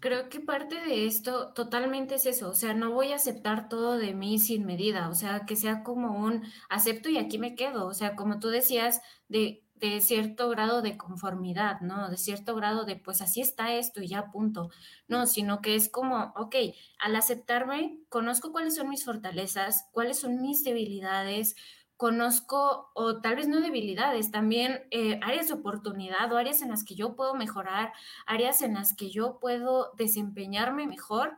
creo 0.00 0.28
que 0.28 0.40
parte 0.40 0.76
de 0.76 1.06
esto 1.06 1.52
totalmente 1.54 2.16
es 2.16 2.26
eso, 2.26 2.50
o 2.50 2.54
sea, 2.54 2.74
no 2.74 2.92
voy 2.92 3.12
a 3.12 3.16
aceptar 3.16 3.68
todo 3.68 3.98
de 3.98 4.14
mí 4.14 4.38
sin 4.38 4.64
medida, 4.66 5.08
o 5.08 5.14
sea, 5.14 5.46
que 5.46 5.56
sea 5.56 5.82
como 5.82 6.24
un 6.24 6.44
acepto 6.68 7.08
y 7.08 7.18
aquí 7.18 7.38
me 7.38 7.54
quedo, 7.54 7.86
o 7.86 7.94
sea, 7.94 8.14
como 8.16 8.38
tú 8.38 8.48
decías, 8.48 9.00
de, 9.28 9.64
de 9.76 10.00
cierto 10.00 10.48
grado 10.48 10.82
de 10.82 10.96
conformidad, 10.96 11.80
¿no? 11.80 12.08
De 12.10 12.16
cierto 12.16 12.54
grado 12.54 12.84
de, 12.84 12.96
pues 12.96 13.22
así 13.22 13.40
está 13.40 13.74
esto 13.74 14.02
y 14.02 14.08
ya 14.08 14.30
punto, 14.30 14.70
no, 15.06 15.26
sino 15.26 15.60
que 15.60 15.74
es 15.74 15.88
como, 15.88 16.32
ok, 16.36 16.56
al 16.98 17.16
aceptarme, 17.16 17.98
conozco 18.08 18.52
cuáles 18.52 18.76
son 18.76 18.88
mis 18.88 19.04
fortalezas, 19.04 19.88
cuáles 19.92 20.18
son 20.18 20.40
mis 20.40 20.64
debilidades, 20.64 21.56
conozco, 21.98 22.92
o 22.94 23.20
tal 23.20 23.36
vez 23.36 23.48
no 23.48 23.60
debilidades, 23.60 24.30
también 24.30 24.86
eh, 24.92 25.18
áreas 25.20 25.48
de 25.48 25.54
oportunidad 25.54 26.32
o 26.32 26.36
áreas 26.36 26.62
en 26.62 26.70
las 26.70 26.84
que 26.84 26.94
yo 26.94 27.16
puedo 27.16 27.34
mejorar, 27.34 27.92
áreas 28.24 28.62
en 28.62 28.74
las 28.74 28.94
que 28.94 29.10
yo 29.10 29.40
puedo 29.40 29.92
desempeñarme 29.98 30.86
mejor 30.86 31.36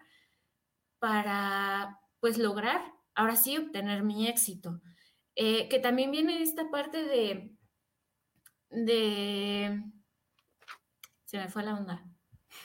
para, 0.98 1.98
pues, 2.20 2.36
lograr, 2.36 2.92
ahora 3.14 3.36
sí, 3.36 3.56
obtener 3.56 4.02
mi 4.02 4.28
éxito. 4.28 4.82
Eh, 5.34 5.66
que 5.70 5.78
también 5.78 6.10
viene 6.10 6.42
esta 6.42 6.70
parte 6.70 7.04
de, 7.04 7.56
de, 8.68 9.82
se 11.24 11.38
me 11.38 11.48
fue 11.48 11.62
la 11.62 11.74
onda. 11.74 12.04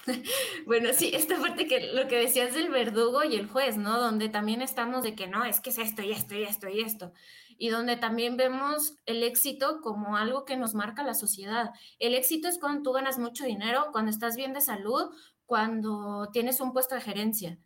bueno, 0.65 0.89
sí, 0.91 1.11
esta 1.13 1.39
parte 1.39 1.65
que 1.65 1.93
lo 1.93 2.09
que 2.09 2.17
decías 2.17 2.53
del 2.53 2.69
verdugo 2.69 3.23
y 3.23 3.37
el 3.37 3.47
juez, 3.47 3.77
¿no? 3.77 4.01
Donde 4.01 4.27
también 4.27 4.61
estamos 4.61 5.03
de 5.03 5.15
que 5.15 5.27
no, 5.27 5.45
es 5.45 5.61
que 5.61 5.69
es 5.69 5.77
esto 5.77 6.01
y 6.01 6.11
esto 6.11 6.35
y 6.35 6.43
esto 6.43 6.67
y 6.67 6.81
esto 6.81 7.13
y 7.57 7.69
donde 7.69 7.97
también 7.97 8.37
vemos 8.37 8.95
el 9.05 9.23
éxito 9.23 9.81
como 9.81 10.17
algo 10.17 10.45
que 10.45 10.57
nos 10.57 10.73
marca 10.73 11.03
la 11.03 11.13
sociedad. 11.13 11.71
El 11.99 12.15
éxito 12.15 12.47
es 12.47 12.59
cuando 12.59 12.83
tú 12.83 12.91
ganas 12.91 13.17
mucho 13.17 13.45
dinero, 13.45 13.87
cuando 13.91 14.11
estás 14.11 14.35
bien 14.35 14.53
de 14.53 14.61
salud, 14.61 15.11
cuando 15.45 16.29
tienes 16.31 16.59
un 16.59 16.73
puesto 16.73 16.95
de 16.95 17.01
gerencia. 17.01 17.59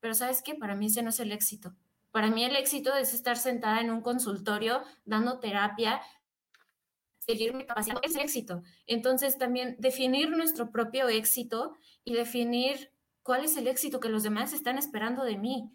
Pero 0.00 0.14
sabes 0.14 0.42
qué, 0.42 0.54
para 0.54 0.74
mí 0.74 0.86
ese 0.86 1.02
no 1.02 1.10
es 1.10 1.20
el 1.20 1.32
éxito. 1.32 1.74
Para 2.10 2.28
mí 2.30 2.44
el 2.44 2.56
éxito 2.56 2.94
es 2.96 3.12
estar 3.12 3.36
sentada 3.36 3.80
en 3.80 3.90
un 3.90 4.00
consultorio 4.00 4.82
dando 5.04 5.38
terapia, 5.38 6.00
seguirme 7.18 7.66
capacitando, 7.66 8.00
es 8.04 8.16
éxito. 8.16 8.62
Entonces 8.86 9.36
también 9.36 9.76
definir 9.78 10.30
nuestro 10.30 10.70
propio 10.70 11.08
éxito 11.08 11.74
y 12.04 12.14
definir 12.14 12.90
cuál 13.22 13.44
es 13.44 13.56
el 13.56 13.66
éxito 13.66 14.00
que 14.00 14.08
los 14.08 14.22
demás 14.22 14.52
están 14.52 14.78
esperando 14.78 15.24
de 15.24 15.36
mí. 15.36 15.70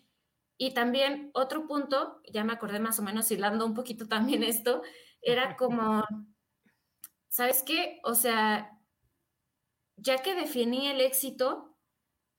Y 0.64 0.76
también 0.76 1.32
otro 1.34 1.66
punto, 1.66 2.22
ya 2.32 2.44
me 2.44 2.54
acordé 2.54 2.80
más 2.80 3.00
o 3.00 3.02
menos 3.02 3.32
hilando 3.32 3.66
un 3.66 3.74
poquito 3.74 4.08
también 4.08 4.44
esto, 4.44 4.84
era 5.20 5.58
como, 5.58 6.04
¿sabes 7.30 7.64
qué? 7.64 8.00
O 8.04 8.14
sea, 8.14 8.80
ya 9.96 10.22
que 10.22 10.36
definí 10.36 10.86
el 10.86 11.02
éxito, 11.02 11.76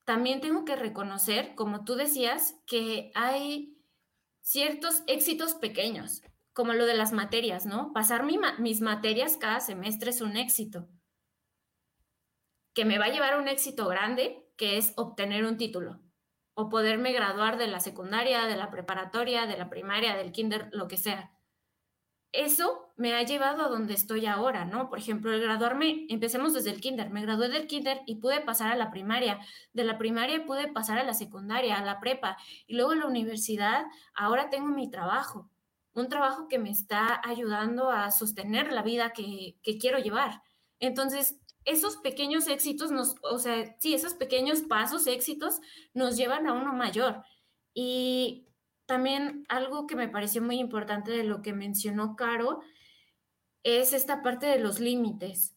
también 0.05 0.41
tengo 0.41 0.65
que 0.65 0.77
reconocer, 0.77 1.57
como 1.57 1.83
tú 1.83 1.97
decías, 1.97 2.55
que 2.65 3.11
hay 3.17 3.77
ciertos 4.41 5.03
éxitos 5.09 5.55
pequeños, 5.55 6.23
como 6.53 6.75
lo 6.75 6.87
de 6.87 6.95
las 6.95 7.11
materias, 7.11 7.67
¿no? 7.67 7.93
Pasar 7.93 8.23
mis 8.23 8.81
materias 8.81 9.37
cada 9.37 9.59
semestre 9.59 10.11
es 10.11 10.21
un 10.21 10.37
éxito, 10.37 10.89
que 12.73 12.85
me 12.85 13.01
va 13.01 13.07
a 13.07 13.13
llevar 13.13 13.33
a 13.33 13.39
un 13.41 13.49
éxito 13.49 13.89
grande, 13.89 14.49
que 14.57 14.77
es 14.77 14.93
obtener 14.95 15.45
un 15.45 15.57
título 15.57 15.99
o 16.55 16.69
poderme 16.69 17.13
graduar 17.13 17.59
de 17.59 17.67
la 17.67 17.81
secundaria, 17.81 18.47
de 18.47 18.57
la 18.57 18.71
preparatoria, 18.71 19.47
de 19.47 19.57
la 19.57 19.71
primaria, 19.71 20.17
del 20.17 20.33
kinder, 20.33 20.69
lo 20.73 20.89
que 20.89 20.97
sea. 20.97 21.33
Eso 22.33 22.93
me 22.97 23.15
ha 23.15 23.23
llevado 23.25 23.63
a 23.63 23.69
donde 23.69 23.93
estoy 23.93 24.25
ahora, 24.25 24.65
¿no? 24.65 24.89
Por 24.89 24.99
ejemplo, 24.99 25.33
el 25.33 25.43
graduarme, 25.43 26.07
empecemos 26.09 26.55
desde 26.55 26.71
el 26.71 26.81
kinder, 26.81 27.11
me 27.11 27.21
gradué 27.21 27.51
del 27.51 27.67
kinder 27.67 28.01
y 28.07 28.17
pude 28.17 28.41
pasar 28.41 28.73
a 28.73 28.77
la 28.77 28.91
primaria, 28.91 29.39
de 29.75 29.85
la 29.85 29.99
primaria 29.99 30.47
pude 30.47 30.69
pasar 30.73 30.99
a 30.99 31.05
la 31.05 31.13
secundaria, 31.13 31.77
a 31.77 31.85
la 31.85 32.01
prepa 32.01 32.39
y 32.67 32.75
luego 32.77 32.93
a 32.93 32.97
la 32.97 33.07
universidad, 33.07 33.85
ahora 34.15 34.49
tengo 34.49 34.69
mi 34.69 34.91
trabajo. 34.91 35.51
un 35.95 36.09
trabajo 36.09 36.49
que 36.49 36.59
me 36.59 36.71
está 36.71 37.21
ayudando 37.23 37.91
a 37.91 38.11
sostener 38.11 38.73
la 38.73 38.83
vida 38.83 39.13
que, 39.13 39.59
que 39.63 39.77
quiero 39.77 39.99
llevar. 39.99 40.43
Entonces, 40.81 41.39
esos 41.65 41.97
pequeños 41.99 42.49
éxitos 42.49 42.91
nos, 42.91 43.15
o 43.23 43.39
sea, 43.39 43.77
sí, 43.79 43.95
esos 43.95 44.15
pequeños 44.15 44.63
pasos, 44.63 45.07
éxitos, 45.07 45.61
nos 45.95 46.17
llevan 46.17 46.47
a 46.47 46.53
uno 46.53 46.73
mayor. 46.73 47.23
Y 47.75 48.47
también 48.87 49.45
algo 49.49 49.87
que 49.87 49.97
me 49.97 50.09
pareció 50.09 50.43
muy 50.43 50.59
importante 50.59 51.13
de 51.13 51.25
lo 51.25 51.43
que 51.43 51.53
mencionó 51.53 52.17
Caro 52.17 52.61
es 53.63 53.93
esta 53.93 54.23
parte 54.23 54.47
de 54.47 54.59
los 54.59 54.81
límites. 54.81 55.57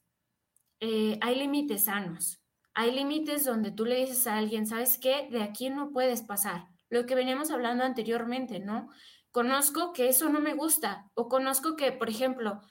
Eh, 0.80 1.18
hay 1.22 1.36
límites 1.36 1.86
sanos. 1.86 2.42
Hay 2.74 2.92
límites 2.92 3.46
donde 3.46 3.72
tú 3.72 3.86
le 3.86 3.96
dices 3.96 4.28
a 4.28 4.38
alguien, 4.38 4.68
¿sabes 4.68 4.98
qué? 4.98 5.28
De 5.32 5.42
aquí 5.42 5.70
no 5.70 5.92
puedes 5.92 6.22
pasar. 6.22 6.68
Lo 6.90 7.06
que 7.06 7.16
veníamos 7.16 7.50
hablando 7.50 7.84
anteriormente, 7.84 8.60
¿no? 8.60 8.90
Conozco 9.32 9.92
que 9.94 10.10
eso 10.10 10.30
no 10.30 10.40
me 10.40 10.54
gusta 10.54 11.10
o 11.14 11.28
conozco 11.28 11.76
que, 11.76 11.92
por 11.92 12.10
ejemplo, 12.10 12.62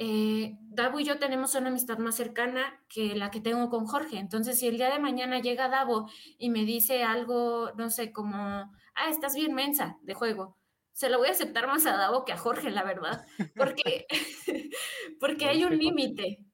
eh, 0.00 0.56
Davo 0.60 1.00
y 1.00 1.04
yo 1.04 1.18
tenemos 1.18 1.56
una 1.56 1.68
amistad 1.68 1.98
más 1.98 2.14
cercana 2.14 2.80
que 2.88 3.16
la 3.16 3.32
que 3.32 3.40
tengo 3.40 3.68
con 3.68 3.84
Jorge. 3.84 4.18
Entonces, 4.18 4.56
si 4.56 4.68
el 4.68 4.76
día 4.76 4.92
de 4.92 5.00
mañana 5.00 5.40
llega 5.40 5.68
Davo 5.68 6.08
y 6.38 6.50
me 6.50 6.64
dice 6.64 7.02
algo, 7.02 7.72
no 7.76 7.90
sé, 7.90 8.12
como, 8.12 8.36
ah, 8.36 9.10
estás 9.10 9.34
bien 9.34 9.54
mensa 9.54 9.98
de 10.02 10.14
juego, 10.14 10.56
se 10.92 11.10
lo 11.10 11.18
voy 11.18 11.28
a 11.28 11.32
aceptar 11.32 11.66
más 11.66 11.84
a 11.86 11.96
Davo 11.96 12.24
que 12.24 12.32
a 12.32 12.36
Jorge, 12.36 12.70
la 12.70 12.84
verdad, 12.84 13.26
porque, 13.56 14.06
porque 15.20 15.46
hay 15.46 15.64
un 15.64 15.76
límite. 15.76 16.44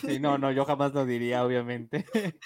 Sí, 0.00 0.18
no, 0.18 0.38
no, 0.38 0.50
yo 0.50 0.64
jamás 0.64 0.92
lo 0.92 1.06
diría, 1.06 1.44
obviamente. 1.44 2.04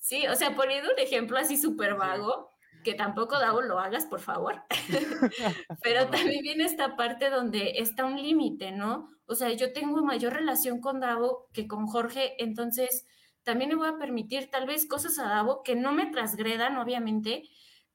Sí, 0.00 0.26
o 0.26 0.34
sea, 0.34 0.56
poniendo 0.56 0.90
un 0.92 0.98
ejemplo 0.98 1.38
así 1.38 1.56
súper 1.56 1.94
vago, 1.94 2.50
que 2.82 2.94
tampoco 2.94 3.38
Davo 3.38 3.62
lo 3.62 3.78
hagas, 3.78 4.06
por 4.06 4.20
favor. 4.20 4.62
Pero 5.82 6.08
también 6.08 6.42
viene 6.42 6.64
esta 6.64 6.96
parte 6.96 7.30
donde 7.30 7.74
está 7.76 8.04
un 8.04 8.20
límite, 8.20 8.72
¿no? 8.72 9.10
O 9.30 9.36
sea, 9.36 9.52
yo 9.52 9.72
tengo 9.72 10.02
mayor 10.02 10.32
relación 10.32 10.80
con 10.80 10.98
Davo 10.98 11.46
que 11.52 11.68
con 11.68 11.86
Jorge, 11.86 12.34
entonces 12.42 13.06
también 13.44 13.70
le 13.70 13.76
voy 13.76 13.86
a 13.86 13.96
permitir 13.96 14.50
tal 14.50 14.66
vez 14.66 14.86
cosas 14.86 15.20
a 15.20 15.28
Davo 15.28 15.62
que 15.62 15.76
no 15.76 15.92
me 15.92 16.06
transgredan, 16.06 16.76
obviamente, 16.78 17.44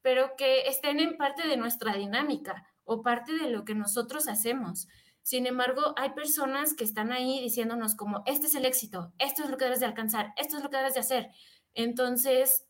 pero 0.01 0.37
que 0.37 0.61
estén 0.69 1.01
en 1.01 1.17
parte 1.17 1.45
de 1.45 1.57
nuestra 1.57 1.93
dinámica 1.93 2.65
o 2.85 3.01
parte 3.01 3.33
de 3.33 3.49
lo 3.49 3.65
que 3.65 3.75
nosotros 3.75 4.29
hacemos. 4.29 4.87
Sin 5.23 5.45
embargo, 5.45 5.93
hay 5.97 6.11
personas 6.11 6.73
que 6.73 6.85
están 6.85 7.11
ahí 7.11 7.41
diciéndonos 7.41 7.95
como, 7.95 8.23
este 8.25 8.47
es 8.47 8.55
el 8.55 8.63
éxito, 8.63 9.11
esto 9.17 9.43
es 9.43 9.49
lo 9.49 9.57
que 9.57 9.65
debes 9.65 9.81
de 9.81 9.87
alcanzar, 9.87 10.31
esto 10.37 10.55
es 10.55 10.63
lo 10.63 10.69
que 10.69 10.77
debes 10.77 10.93
de 10.93 11.01
hacer. 11.01 11.31
Entonces, 11.73 12.65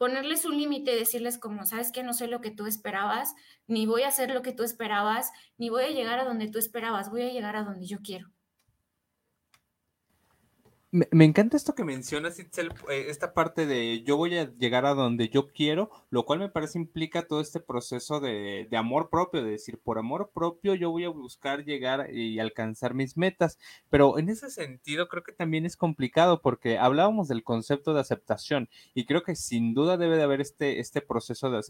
ponerles 0.00 0.46
un 0.46 0.56
límite, 0.56 0.96
decirles 0.96 1.36
como, 1.36 1.66
sabes 1.66 1.92
que 1.92 2.02
no 2.02 2.14
soy 2.14 2.28
lo 2.28 2.40
que 2.40 2.50
tú 2.50 2.64
esperabas, 2.64 3.34
ni 3.66 3.84
voy 3.84 4.00
a 4.00 4.08
hacer 4.08 4.30
lo 4.30 4.40
que 4.40 4.54
tú 4.54 4.62
esperabas, 4.62 5.30
ni 5.58 5.68
voy 5.68 5.82
a 5.82 5.90
llegar 5.90 6.18
a 6.18 6.24
donde 6.24 6.48
tú 6.48 6.58
esperabas, 6.58 7.10
voy 7.10 7.20
a 7.20 7.30
llegar 7.30 7.54
a 7.54 7.64
donde 7.64 7.84
yo 7.84 7.98
quiero. 8.02 8.30
Me, 10.92 11.24
encanta 11.24 11.56
esto 11.56 11.76
que 11.76 11.84
mencionas, 11.84 12.40
Itzel, 12.40 12.72
eh, 12.90 13.06
esta 13.10 13.32
parte 13.32 13.64
de 13.64 14.02
yo 14.02 14.16
voy 14.16 14.36
a 14.36 14.52
llegar 14.56 14.86
a 14.86 14.94
donde 14.94 15.28
yo 15.28 15.46
quiero, 15.46 15.88
lo 16.10 16.24
cual 16.24 16.40
me 16.40 16.48
parece 16.48 16.78
implica 16.78 17.28
todo 17.28 17.40
este 17.40 17.60
proceso 17.60 18.18
de, 18.18 18.66
de, 18.68 18.76
amor 18.76 19.08
propio, 19.08 19.44
de 19.44 19.52
decir, 19.52 19.78
por 19.78 19.98
amor 19.98 20.32
propio 20.34 20.74
yo 20.74 20.90
voy 20.90 21.04
a 21.04 21.08
buscar 21.08 21.64
llegar 21.64 22.12
y 22.12 22.40
alcanzar 22.40 22.94
mis 22.94 23.16
metas, 23.16 23.56
pero 23.88 24.18
en 24.18 24.30
ese 24.30 24.50
sentido 24.50 25.06
creo 25.06 25.22
que 25.22 25.30
también 25.30 25.64
es 25.64 25.76
complicado 25.76 26.42
porque 26.42 26.76
hablábamos 26.76 27.28
del 27.28 27.44
concepto 27.44 27.94
de 27.94 28.00
aceptación 28.00 28.68
y 28.92 29.06
creo 29.06 29.22
que 29.22 29.36
sin 29.36 29.74
duda 29.74 29.96
debe 29.96 30.16
de 30.16 30.24
haber 30.24 30.40
este, 30.40 30.80
este 30.80 31.02
proceso 31.02 31.52
de, 31.52 31.62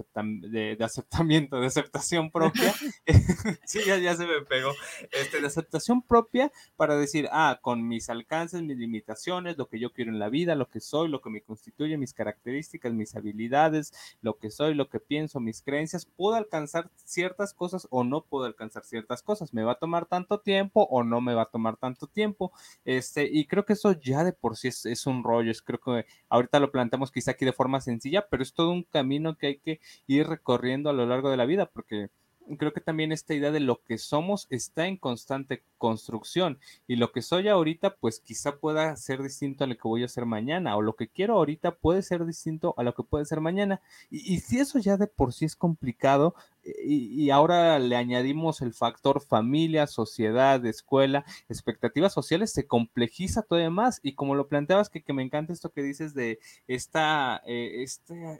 de, 0.48 0.76
de 0.76 0.84
aceptamiento, 0.84 1.60
de 1.60 1.66
aceptación 1.66 2.30
propia, 2.30 2.72
sí, 3.66 3.80
ya, 3.86 3.98
ya 3.98 4.16
se 4.16 4.26
me 4.26 4.40
pegó, 4.48 4.72
este, 5.12 5.42
de 5.42 5.46
aceptación 5.46 6.00
propia 6.00 6.50
para 6.76 6.96
decir, 6.96 7.28
ah, 7.32 7.58
con 7.60 7.86
mis 7.86 8.08
alcances, 8.08 8.62
mis 8.62 8.78
limitaciones, 8.78 9.09
lo 9.56 9.68
que 9.68 9.78
yo 9.78 9.92
quiero 9.92 10.10
en 10.10 10.18
la 10.18 10.28
vida, 10.28 10.54
lo 10.54 10.68
que 10.68 10.80
soy, 10.80 11.08
lo 11.08 11.20
que 11.20 11.30
me 11.30 11.42
constituye, 11.42 11.96
mis 11.96 12.14
características, 12.14 12.92
mis 12.92 13.14
habilidades, 13.16 13.92
lo 14.22 14.38
que 14.38 14.50
soy, 14.50 14.74
lo 14.74 14.88
que 14.88 15.00
pienso, 15.00 15.40
mis 15.40 15.62
creencias, 15.62 16.06
puedo 16.06 16.36
alcanzar 16.36 16.90
ciertas 17.04 17.54
cosas 17.54 17.86
o 17.90 18.04
no 18.04 18.22
puedo 18.22 18.44
alcanzar 18.44 18.84
ciertas 18.84 19.22
cosas. 19.22 19.52
Me 19.52 19.64
va 19.64 19.72
a 19.72 19.78
tomar 19.78 20.06
tanto 20.06 20.40
tiempo 20.40 20.86
o 20.90 21.02
no 21.04 21.20
me 21.20 21.34
va 21.34 21.42
a 21.42 21.50
tomar 21.50 21.76
tanto 21.76 22.06
tiempo. 22.06 22.52
Este, 22.84 23.28
y 23.30 23.46
creo 23.46 23.64
que 23.64 23.74
eso 23.74 23.92
ya 23.92 24.24
de 24.24 24.32
por 24.32 24.56
sí 24.56 24.68
es, 24.68 24.86
es 24.86 25.06
un 25.06 25.24
rollo. 25.24 25.50
Es, 25.50 25.62
creo 25.62 25.80
que 25.80 26.06
ahorita 26.28 26.60
lo 26.60 26.70
planteamos 26.70 27.10
quizá 27.10 27.32
aquí 27.32 27.44
de 27.44 27.52
forma 27.52 27.80
sencilla, 27.80 28.26
pero 28.28 28.42
es 28.42 28.54
todo 28.54 28.70
un 28.70 28.84
camino 28.84 29.36
que 29.36 29.46
hay 29.48 29.58
que 29.58 29.80
ir 30.06 30.26
recorriendo 30.26 30.90
a 30.90 30.92
lo 30.92 31.06
largo 31.06 31.30
de 31.30 31.36
la 31.36 31.46
vida, 31.46 31.66
porque 31.66 32.10
creo 32.56 32.72
que 32.72 32.80
también 32.80 33.12
esta 33.12 33.34
idea 33.34 33.50
de 33.50 33.60
lo 33.60 33.82
que 33.82 33.98
somos 33.98 34.46
está 34.50 34.86
en 34.86 34.96
constante 34.96 35.64
construcción 35.78 36.58
y 36.86 36.96
lo 36.96 37.12
que 37.12 37.22
soy 37.22 37.48
ahorita 37.48 37.96
pues 37.96 38.20
quizá 38.20 38.56
pueda 38.58 38.94
ser 38.96 39.22
distinto 39.22 39.64
a 39.64 39.66
lo 39.66 39.74
que 39.74 39.88
voy 39.88 40.02
a 40.02 40.06
hacer 40.06 40.26
mañana 40.26 40.76
o 40.76 40.82
lo 40.82 40.94
que 40.94 41.08
quiero 41.08 41.34
ahorita 41.34 41.76
puede 41.76 42.02
ser 42.02 42.24
distinto 42.24 42.74
a 42.76 42.82
lo 42.82 42.94
que 42.94 43.02
puede 43.02 43.24
ser 43.24 43.40
mañana. 43.40 43.80
Y, 44.10 44.34
y 44.34 44.40
si 44.40 44.58
eso 44.58 44.78
ya 44.78 44.96
de 44.96 45.06
por 45.06 45.32
sí 45.32 45.44
es 45.44 45.56
complicado 45.56 46.34
y, 46.62 47.30
ahora 47.30 47.78
le 47.78 47.96
añadimos 47.96 48.60
el 48.60 48.74
factor 48.74 49.20
familia, 49.20 49.86
sociedad, 49.86 50.64
escuela, 50.66 51.24
expectativas 51.48 52.12
sociales, 52.12 52.52
se 52.52 52.66
complejiza 52.66 53.42
todavía 53.42 53.70
más. 53.70 54.00
Y 54.02 54.14
como 54.14 54.34
lo 54.34 54.48
planteabas, 54.48 54.90
que, 54.90 55.02
que 55.02 55.12
me 55.12 55.22
encanta 55.22 55.52
esto 55.52 55.70
que 55.70 55.82
dices 55.82 56.14
de 56.14 56.38
esta, 56.66 57.42
eh, 57.46 57.84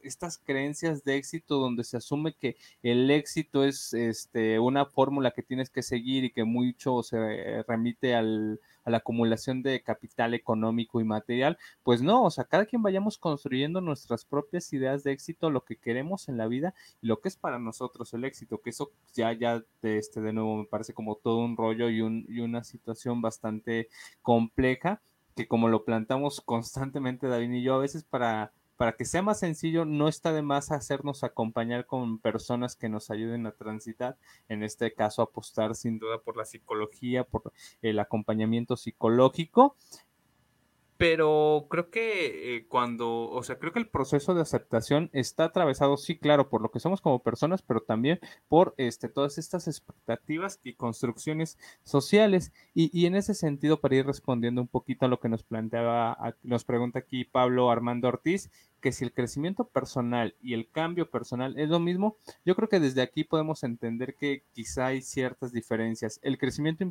estas 0.03 0.39
creencias 0.39 1.05
de 1.05 1.16
éxito 1.16 1.59
donde 1.59 1.85
se 1.85 1.97
asume 1.97 2.35
que 2.35 2.57
el 2.83 3.11
éxito 3.11 3.64
es 3.64 3.95
este, 3.95 4.59
una 4.59 4.87
fórmula 4.87 5.31
que 5.31 5.43
tienes 5.43 5.71
que 5.71 5.83
seguir 5.83 6.25
y 6.25 6.31
que 6.31 6.45
mucho 6.45 7.03
se 7.03 7.62
remite 7.66 8.14
al, 8.14 8.61
la 8.91 8.99
acumulación 8.99 9.62
de 9.62 9.82
capital 9.82 10.34
económico 10.34 11.01
y 11.01 11.05
material, 11.05 11.59
pues 11.82 12.03
no, 12.03 12.24
o 12.24 12.30
sea, 12.30 12.45
cada 12.45 12.66
quien 12.66 12.82
vayamos 12.82 13.18
construyendo 13.18 13.80
nuestras 13.80 14.24
propias 14.24 14.72
ideas 14.72 15.05
de 15.05 15.12
éxito, 15.12 15.51
lo 15.51 15.64
que 15.64 15.76
queremos 15.76 16.28
en 16.28 16.36
la 16.36 16.47
vida 16.47 16.74
y 17.01 17.07
lo 17.07 17.20
que 17.20 17.28
es 17.28 17.36
para 17.36 17.59
nosotros 17.59 18.12
el 18.14 18.24
éxito, 18.24 18.61
que 18.61 18.70
eso 18.70 18.93
ya, 19.14 19.32
ya, 19.32 19.62
de, 19.82 19.99
este, 19.99 20.20
de 20.20 20.32
nuevo 20.32 20.57
me 20.57 20.66
parece 20.66 20.95
como 20.95 21.16
todo 21.16 21.38
un 21.38 21.57
rollo 21.57 21.88
y, 21.88 22.01
un, 22.01 22.24
y 22.28 22.41
una 22.41 22.64
situación 22.64 23.22
bastante 23.22 23.88
compleja, 24.22 25.01
que 25.36 25.47
como 25.49 25.68
lo 25.68 25.84
plantamos 25.84 26.41
constantemente 26.45 27.28
David 27.28 27.53
y 27.53 27.62
yo, 27.62 27.74
a 27.74 27.78
veces 27.78 28.05
para 28.05 28.53
para 28.81 28.97
que 28.97 29.05
sea 29.05 29.20
más 29.20 29.39
sencillo, 29.39 29.85
no 29.85 30.09
está 30.09 30.33
de 30.33 30.41
más 30.41 30.72
hacernos 30.72 31.22
acompañar 31.22 31.85
con 31.85 32.18
personas 32.18 32.76
que 32.76 32.89
nos 32.89 33.11
ayuden 33.11 33.47
a 33.47 33.53
transitar, 33.53 34.16
en 34.49 34.62
este 34.62 34.95
caso 34.95 35.20
apostar 35.20 35.74
sin 35.74 35.99
duda 35.99 36.22
por 36.22 36.39
la 36.39 36.47
psicología, 36.47 37.24
por 37.24 37.53
el 37.83 37.99
acompañamiento 37.99 38.78
psicológico 38.78 39.76
pero 41.01 41.66
creo 41.70 41.88
que 41.88 42.57
eh, 42.57 42.66
cuando, 42.68 43.30
o 43.30 43.42
sea, 43.42 43.59
creo 43.59 43.72
que 43.72 43.78
el 43.78 43.88
proceso 43.88 44.34
de 44.34 44.42
aceptación 44.42 45.09
está 45.14 45.44
atravesado, 45.44 45.96
sí, 45.96 46.18
claro, 46.18 46.51
por 46.51 46.61
lo 46.61 46.70
que 46.70 46.78
somos 46.78 47.01
como 47.01 47.22
personas, 47.22 47.62
pero 47.62 47.80
también 47.80 48.20
por 48.48 48.74
este, 48.76 49.09
todas 49.09 49.38
estas 49.38 49.66
expectativas 49.66 50.61
y 50.62 50.74
construcciones 50.74 51.57
sociales. 51.84 52.53
Y, 52.74 52.90
y 52.92 53.07
en 53.07 53.14
ese 53.14 53.32
sentido, 53.32 53.80
para 53.80 53.94
ir 53.94 54.05
respondiendo 54.05 54.61
un 54.61 54.68
poquito 54.68 55.07
a 55.07 55.09
lo 55.09 55.20
que 55.20 55.30
nos 55.30 55.42
planteaba, 55.42 56.18
nos 56.42 56.64
pregunta 56.64 56.98
aquí 56.98 57.24
Pablo 57.24 57.70
Armando 57.70 58.09
Ortiz, 58.09 58.51
que 58.82 58.92
si 58.92 59.03
el 59.03 59.14
crecimiento 59.14 59.64
personal 59.64 60.34
y 60.42 60.53
el 60.53 60.68
cambio 60.68 61.09
personal 61.09 61.59
es 61.59 61.70
lo 61.70 61.80
mismo, 61.80 62.18
yo 62.44 62.55
creo 62.55 62.68
que 62.68 62.78
desde 62.78 63.01
aquí 63.01 63.24
podemos 63.24 63.62
entender 63.62 64.16
que 64.16 64.42
quizá 64.53 64.88
hay 64.88 65.01
ciertas 65.01 65.51
diferencias. 65.51 66.20
El 66.22 66.36
crecimiento 66.36 66.84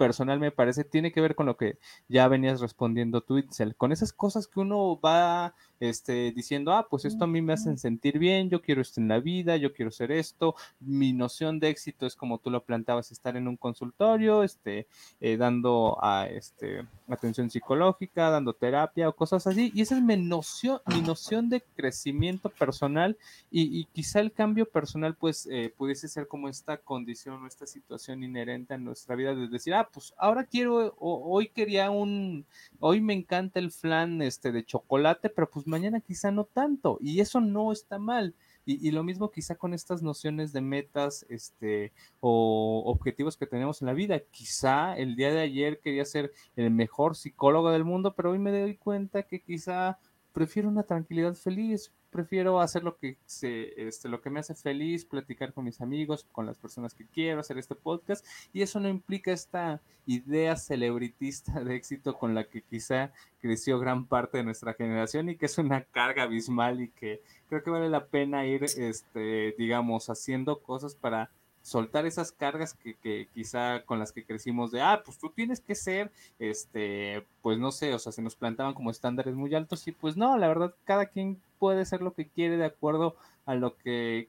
personal 0.00 0.40
me 0.40 0.50
parece 0.50 0.82
tiene 0.82 1.12
que 1.12 1.20
ver 1.20 1.34
con 1.34 1.44
lo 1.44 1.58
que 1.58 1.76
ya 2.08 2.26
venías 2.26 2.62
respondiendo 2.62 3.20
tú, 3.20 3.36
Itzel, 3.36 3.76
con 3.76 3.92
esas 3.92 4.14
cosas 4.14 4.46
que 4.46 4.58
uno 4.58 4.98
va 4.98 5.54
este, 5.78 6.32
diciendo, 6.32 6.72
ah, 6.72 6.86
pues 6.88 7.04
esto 7.04 7.24
a 7.24 7.26
mí 7.26 7.42
me 7.42 7.52
hacen 7.52 7.76
sentir 7.76 8.18
bien, 8.18 8.48
yo 8.48 8.62
quiero 8.62 8.80
esto 8.80 8.98
en 8.98 9.08
la 9.08 9.20
vida, 9.20 9.58
yo 9.58 9.74
quiero 9.74 9.90
ser 9.90 10.10
esto, 10.10 10.54
mi 10.80 11.12
noción 11.12 11.60
de 11.60 11.68
éxito 11.68 12.06
es 12.06 12.16
como 12.16 12.38
tú 12.38 12.50
lo 12.50 12.64
plantabas, 12.64 13.12
estar 13.12 13.36
en 13.36 13.46
un 13.46 13.58
consultorio, 13.58 14.42
este, 14.42 14.86
eh, 15.20 15.36
dando 15.36 15.98
a, 16.02 16.26
este, 16.28 16.86
atención 17.06 17.50
psicológica, 17.50 18.30
dando 18.30 18.54
terapia 18.54 19.06
o 19.06 19.14
cosas 19.14 19.46
así, 19.46 19.70
y 19.74 19.82
esa 19.82 19.96
es 19.96 20.02
mi 20.02 20.16
noción, 20.16 20.80
mi 20.86 21.02
noción 21.02 21.50
de 21.50 21.62
crecimiento 21.76 22.48
personal 22.48 23.18
y, 23.50 23.84
quizá 23.92 24.20
el 24.20 24.32
cambio 24.32 24.66
personal 24.66 25.14
pues 25.16 25.46
eh, 25.50 25.74
pudiese 25.76 26.08
ser 26.08 26.26
como 26.26 26.48
esta 26.48 26.78
condición 26.78 27.42
o 27.42 27.46
esta 27.46 27.66
situación 27.66 28.22
inherente 28.22 28.74
a 28.74 28.78
nuestra 28.78 29.14
vida 29.14 29.34
de 29.34 29.48
decir, 29.48 29.74
ah, 29.74 29.89
pues 29.92 30.14
ahora 30.16 30.44
quiero, 30.44 30.94
hoy 30.98 31.48
quería 31.48 31.90
un, 31.90 32.46
hoy 32.78 33.00
me 33.00 33.14
encanta 33.14 33.60
el 33.60 33.70
flan 33.70 34.22
este, 34.22 34.52
de 34.52 34.64
chocolate, 34.64 35.30
pero 35.30 35.50
pues 35.50 35.66
mañana 35.66 36.00
quizá 36.00 36.30
no 36.30 36.44
tanto, 36.44 36.98
y 37.00 37.20
eso 37.20 37.40
no 37.40 37.72
está 37.72 37.98
mal. 37.98 38.34
Y, 38.66 38.90
lo 38.92 39.02
mismo 39.02 39.32
quizá 39.32 39.56
con 39.56 39.74
estas 39.74 40.00
nociones 40.00 40.52
de 40.52 40.60
metas 40.60 41.26
este, 41.28 41.92
o 42.20 42.82
objetivos 42.86 43.36
que 43.36 43.46
tenemos 43.46 43.82
en 43.82 43.86
la 43.86 43.94
vida. 43.94 44.20
Quizá 44.30 44.96
el 44.96 45.16
día 45.16 45.32
de 45.32 45.40
ayer 45.40 45.80
quería 45.80 46.04
ser 46.04 46.32
el 46.54 46.70
mejor 46.70 47.16
psicólogo 47.16 47.72
del 47.72 47.84
mundo, 47.84 48.14
pero 48.14 48.30
hoy 48.30 48.38
me 48.38 48.52
doy 48.52 48.76
cuenta 48.76 49.24
que 49.24 49.40
quizá 49.40 49.98
prefiero 50.32 50.68
una 50.68 50.82
tranquilidad 50.82 51.34
feliz, 51.34 51.92
prefiero 52.10 52.60
hacer 52.60 52.82
lo 52.82 52.96
que 52.96 53.16
se, 53.24 53.88
este, 53.88 54.08
lo 54.08 54.20
que 54.20 54.30
me 54.30 54.40
hace 54.40 54.54
feliz, 54.54 55.04
platicar 55.04 55.52
con 55.52 55.64
mis 55.64 55.80
amigos, 55.80 56.26
con 56.32 56.46
las 56.46 56.58
personas 56.58 56.94
que 56.94 57.06
quiero, 57.06 57.40
hacer 57.40 57.58
este 57.58 57.74
podcast, 57.74 58.26
y 58.52 58.62
eso 58.62 58.80
no 58.80 58.88
implica 58.88 59.32
esta 59.32 59.80
idea 60.06 60.56
celebritista 60.56 61.62
de 61.64 61.76
éxito 61.76 62.18
con 62.18 62.34
la 62.34 62.44
que 62.44 62.62
quizá 62.62 63.12
creció 63.40 63.78
gran 63.78 64.06
parte 64.06 64.38
de 64.38 64.44
nuestra 64.44 64.74
generación 64.74 65.28
y 65.28 65.36
que 65.36 65.46
es 65.46 65.58
una 65.58 65.84
carga 65.84 66.24
abismal 66.24 66.80
y 66.80 66.88
que 66.88 67.22
creo 67.48 67.62
que 67.62 67.70
vale 67.70 67.88
la 67.88 68.06
pena 68.06 68.46
ir, 68.46 68.64
este, 68.64 69.54
digamos, 69.56 70.10
haciendo 70.10 70.60
cosas 70.60 70.94
para 70.94 71.30
soltar 71.62 72.06
esas 72.06 72.32
cargas 72.32 72.74
que, 72.74 72.94
que, 72.94 73.28
quizá 73.32 73.84
con 73.84 73.98
las 73.98 74.12
que 74.12 74.24
crecimos 74.24 74.70
de, 74.70 74.80
ah, 74.80 75.02
pues 75.04 75.18
tú 75.18 75.30
tienes 75.30 75.60
que 75.60 75.74
ser, 75.74 76.10
este, 76.38 77.26
pues 77.42 77.58
no 77.58 77.70
sé, 77.70 77.94
o 77.94 77.98
sea, 77.98 78.12
se 78.12 78.22
nos 78.22 78.34
plantaban 78.34 78.74
como 78.74 78.90
estándares 78.90 79.34
muy 79.34 79.54
altos 79.54 79.86
y 79.86 79.92
pues 79.92 80.16
no, 80.16 80.36
la 80.38 80.48
verdad, 80.48 80.74
cada 80.84 81.06
quien 81.06 81.40
puede 81.58 81.84
ser 81.84 82.00
lo 82.02 82.14
que 82.14 82.28
quiere 82.28 82.56
de 82.56 82.64
acuerdo 82.64 83.16
a 83.44 83.54
lo 83.54 83.76
que, 83.76 84.28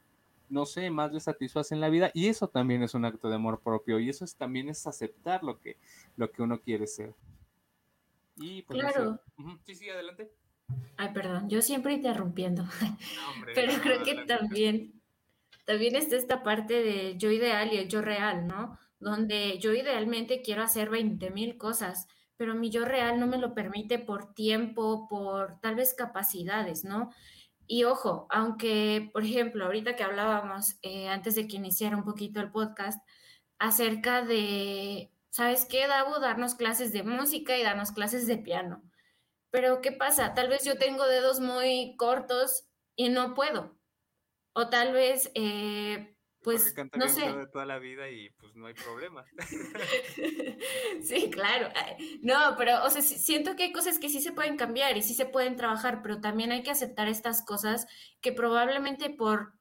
no 0.50 0.66
sé, 0.66 0.90
más 0.90 1.14
le 1.14 1.20
satisface 1.20 1.74
en 1.74 1.82
la 1.82 1.90
vida 1.90 2.12
y 2.14 2.28
eso 2.28 2.48
también 2.50 2.84
es 2.84 2.94
un 2.94 3.06
acto 3.06 3.30
de 3.30 3.36
amor 3.36 3.62
propio 3.62 4.00
y 4.00 4.10
eso 4.10 4.26
es, 4.26 4.36
también 4.36 4.70
es 4.70 4.86
aceptar 4.86 5.44
lo 5.44 5.60
que, 5.60 5.78
lo 6.18 6.32
que 6.32 6.42
uno 6.42 6.60
quiere 6.60 6.88
ser. 6.88 7.14
Y 8.36 8.64
pues, 8.64 8.80
claro. 8.80 9.20
Sí, 9.66 9.76
sí, 9.76 9.90
adelante. 9.90 10.32
Ay, 10.98 11.10
perdón, 11.14 11.50
yo 11.50 11.62
siempre 11.62 11.94
interrumpiendo, 11.94 12.64
pero 13.56 13.74
creo 13.82 14.04
que 14.04 14.16
también 14.26 15.01
también 15.72 15.96
está 15.96 16.18
esta 16.18 16.44
parte 16.44 16.84
de 16.84 17.18
yo 17.18 17.32
ideal 17.32 17.72
y 17.72 17.78
el 17.78 17.88
yo 17.88 18.02
real, 18.02 18.46
¿no? 18.46 18.78
Donde 19.00 19.58
yo 19.58 19.74
idealmente 19.74 20.42
quiero 20.42 20.64
hacer 20.64 20.90
20 20.90 21.32
mil 21.32 21.58
cosas, 21.58 22.08
pero 22.36 22.56
mi 22.56 22.70
yo 22.70 22.84
real 22.84 23.22
no 23.22 23.26
me 23.26 23.38
lo 23.38 23.54
permite 23.54 23.98
por 23.98 24.34
tiempo, 24.34 25.08
por 25.08 25.62
tal 25.62 25.76
vez 25.76 25.94
capacidades, 25.94 26.84
¿no? 26.84 27.12
Y 27.68 27.86
ojo, 27.86 28.28
aunque, 28.30 29.12
por 29.14 29.24
ejemplo, 29.24 29.64
ahorita 29.64 29.96
que 29.96 30.04
hablábamos, 30.04 30.76
eh, 30.82 31.08
antes 31.08 31.36
de 31.36 31.48
que 31.48 31.56
iniciara 31.56 31.96
un 31.96 32.04
poquito 32.04 32.42
el 32.42 32.52
podcast, 32.52 33.02
acerca 33.58 34.24
de, 34.24 35.10
¿sabes 35.30 35.66
qué, 35.66 35.88
Dabo? 35.88 36.20
Darnos 36.20 36.56
clases 36.56 36.92
de 36.92 37.04
música 37.04 37.58
y 37.58 37.64
darnos 37.64 37.94
clases 37.94 38.28
de 38.28 38.38
piano. 38.38 38.84
Pero, 39.52 39.80
¿qué 39.80 39.94
pasa? 39.94 40.34
Tal 40.34 40.50
vez 40.50 40.66
yo 40.66 40.78
tengo 40.78 41.08
dedos 41.08 41.40
muy 41.40 41.96
cortos 41.96 42.66
y 42.98 43.08
no 43.08 43.36
puedo. 43.36 43.81
O 44.54 44.70
tal 44.70 44.94
vez, 44.94 45.32
eh, 45.36 46.16
pues, 46.42 46.76
no 46.96 47.08
sé. 47.08 47.32
de 47.32 47.48
toda 47.48 47.66
la 47.66 47.78
vida 47.78 48.10
y 48.10 48.30
pues 48.32 48.56
no 48.56 48.66
hay 48.66 48.74
problema. 48.74 49.24
sí, 51.04 51.30
claro. 51.30 51.70
No, 52.22 52.56
pero, 52.58 52.84
o 52.84 52.90
sea, 52.90 53.02
siento 53.02 53.56
que 53.56 53.64
hay 53.64 53.72
cosas 53.72 54.00
que 54.00 54.10
sí 54.10 54.22
se 54.22 54.32
pueden 54.32 54.58
cambiar 54.58 54.98
y 54.98 55.04
sí 55.04 55.14
se 55.14 55.26
pueden 55.26 55.56
trabajar, 55.56 56.02
pero 56.02 56.20
también 56.20 56.52
hay 56.52 56.64
que 56.64 56.72
aceptar 56.72 57.08
estas 57.08 57.46
cosas 57.46 57.88
que 58.22 58.32
probablemente 58.32 59.10
por 59.10 59.54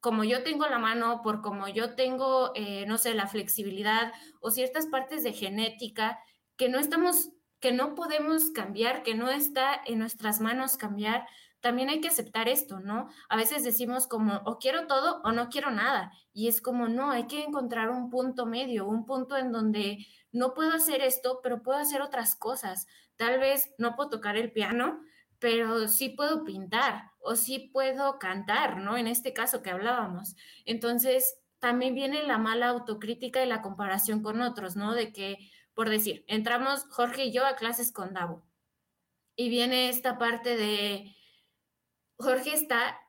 como 0.00 0.24
yo 0.24 0.42
tengo 0.42 0.66
la 0.66 0.78
mano, 0.78 1.20
por 1.22 1.42
como 1.42 1.68
yo 1.68 1.94
tengo, 1.94 2.52
eh, 2.54 2.86
no 2.86 2.96
sé, 2.96 3.14
la 3.14 3.26
flexibilidad 3.26 4.12
o 4.40 4.50
ciertas 4.50 4.86
partes 4.86 5.22
de 5.22 5.32
genética 5.32 6.18
que 6.56 6.68
no 6.68 6.78
estamos, 6.78 7.30
que 7.60 7.72
no 7.72 7.94
podemos 7.94 8.50
cambiar, 8.50 9.02
que 9.02 9.14
no 9.14 9.28
está 9.28 9.80
en 9.84 9.98
nuestras 9.98 10.40
manos 10.40 10.78
cambiar, 10.78 11.26
también 11.60 11.90
hay 11.90 12.00
que 12.00 12.08
aceptar 12.08 12.48
esto, 12.48 12.80
¿no? 12.80 13.08
A 13.28 13.36
veces 13.36 13.62
decimos 13.64 14.06
como, 14.06 14.36
o 14.44 14.58
quiero 14.58 14.86
todo 14.86 15.20
o 15.24 15.32
no 15.32 15.48
quiero 15.48 15.70
nada. 15.70 16.12
Y 16.32 16.48
es 16.48 16.60
como, 16.60 16.88
no, 16.88 17.10
hay 17.10 17.26
que 17.26 17.42
encontrar 17.42 17.90
un 17.90 18.10
punto 18.10 18.46
medio, 18.46 18.86
un 18.86 19.04
punto 19.04 19.36
en 19.36 19.52
donde 19.52 20.06
no 20.32 20.54
puedo 20.54 20.72
hacer 20.72 21.02
esto, 21.02 21.40
pero 21.42 21.62
puedo 21.62 21.78
hacer 21.78 22.02
otras 22.02 22.34
cosas. 22.36 22.86
Tal 23.16 23.38
vez 23.38 23.74
no 23.78 23.94
puedo 23.94 24.10
tocar 24.10 24.36
el 24.36 24.52
piano, 24.52 25.00
pero 25.38 25.88
sí 25.88 26.10
puedo 26.10 26.44
pintar 26.44 27.10
o 27.18 27.36
sí 27.36 27.70
puedo 27.72 28.18
cantar, 28.18 28.78
¿no? 28.78 28.96
En 28.96 29.06
este 29.06 29.32
caso 29.32 29.62
que 29.62 29.70
hablábamos. 29.70 30.36
Entonces, 30.64 31.40
también 31.58 31.94
viene 31.94 32.22
la 32.22 32.38
mala 32.38 32.68
autocrítica 32.68 33.44
y 33.44 33.48
la 33.48 33.60
comparación 33.60 34.22
con 34.22 34.40
otros, 34.40 34.76
¿no? 34.76 34.94
De 34.94 35.12
que, 35.12 35.50
por 35.74 35.90
decir, 35.90 36.24
entramos 36.26 36.84
Jorge 36.90 37.26
y 37.26 37.32
yo 37.32 37.44
a 37.44 37.56
clases 37.56 37.92
con 37.92 38.14
Davo. 38.14 38.46
Y 39.36 39.48
viene 39.50 39.88
esta 39.88 40.18
parte 40.18 40.56
de, 40.56 41.14
Jorge 42.20 42.54
está, 42.54 43.00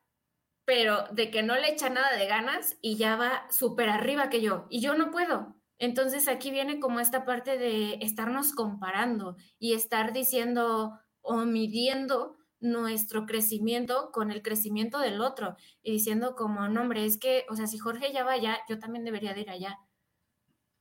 pero 0.66 1.06
de 1.12 1.32
que 1.32 1.44
no 1.44 1.56
le 1.56 1.72
echa 1.72 1.90
nada 1.90 2.16
de 2.18 2.28
ganas 2.28 2.78
y 2.82 2.98
ya 2.98 3.16
va 3.16 3.46
súper 3.52 3.90
arriba 3.90 4.30
que 4.30 4.42
yo, 4.42 4.68
y 4.70 4.82
yo 4.82 4.96
no 4.96 5.12
puedo. 5.12 5.56
Entonces 5.80 6.28
aquí 6.28 6.52
viene 6.52 6.80
como 6.80 7.00
esta 7.00 7.26
parte 7.26 7.58
de 7.58 7.96
estarnos 8.02 8.54
comparando 8.54 9.36
y 9.58 9.74
estar 9.74 10.14
diciendo 10.14 11.00
o 11.22 11.38
midiendo 11.46 12.38
nuestro 12.60 13.26
crecimiento 13.26 14.12
con 14.12 14.32
el 14.32 14.44
crecimiento 14.44 15.00
del 15.00 15.22
otro 15.22 15.58
y 15.82 15.92
diciendo 15.92 16.36
como, 16.36 16.70
no, 16.70 16.82
hombre, 16.82 17.06
es 17.06 17.18
que, 17.18 17.46
o 17.50 17.56
sea, 17.56 17.66
si 17.68 17.80
Jorge 17.80 18.14
ya 18.14 18.24
va 18.24 18.34
allá, 18.34 18.60
yo 18.70 18.78
también 18.78 19.04
debería 19.04 19.34
de 19.34 19.42
ir 19.42 19.50
allá. 19.50 19.80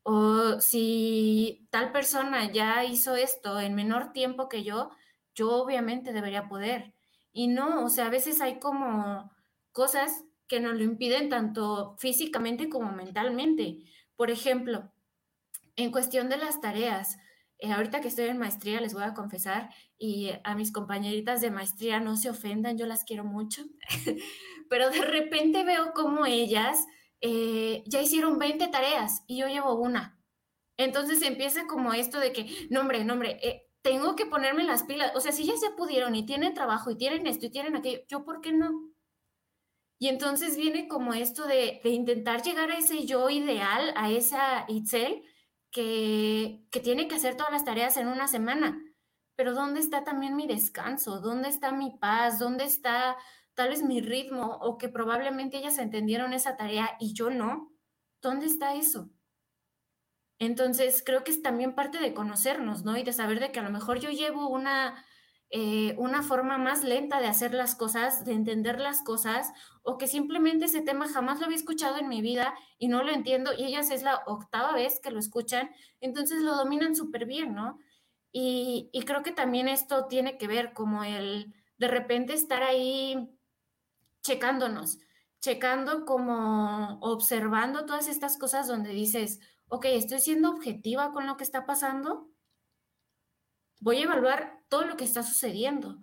O 0.02 0.60
si 0.60 1.66
tal 1.70 1.92
persona 1.92 2.52
ya 2.52 2.84
hizo 2.84 3.16
esto 3.16 3.58
en 3.60 3.74
menor 3.74 4.12
tiempo 4.12 4.48
que 4.48 4.64
yo, 4.64 4.90
yo 5.34 5.50
obviamente 5.52 6.12
debería 6.12 6.48
poder. 6.48 6.94
Y 7.32 7.48
no, 7.48 7.84
o 7.84 7.88
sea, 7.88 8.06
a 8.06 8.10
veces 8.10 8.40
hay 8.40 8.58
como 8.58 9.30
cosas 9.72 10.24
que 10.48 10.60
nos 10.60 10.74
lo 10.74 10.82
impiden 10.82 11.28
tanto 11.28 11.96
físicamente 11.98 12.68
como 12.68 12.92
mentalmente. 12.92 13.78
Por 14.16 14.30
ejemplo, 14.30 14.92
en 15.76 15.92
cuestión 15.92 16.28
de 16.28 16.36
las 16.36 16.60
tareas, 16.60 17.18
eh, 17.58 17.72
ahorita 17.72 18.00
que 18.00 18.08
estoy 18.08 18.26
en 18.26 18.38
maestría, 18.38 18.80
les 18.80 18.94
voy 18.94 19.04
a 19.04 19.14
confesar, 19.14 19.70
y 19.98 20.30
a 20.44 20.54
mis 20.54 20.72
compañeritas 20.72 21.40
de 21.40 21.50
maestría 21.50 22.00
no 22.00 22.16
se 22.16 22.30
ofendan, 22.30 22.78
yo 22.78 22.86
las 22.86 23.04
quiero 23.04 23.22
mucho, 23.24 23.62
pero 24.70 24.90
de 24.90 25.02
repente 25.02 25.62
veo 25.62 25.92
como 25.92 26.26
ellas 26.26 26.86
eh, 27.20 27.82
ya 27.86 28.00
hicieron 28.00 28.38
20 28.38 28.68
tareas 28.68 29.24
y 29.26 29.38
yo 29.38 29.46
llevo 29.46 29.74
una. 29.74 30.18
Entonces 30.78 31.20
empieza 31.22 31.66
como 31.66 31.92
esto 31.92 32.18
de 32.18 32.32
que, 32.32 32.46
no 32.70 32.80
hombre, 32.80 33.04
no 33.04 33.12
hombre, 33.12 33.38
eh, 33.42 33.69
tengo 33.82 34.16
que 34.16 34.26
ponerme 34.26 34.64
las 34.64 34.82
pilas. 34.84 35.12
O 35.14 35.20
sea, 35.20 35.32
si 35.32 35.44
ya 35.44 35.56
se 35.56 35.70
pudieron 35.70 36.14
y 36.14 36.26
tienen 36.26 36.54
trabajo 36.54 36.90
y 36.90 36.96
tienen 36.96 37.26
esto 37.26 37.46
y 37.46 37.50
tienen 37.50 37.76
aquello, 37.76 38.00
¿yo 38.08 38.24
por 38.24 38.40
qué 38.40 38.52
no? 38.52 38.90
Y 39.98 40.08
entonces 40.08 40.56
viene 40.56 40.88
como 40.88 41.12
esto 41.14 41.46
de, 41.46 41.80
intentar 41.84 42.42
llegar 42.42 42.70
a 42.70 42.78
ese 42.78 43.04
yo 43.04 43.28
ideal, 43.28 43.92
a 43.96 44.10
esa 44.10 44.64
Itzel, 44.68 45.22
que, 45.70 46.66
que 46.70 46.80
tiene 46.80 47.06
que 47.06 47.16
hacer 47.16 47.36
todas 47.36 47.52
las 47.52 47.64
tareas 47.64 47.96
en 47.96 48.08
una 48.08 48.26
semana. 48.26 48.82
Pero 49.36 49.54
¿dónde 49.54 49.80
está 49.80 50.04
también 50.04 50.36
mi 50.36 50.46
descanso? 50.46 51.20
¿Dónde 51.20 51.48
está 51.48 51.72
mi 51.72 51.96
paz? 51.98 52.38
¿Dónde 52.38 52.64
está 52.64 53.16
tal 53.54 53.70
vez 53.70 53.82
mi 53.82 54.00
ritmo? 54.00 54.58
O 54.62 54.78
que 54.78 54.88
probablemente 54.88 55.58
ellas 55.58 55.78
entendieron 55.78 56.32
esa 56.32 56.56
tarea 56.56 56.96
y 56.98 57.14
yo 57.14 57.30
no. 57.30 57.72
¿Dónde 58.22 58.46
está 58.46 58.74
eso? 58.74 59.10
Entonces, 60.40 61.02
creo 61.04 61.22
que 61.22 61.30
es 61.32 61.42
también 61.42 61.74
parte 61.74 61.98
de 61.98 62.14
conocernos, 62.14 62.82
¿no? 62.82 62.96
Y 62.96 63.02
de 63.02 63.12
saber 63.12 63.40
de 63.40 63.52
que 63.52 63.60
a 63.60 63.62
lo 63.62 63.70
mejor 63.70 64.00
yo 64.00 64.08
llevo 64.08 64.48
una, 64.48 65.04
eh, 65.50 65.94
una 65.98 66.22
forma 66.22 66.56
más 66.56 66.82
lenta 66.82 67.20
de 67.20 67.26
hacer 67.26 67.52
las 67.52 67.74
cosas, 67.74 68.24
de 68.24 68.32
entender 68.32 68.80
las 68.80 69.02
cosas, 69.02 69.52
o 69.82 69.98
que 69.98 70.08
simplemente 70.08 70.64
ese 70.64 70.80
tema 70.80 71.08
jamás 71.08 71.40
lo 71.40 71.44
había 71.44 71.58
escuchado 71.58 71.98
en 71.98 72.08
mi 72.08 72.22
vida 72.22 72.54
y 72.78 72.88
no 72.88 73.04
lo 73.04 73.12
entiendo, 73.12 73.52
y 73.52 73.64
ellas 73.64 73.90
es 73.90 74.02
la 74.02 74.22
octava 74.26 74.72
vez 74.72 74.98
que 74.98 75.10
lo 75.10 75.18
escuchan, 75.18 75.70
entonces 76.00 76.40
lo 76.40 76.56
dominan 76.56 76.96
súper 76.96 77.26
bien, 77.26 77.54
¿no? 77.54 77.78
Y, 78.32 78.88
y 78.92 79.02
creo 79.02 79.22
que 79.22 79.32
también 79.32 79.68
esto 79.68 80.06
tiene 80.06 80.38
que 80.38 80.46
ver 80.48 80.72
como 80.72 81.04
el 81.04 81.54
de 81.76 81.88
repente 81.88 82.32
estar 82.32 82.62
ahí 82.62 83.28
checándonos, 84.22 84.98
checando 85.40 86.06
como 86.06 86.98
observando 87.00 87.84
todas 87.84 88.08
estas 88.08 88.38
cosas 88.38 88.68
donde 88.68 88.90
dices, 88.90 89.40
ok, 89.70 89.86
estoy 89.86 90.18
siendo 90.18 90.50
objetiva 90.50 91.12
con 91.12 91.26
lo 91.26 91.36
que 91.36 91.44
está 91.44 91.64
pasando, 91.64 92.28
voy 93.80 93.98
a 93.98 94.02
evaluar 94.02 94.62
todo 94.68 94.84
lo 94.84 94.96
que 94.96 95.04
está 95.04 95.22
sucediendo. 95.22 95.98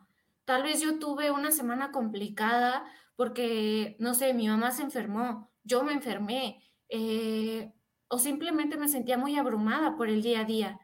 Tal 0.45 0.63
vez 0.63 0.81
yo 0.81 0.99
tuve 0.99 1.31
una 1.31 1.51
semana 1.51 1.91
complicada 1.91 2.85
porque, 3.15 3.97
no 3.99 4.13
sé, 4.13 4.33
mi 4.33 4.47
mamá 4.47 4.71
se 4.71 4.83
enfermó, 4.83 5.51
yo 5.63 5.83
me 5.83 5.91
enfermé, 5.91 6.63
eh, 6.87 7.73
o 8.07 8.19
simplemente 8.19 8.77
me 8.77 8.87
sentía 8.87 9.17
muy 9.17 9.37
abrumada 9.37 9.97
por 9.97 10.07
el 10.07 10.21
día 10.21 10.41
a 10.41 10.45
día. 10.45 10.79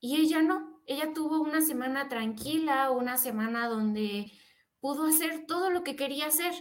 Y 0.00 0.16
ella 0.16 0.40
no, 0.40 0.80
ella 0.86 1.12
tuvo 1.12 1.40
una 1.40 1.60
semana 1.60 2.08
tranquila, 2.08 2.90
una 2.90 3.18
semana 3.18 3.68
donde 3.68 4.32
pudo 4.80 5.06
hacer 5.06 5.44
todo 5.46 5.68
lo 5.68 5.84
que 5.84 5.96
quería 5.96 6.26
hacer. 6.26 6.54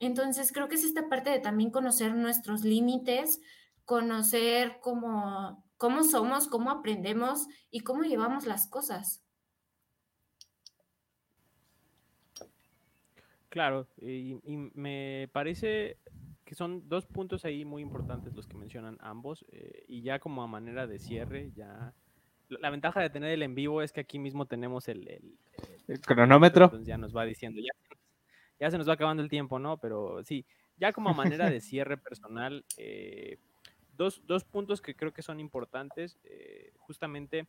Entonces 0.00 0.50
creo 0.50 0.68
que 0.68 0.74
es 0.74 0.84
esta 0.84 1.08
parte 1.08 1.30
de 1.30 1.38
también 1.38 1.70
conocer 1.70 2.14
nuestros 2.14 2.64
límites, 2.64 3.40
conocer 3.84 4.78
cómo, 4.80 5.64
cómo 5.76 6.04
somos, 6.04 6.48
cómo 6.48 6.70
aprendemos 6.70 7.46
y 7.70 7.80
cómo 7.80 8.02
llevamos 8.04 8.46
las 8.46 8.68
cosas. 8.68 9.22
Claro, 13.48 13.86
y, 14.00 14.36
me 14.74 15.28
parece 15.32 15.98
que 16.44 16.54
son 16.54 16.88
dos 16.88 17.06
puntos 17.06 17.44
ahí 17.44 17.64
muy 17.64 17.82
importantes 17.82 18.34
los 18.34 18.48
que 18.48 18.56
mencionan 18.56 18.98
ambos, 19.00 19.44
eh, 19.52 19.84
y 19.86 20.02
ya 20.02 20.18
como 20.18 20.42
a 20.42 20.46
manera 20.46 20.86
de 20.86 20.98
cierre, 20.98 21.52
ya 21.54 21.94
la 22.48 22.70
ventaja 22.70 23.00
de 23.00 23.10
tener 23.10 23.30
el 23.30 23.42
en 23.42 23.54
vivo 23.54 23.82
es 23.82 23.92
que 23.92 24.00
aquí 24.00 24.18
mismo 24.18 24.46
tenemos 24.46 24.88
el, 24.88 25.08
El 25.86 26.00
cronómetro. 26.00 26.64
Entonces 26.64 26.86
ya 26.86 26.98
nos 26.98 27.16
va 27.16 27.24
diciendo, 27.24 27.60
ya, 27.60 27.96
ya 28.60 28.70
se 28.70 28.78
nos 28.78 28.88
va 28.88 28.94
acabando 28.94 29.22
el 29.22 29.28
tiempo, 29.28 29.58
¿no? 29.58 29.78
Pero 29.78 30.22
sí, 30.24 30.44
ya 30.76 30.92
como 30.92 31.14
manera 31.14 31.48
de 31.48 31.60
cierre 31.60 31.96
personal, 31.96 32.64
eh, 32.76 33.38
dos, 33.96 34.22
dos, 34.26 34.44
puntos 34.44 34.80
que 34.80 34.94
creo 34.94 35.12
que 35.12 35.22
son 35.22 35.40
importantes, 35.40 36.18
eh, 36.24 36.72
justamente 36.78 37.46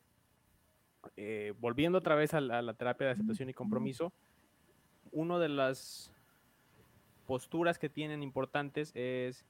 eh, 1.16 1.54
volviendo 1.58 1.98
otra 1.98 2.14
vez 2.14 2.34
a 2.34 2.40
la, 2.40 2.74
terapia 2.74 3.06
de 3.06 3.12
aceptación 3.12 3.48
y 3.48 3.54
compromiso, 3.54 4.12
una 5.12 5.38
de 5.38 5.48
las 5.48 6.12
posturas 7.26 7.78
que 7.78 7.88
tienen 7.88 8.22
importantes 8.22 8.92
es 8.94 9.44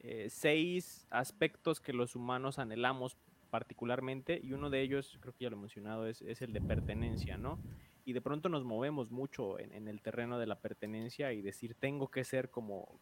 eh, 0.00 0.28
seis 0.30 1.06
aspectos 1.10 1.80
que 1.80 1.92
los 1.92 2.16
humanos 2.16 2.58
anhelamos 2.58 3.16
particularmente 3.50 4.40
y 4.42 4.52
uno 4.52 4.70
de 4.70 4.80
ellos, 4.80 5.18
creo 5.20 5.34
que 5.34 5.44
ya 5.44 5.50
lo 5.50 5.56
he 5.56 5.60
mencionado, 5.60 6.06
es, 6.06 6.22
es 6.22 6.40
el 6.42 6.52
de 6.52 6.60
pertenencia, 6.60 7.36
¿no? 7.36 7.58
Y 8.04 8.14
de 8.14 8.20
pronto 8.20 8.48
nos 8.48 8.64
movemos 8.64 9.10
mucho 9.10 9.58
en, 9.60 9.72
en, 9.74 9.86
el 9.86 10.00
terreno 10.00 10.38
de 10.38 10.46
la 10.46 10.56
pertenencia 10.56 11.32
y 11.32 11.42
decir, 11.42 11.74
tengo 11.74 12.08
que 12.08 12.24
ser 12.24 12.50
como, 12.50 12.98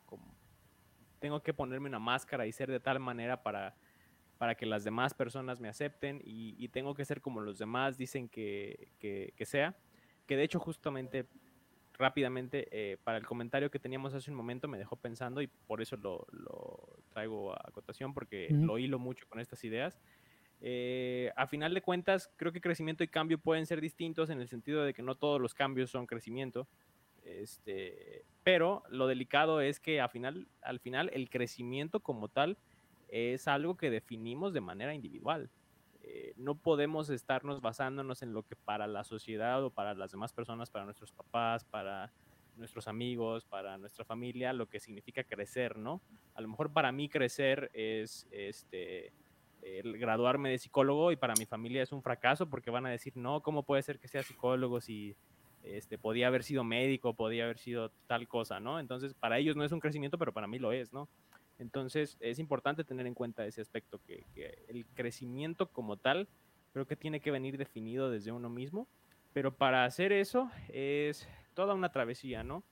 tengo 1.21 1.43
que 1.43 1.55
ponerme 1.55 1.89
una 1.89 2.01
máscara 2.01 2.47
y 2.47 2.53
ser 2.53 2.71
de 2.71 2.81
tal 2.81 2.99
manera 2.99 3.43
para, 3.43 3.77
para 4.39 4.57
que 4.57 4.67
las 4.67 4.83
demás 4.83 5.15
personas 5.15 5.61
me 5.61 5.69
acepten 5.69 6.21
y, 6.25 6.57
y 6.59 6.69
tengo 6.69 6.95
que 6.95 7.05
ser 7.05 7.21
como 7.21 7.41
los 7.41 7.59
demás 7.59 7.97
dicen 7.97 8.29
que, 8.29 8.91
que, 8.99 9.33
que 9.37 9.45
sea, 9.47 9.77
que 10.27 10.37
de 10.37 10.43
hecho 10.43 10.59
justamente 10.59 11.27
rápidamente, 12.01 12.67
eh, 12.73 12.97
para 13.05 13.19
el 13.19 13.27
comentario 13.27 13.71
que 13.71 13.79
teníamos 13.79 14.15
hace 14.15 14.31
un 14.31 14.37
momento, 14.37 14.67
me 14.67 14.79
dejó 14.79 14.97
pensando 14.97 15.43
y 15.43 15.47
por 15.47 15.83
eso 15.83 15.97
lo, 15.99 16.27
lo 16.33 16.99
traigo 17.11 17.53
a 17.53 17.71
cotación, 17.73 18.15
porque 18.15 18.49
uh 18.51 18.55
-huh. 18.55 18.67
lo 18.67 18.79
hilo 18.79 18.99
mucho 18.99 19.27
con 19.29 19.39
estas 19.39 19.63
ideas. 19.65 20.01
Eh, 20.63 21.31
a 21.37 21.47
final 21.47 21.73
de 21.75 21.83
cuentas, 21.83 22.31
creo 22.37 22.53
que 22.53 22.61
crecimiento 22.61 23.05
y 23.05 23.09
cambio 23.09 23.39
pueden 23.39 23.67
ser 23.67 23.81
distintos 23.81 24.31
en 24.31 24.41
el 24.41 24.49
sentido 24.49 24.83
de 24.83 24.93
que 24.93 25.03
no 25.03 25.15
todos 25.15 25.41
los 25.41 25.55
cambios 25.55 25.91
son 25.91 26.07
crecimiento. 26.07 26.67
Este, 27.31 28.25
pero 28.43 28.83
lo 28.89 29.07
delicado 29.07 29.61
es 29.61 29.81
que 29.81 30.01
a 30.01 30.09
final, 30.09 30.49
al 30.63 30.81
final 30.81 31.11
el 31.13 31.31
crecimiento 31.31 32.01
como 32.01 32.29
tal 32.29 32.59
es 33.09 33.49
algo 33.49 33.77
que 33.77 33.91
definimos 33.91 34.53
de 34.53 34.61
manera 34.61 34.95
individual. 34.95 35.51
Eh, 36.03 36.33
no 36.37 36.55
podemos 36.55 37.11
estarnos 37.11 37.61
basándonos 37.61 38.23
en 38.23 38.33
lo 38.33 38.43
que 38.43 38.57
para 38.57 38.87
la 38.87 39.05
sociedad 39.05 39.63
o 39.65 39.71
para 39.71 39.95
las 39.95 40.11
demás 40.11 40.33
personas, 40.33 40.71
para 40.71 40.85
nuestros 40.85 41.13
papás, 41.13 41.65
para 41.65 42.13
nuestros 42.57 42.89
amigos, 42.89 43.45
para 43.45 43.79
nuestra 43.79 44.05
familia, 44.05 44.53
lo 44.53 44.69
que 44.69 44.81
significa 44.81 45.25
crecer, 45.25 45.77
¿no? 45.77 46.01
A 46.35 46.41
lo 46.41 46.49
mejor 46.49 46.73
para 46.73 46.93
mí 46.93 47.09
crecer 47.09 47.71
es 47.75 48.27
este, 48.31 49.13
graduarme 49.99 50.51
de 50.51 50.59
psicólogo 50.59 51.13
y 51.13 51.17
para 51.17 51.35
mi 51.39 51.47
familia 51.47 51.83
es 51.83 51.93
un 51.93 52.03
fracaso 52.03 52.49
porque 52.49 52.71
van 52.71 52.87
a 52.87 52.91
decir, 52.91 53.17
no, 53.17 53.43
¿cómo 53.43 53.63
puede 53.63 53.83
ser 53.83 53.99
que 53.99 54.09
sea 54.09 54.23
psicólogo 54.23 54.81
si 54.81 55.17
este, 55.63 55.99
podía 55.99 56.27
haber 56.29 56.43
sido 56.43 56.65
médico, 56.65 57.15
podía 57.15 57.45
haber 57.45 57.59
sido 57.59 57.91
tal 58.07 58.29
cosa, 58.29 58.61
¿no? 58.61 58.81
Entonces, 58.81 59.15
para 59.15 59.39
ellos 59.39 59.57
no 59.57 59.65
es 59.65 59.73
un 59.73 59.81
crecimiento, 59.81 60.19
pero 60.19 60.33
para 60.33 60.47
mí 60.47 60.59
lo 60.59 60.73
es, 60.73 60.93
¿no? 60.93 61.09
Entonces 61.59 62.17
es 62.21 62.39
importante 62.39 62.85
tener 62.85 63.07
en 63.07 63.15
cuenta 63.15 63.45
ese 63.47 63.61
aspecto, 63.61 64.01
que, 64.07 64.25
que, 64.35 64.65
el 64.69 64.87
crecimiento 64.95 65.67
como 65.71 65.99
tal 65.99 66.27
creo 66.73 66.87
que 66.87 66.97
tiene 66.97 67.21
que 67.21 67.31
venir 67.31 67.59
definido 67.59 68.11
desde 68.11 68.33
uno 68.33 68.49
mismo, 68.49 68.89
pero 69.35 69.55
para 69.55 69.85
hacer 69.85 70.13
eso 70.13 70.51
es 70.69 71.29
toda 71.55 71.75
una 71.75 71.93
travesía, 71.93 72.43
¿no? 72.43 72.63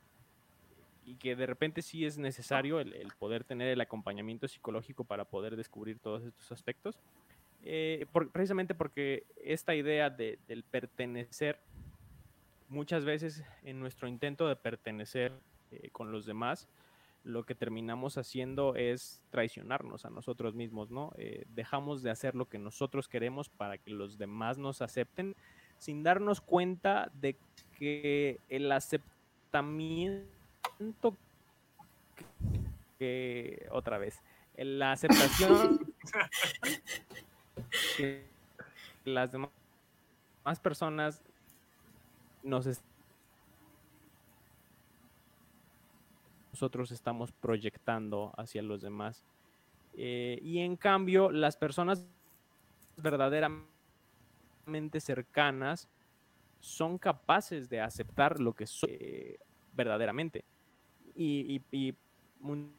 Y 1.05 1.17
que 1.17 1.37
de 1.37 1.47
repente 1.47 1.83
sí 1.83 2.07
es 2.07 2.17
necesario 2.17 2.81
el, 2.81 2.95
el 2.95 3.13
poder 3.19 3.45
tener 3.45 3.69
el 3.69 3.81
acompañamiento 3.81 4.49
psicológico 4.49 5.05
para 5.05 5.27
poder 5.27 5.57
descubrir 5.57 5.99
todos 5.99 6.25
estos 6.25 6.51
aspectos, 6.53 6.99
eh, 7.63 8.07
por, 8.13 8.31
precisamente 8.31 8.75
porque 8.75 9.27
esta 9.37 9.75
idea 9.75 10.11
de, 10.11 10.39
del 10.47 10.63
pertenecer, 10.63 11.59
muchas 12.69 13.05
veces 13.05 13.43
en 13.63 13.81
nuestro 13.81 14.09
intento 14.09 14.49
de 14.49 14.57
pertenecer 14.57 15.33
eh, 15.71 15.91
con 15.91 16.13
los 16.13 16.27
demás, 16.27 16.69
lo 17.25 17.45
que 17.45 17.55
terminamos 17.55 18.17
haciendo 18.17 18.75
es 18.75 19.21
traicionarnos 19.31 20.05
a 20.05 20.11
nosotros 20.11 20.55
mismos, 20.55 20.91
¿no? 20.91 21.13
Eh, 21.19 21.45
dejamos 21.55 22.03
de 22.03 22.11
hacer 22.11 22.35
lo 22.35 22.49
que 22.49 22.59
nosotros 22.59 23.09
queremos 23.09 23.49
para 23.49 23.77
que 23.79 23.91
los 23.91 24.19
demás 24.19 24.57
nos 24.59 24.81
acepten 24.83 25.35
sin 25.79 26.03
darnos 26.03 26.41
cuenta 26.41 27.11
de 27.15 27.37
que 27.79 28.41
el 28.49 28.73
aceptamiento 28.73 30.27
que, 32.17 32.25
que 32.99 33.69
otra 33.71 33.99
vez, 33.99 34.23
la 34.57 34.93
aceptación 34.93 35.95
que 37.97 38.25
las 39.05 39.33
demás 39.33 39.51
personas 40.63 41.23
nos 42.49 42.67
nosotros 46.53 46.91
estamos 46.91 47.31
proyectando 47.31 48.33
hacia 48.37 48.63
los 48.63 48.83
demás. 48.83 49.23
Eh, 49.95 50.41
y 50.43 50.59
en 50.59 50.77
cambio, 50.77 51.31
las 51.31 51.57
personas 51.57 52.05
verdaderamente 52.97 53.69
cercanas 54.99 55.89
son 56.59 56.99
capaces 56.99 57.69
de 57.69 57.81
aceptar 57.81 58.41
lo 58.41 58.55
que 58.55 58.67
son 58.67 58.91
eh, 58.93 59.39
verdaderamente. 59.75 60.45
Y, 61.15 61.63
un 62.41 62.73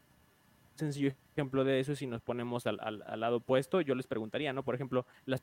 sencillo 0.76 1.13
ejemplo 1.34 1.63
de 1.63 1.80
eso, 1.80 1.95
si 1.95 2.07
nos 2.07 2.22
ponemos 2.22 2.67
al, 2.67 2.99
lado 3.20 3.38
opuesto, 3.38 3.80
yo 3.80 3.95
les 3.95 4.07
preguntaría, 4.07 4.51
¿no? 4.51 4.63
Por 4.63 4.76
ejemplo, 4.76 5.05
las 5.26 5.41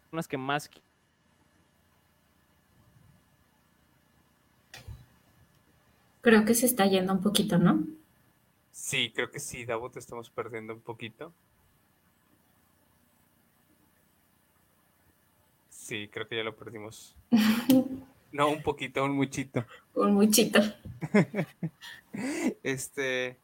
personas 0.00 0.26
que 0.26 0.38
más 0.38 0.68
Creo 6.22 6.44
que 6.44 6.54
se 6.54 6.66
está 6.66 6.86
yendo 6.86 7.12
un 7.12 7.20
poquito, 7.20 7.58
¿no? 7.58 7.84
Sí, 8.70 9.12
creo 9.14 9.30
que 9.30 9.40
sí, 9.40 9.64
Davo, 9.64 9.90
te 9.90 9.98
estamos 9.98 10.30
perdiendo 10.30 10.72
un 10.72 10.80
poquito. 10.80 11.34
Sí, 15.68 16.08
creo 16.08 16.28
que 16.28 16.36
ya 16.36 16.44
lo 16.44 16.54
perdimos. 16.54 17.16
no, 18.32 18.48
un 18.48 18.62
poquito, 18.62 19.04
un 19.04 19.16
muchito. 19.16 19.66
Un 19.94 20.14
muchito. 20.14 20.60
este, 22.62 23.40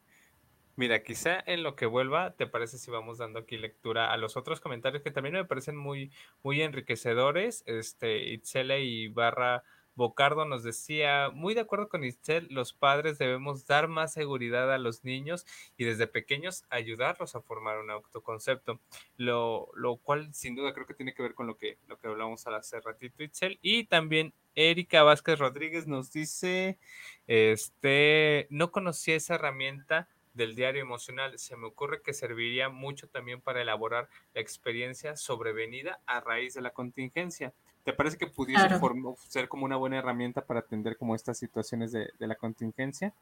mira, 0.76 1.02
quizá 1.02 1.42
en 1.46 1.64
lo 1.64 1.74
que 1.74 1.86
vuelva, 1.86 2.36
¿te 2.36 2.46
parece 2.46 2.78
si 2.78 2.92
vamos 2.92 3.18
dando 3.18 3.40
aquí 3.40 3.56
lectura 3.56 4.12
a 4.12 4.16
los 4.16 4.36
otros 4.36 4.60
comentarios 4.60 5.02
que 5.02 5.10
también 5.10 5.34
me 5.34 5.44
parecen 5.44 5.76
muy, 5.76 6.12
muy 6.44 6.62
enriquecedores? 6.62 7.64
Este, 7.66 8.32
Itzele 8.32 8.84
y 8.84 9.08
Barra 9.08 9.64
Bocardo 9.98 10.44
nos 10.44 10.62
decía, 10.62 11.30
muy 11.34 11.54
de 11.54 11.60
acuerdo 11.60 11.88
con 11.88 12.04
Itzel, 12.04 12.46
los 12.50 12.72
padres 12.72 13.18
debemos 13.18 13.66
dar 13.66 13.88
más 13.88 14.12
seguridad 14.12 14.72
a 14.72 14.78
los 14.78 15.04
niños 15.04 15.44
y 15.76 15.84
desde 15.84 16.06
pequeños 16.06 16.64
ayudarlos 16.70 17.34
a 17.34 17.42
formar 17.42 17.78
un 17.78 17.90
autoconcepto, 17.90 18.80
lo, 19.16 19.68
lo 19.74 19.96
cual 19.96 20.32
sin 20.32 20.54
duda 20.54 20.72
creo 20.72 20.86
que 20.86 20.94
tiene 20.94 21.14
que 21.14 21.22
ver 21.22 21.34
con 21.34 21.48
lo 21.48 21.58
que, 21.58 21.78
lo 21.88 21.98
que 21.98 22.06
hablamos 22.06 22.46
hace 22.46 22.80
ratito 22.80 23.24
Itzel. 23.24 23.58
Y 23.60 23.84
también 23.84 24.32
Erika 24.54 25.02
Vázquez 25.02 25.40
Rodríguez 25.40 25.88
nos 25.88 26.12
dice, 26.12 26.78
este, 27.26 28.46
no 28.50 28.70
conocía 28.70 29.16
esa 29.16 29.34
herramienta 29.34 30.08
del 30.38 30.54
diario 30.54 30.80
emocional. 30.80 31.38
Se 31.38 31.56
me 31.56 31.66
ocurre 31.66 32.00
que 32.00 32.14
serviría 32.14 32.70
mucho 32.70 33.08
también 33.08 33.42
para 33.42 33.60
elaborar 33.60 34.08
la 34.34 34.40
experiencia 34.40 35.16
sobrevenida 35.16 36.00
a 36.06 36.20
raíz 36.20 36.54
de 36.54 36.62
la 36.62 36.70
contingencia. 36.70 37.52
¿Te 37.84 37.92
parece 37.92 38.16
que 38.16 38.26
pudiese 38.26 38.66
claro. 38.66 39.16
ser 39.28 39.48
como 39.48 39.66
una 39.66 39.76
buena 39.76 39.98
herramienta 39.98 40.44
para 40.44 40.60
atender 40.60 40.96
como 40.96 41.14
estas 41.14 41.38
situaciones 41.38 41.92
de, 41.92 42.10
de 42.18 42.26
la 42.26 42.36
contingencia? 42.36 43.12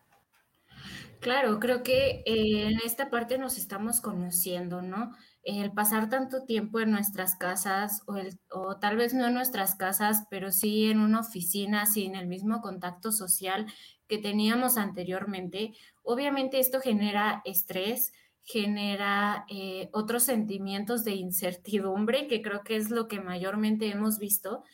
Claro, 1.20 1.58
creo 1.58 1.82
que 1.82 2.22
eh, 2.26 2.68
en 2.68 2.78
esta 2.84 3.10
parte 3.10 3.38
nos 3.38 3.58
estamos 3.58 4.00
conociendo, 4.00 4.82
¿no? 4.82 5.12
El 5.48 5.70
pasar 5.70 6.10
tanto 6.10 6.42
tiempo 6.42 6.80
en 6.80 6.90
nuestras 6.90 7.36
casas, 7.36 8.02
o, 8.08 8.16
el, 8.16 8.36
o, 8.50 8.78
tal 8.78 8.96
vez 8.96 9.14
no 9.14 9.28
en 9.28 9.34
nuestras 9.34 9.76
casas, 9.76 10.24
pero 10.28 10.50
sí 10.50 10.90
en 10.90 10.98
una 10.98 11.20
oficina, 11.20 11.86
sin 11.86 12.16
el 12.16 12.26
mismo 12.26 12.60
contacto 12.60 13.12
social 13.12 13.66
que 14.08 14.18
teníamos 14.18 14.76
anteriormente, 14.76 15.72
obviamente 16.02 16.58
esto 16.58 16.80
genera 16.80 17.42
estrés, 17.44 18.12
genera 18.42 19.46
eh, 19.48 19.88
otros 19.92 20.24
sentimientos 20.24 21.04
de 21.04 21.12
incertidumbre, 21.12 22.26
que 22.26 22.42
creo 22.42 22.64
que 22.64 22.74
es 22.74 22.90
lo 22.90 23.06
que 23.06 23.20
mayormente 23.20 23.88
hemos 23.88 24.18
visto. 24.18 24.64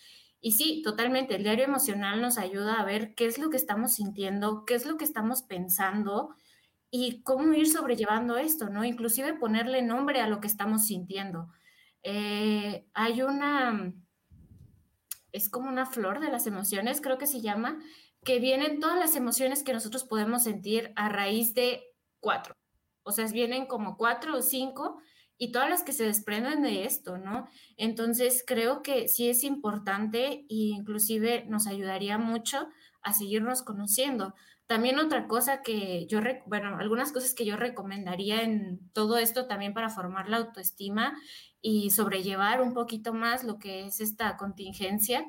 Y 0.40 0.52
sí, 0.52 0.80
totalmente, 0.82 1.36
el 1.36 1.42
diario 1.42 1.66
emocional 1.66 2.22
nos 2.22 2.38
ayuda 2.38 2.80
a 2.80 2.84
ver 2.86 3.14
qué 3.14 3.26
es 3.26 3.38
lo 3.38 3.50
que 3.50 3.58
estamos 3.58 3.92
sintiendo, 3.92 4.64
qué 4.64 4.74
es 4.74 4.86
lo 4.86 4.96
que 4.96 5.04
estamos 5.04 5.42
pensando 5.42 6.34
y 6.94 7.22
cómo 7.22 7.54
ir 7.54 7.68
sobrellevando 7.68 8.36
esto, 8.36 8.68
¿no? 8.68 8.84
Inclusive 8.84 9.32
ponerle 9.32 9.80
nombre 9.80 10.20
a 10.20 10.28
lo 10.28 10.40
que 10.40 10.46
estamos 10.46 10.86
sintiendo. 10.86 11.48
Eh, 12.02 12.86
hay 12.92 13.22
una, 13.22 13.94
es 15.32 15.48
como 15.48 15.70
una 15.70 15.86
flor 15.86 16.20
de 16.20 16.30
las 16.30 16.46
emociones, 16.46 17.00
creo 17.00 17.16
que 17.16 17.26
se 17.26 17.40
llama, 17.40 17.78
que 18.22 18.40
vienen 18.40 18.78
todas 18.78 18.98
las 18.98 19.16
emociones 19.16 19.62
que 19.62 19.72
nosotros 19.72 20.04
podemos 20.04 20.42
sentir 20.42 20.92
a 20.94 21.08
raíz 21.08 21.54
de 21.54 21.82
cuatro. 22.20 22.54
O 23.04 23.10
sea, 23.10 23.26
vienen 23.26 23.64
como 23.64 23.96
cuatro 23.96 24.36
o 24.36 24.42
cinco 24.42 25.00
y 25.38 25.50
todas 25.50 25.70
las 25.70 25.84
que 25.84 25.92
se 25.92 26.04
desprenden 26.04 26.60
de 26.60 26.84
esto, 26.84 27.16
¿no? 27.16 27.48
Entonces 27.78 28.44
creo 28.46 28.82
que 28.82 29.08
sí 29.08 29.30
es 29.30 29.44
importante 29.44 30.24
e 30.26 30.44
inclusive 30.48 31.46
nos 31.48 31.66
ayudaría 31.66 32.18
mucho 32.18 32.68
a 33.02 33.14
seguirnos 33.14 33.62
conociendo. 33.62 34.34
También 34.66 34.98
otra 34.98 35.26
cosa 35.26 35.62
que 35.62 36.06
yo, 36.06 36.20
bueno, 36.46 36.78
algunas 36.78 37.12
cosas 37.12 37.34
que 37.34 37.44
yo 37.44 37.56
recomendaría 37.56 38.42
en 38.42 38.90
todo 38.92 39.18
esto 39.18 39.46
también 39.46 39.74
para 39.74 39.90
formar 39.90 40.28
la 40.28 40.38
autoestima 40.38 41.14
y 41.60 41.90
sobrellevar 41.90 42.60
un 42.62 42.72
poquito 42.72 43.12
más 43.12 43.44
lo 43.44 43.58
que 43.58 43.86
es 43.86 44.00
esta 44.00 44.36
contingencia, 44.36 45.26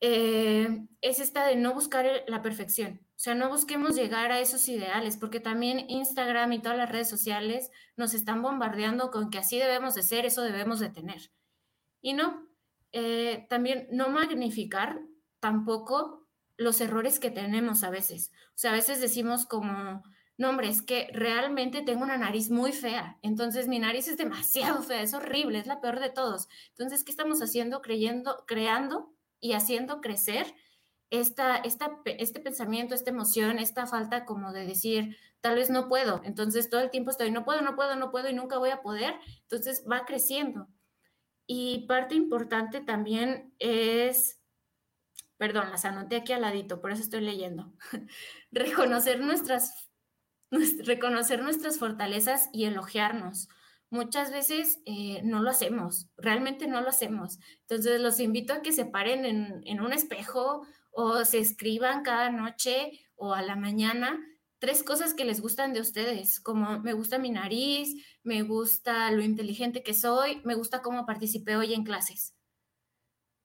eh, 0.00 0.86
es 1.02 1.20
esta 1.20 1.46
de 1.46 1.56
no 1.56 1.74
buscar 1.74 2.06
la 2.26 2.40
perfección. 2.40 3.00
O 3.20 3.22
sea, 3.22 3.34
no 3.34 3.50
busquemos 3.50 3.94
llegar 3.94 4.32
a 4.32 4.40
esos 4.40 4.66
ideales, 4.68 5.18
porque 5.18 5.40
también 5.40 5.90
Instagram 5.90 6.54
y 6.54 6.62
todas 6.62 6.78
las 6.78 6.90
redes 6.90 7.10
sociales 7.10 7.70
nos 7.96 8.14
están 8.14 8.40
bombardeando 8.40 9.10
con 9.10 9.28
que 9.28 9.38
así 9.38 9.58
debemos 9.58 9.94
de 9.94 10.02
ser, 10.02 10.24
eso 10.24 10.42
debemos 10.42 10.80
de 10.80 10.88
tener. 10.88 11.30
Y 12.00 12.14
no, 12.14 12.48
eh, 12.92 13.46
también 13.50 13.88
no 13.92 14.08
magnificar 14.08 15.00
tampoco 15.38 16.19
los 16.60 16.82
errores 16.82 17.18
que 17.18 17.30
tenemos 17.30 17.82
a 17.84 17.90
veces. 17.90 18.30
O 18.48 18.58
sea, 18.58 18.72
a 18.72 18.74
veces 18.74 19.00
decimos 19.00 19.46
como, 19.46 20.02
no, 20.36 20.50
hombre, 20.50 20.68
es 20.68 20.82
que 20.82 21.08
realmente 21.14 21.80
tengo 21.80 22.02
una 22.02 22.18
nariz 22.18 22.50
muy 22.50 22.72
fea. 22.72 23.18
Entonces 23.22 23.66
mi 23.66 23.78
nariz 23.78 24.08
es 24.08 24.18
demasiado 24.18 24.82
fea, 24.82 25.00
es 25.00 25.14
horrible, 25.14 25.58
es 25.58 25.66
la 25.66 25.80
peor 25.80 26.00
de 26.00 26.10
todos. 26.10 26.48
Entonces, 26.68 27.02
¿qué 27.02 27.12
estamos 27.12 27.40
haciendo? 27.40 27.80
Creyendo, 27.80 28.44
creando 28.46 29.14
y 29.40 29.54
haciendo 29.54 30.02
crecer 30.02 30.54
esta, 31.08 31.56
esta, 31.56 31.98
este 32.04 32.40
pensamiento, 32.40 32.94
esta 32.94 33.08
emoción, 33.08 33.58
esta 33.58 33.86
falta 33.86 34.26
como 34.26 34.52
de 34.52 34.66
decir, 34.66 35.16
tal 35.40 35.54
vez 35.54 35.70
no 35.70 35.88
puedo. 35.88 36.20
Entonces 36.24 36.68
todo 36.68 36.82
el 36.82 36.90
tiempo 36.90 37.10
estoy, 37.10 37.30
no 37.30 37.46
puedo, 37.46 37.62
no 37.62 37.74
puedo, 37.74 37.96
no 37.96 38.10
puedo 38.10 38.28
y 38.28 38.34
nunca 38.34 38.58
voy 38.58 38.68
a 38.68 38.82
poder. 38.82 39.14
Entonces 39.44 39.86
va 39.90 40.04
creciendo. 40.04 40.68
Y 41.46 41.86
parte 41.86 42.14
importante 42.16 42.82
también 42.82 43.54
es, 43.58 44.39
perdón, 45.40 45.70
las 45.70 45.86
anoté 45.86 46.16
aquí 46.16 46.34
al 46.34 46.42
ladito, 46.42 46.82
por 46.82 46.92
eso 46.92 47.02
estoy 47.02 47.22
leyendo, 47.22 47.72
reconocer 48.52 49.20
nuestras, 49.20 49.90
reconocer 50.84 51.42
nuestras 51.42 51.78
fortalezas 51.78 52.50
y 52.52 52.66
elogiarnos 52.66 53.48
muchas 53.88 54.30
veces 54.30 54.80
eh, 54.86 55.22
no 55.24 55.42
lo 55.42 55.48
hacemos, 55.48 56.08
realmente 56.18 56.66
no 56.66 56.82
lo 56.82 56.90
hacemos. 56.90 57.38
Entonces 57.62 58.00
los 58.00 58.20
invito 58.20 58.52
a 58.52 58.60
que 58.62 58.72
se 58.72 58.84
paren 58.84 59.24
en, 59.24 59.80
un 59.80 59.92
espejo 59.94 60.66
o 60.92 61.24
se 61.24 61.38
escriban 61.38 62.02
cada 62.02 62.30
noche 62.30 63.00
o 63.16 63.32
a 63.34 63.42
la 63.42 63.56
mañana 63.56 64.20
tres 64.58 64.82
cosas 64.82 65.14
que 65.14 65.24
les 65.24 65.40
gustan 65.40 65.72
de 65.72 65.80
ustedes, 65.80 66.38
como 66.38 66.80
me 66.80 66.92
gusta 66.92 67.18
mi 67.18 67.30
nariz, 67.30 67.94
me 68.22 68.42
gusta 68.42 69.10
lo 69.10 69.22
inteligente 69.22 69.82
que 69.82 69.94
soy, 69.94 70.42
me 70.44 70.54
gusta 70.54 70.82
cómo 70.82 71.06
participé 71.06 71.56
hoy 71.56 71.72
en 71.72 71.82
clases. 71.82 72.34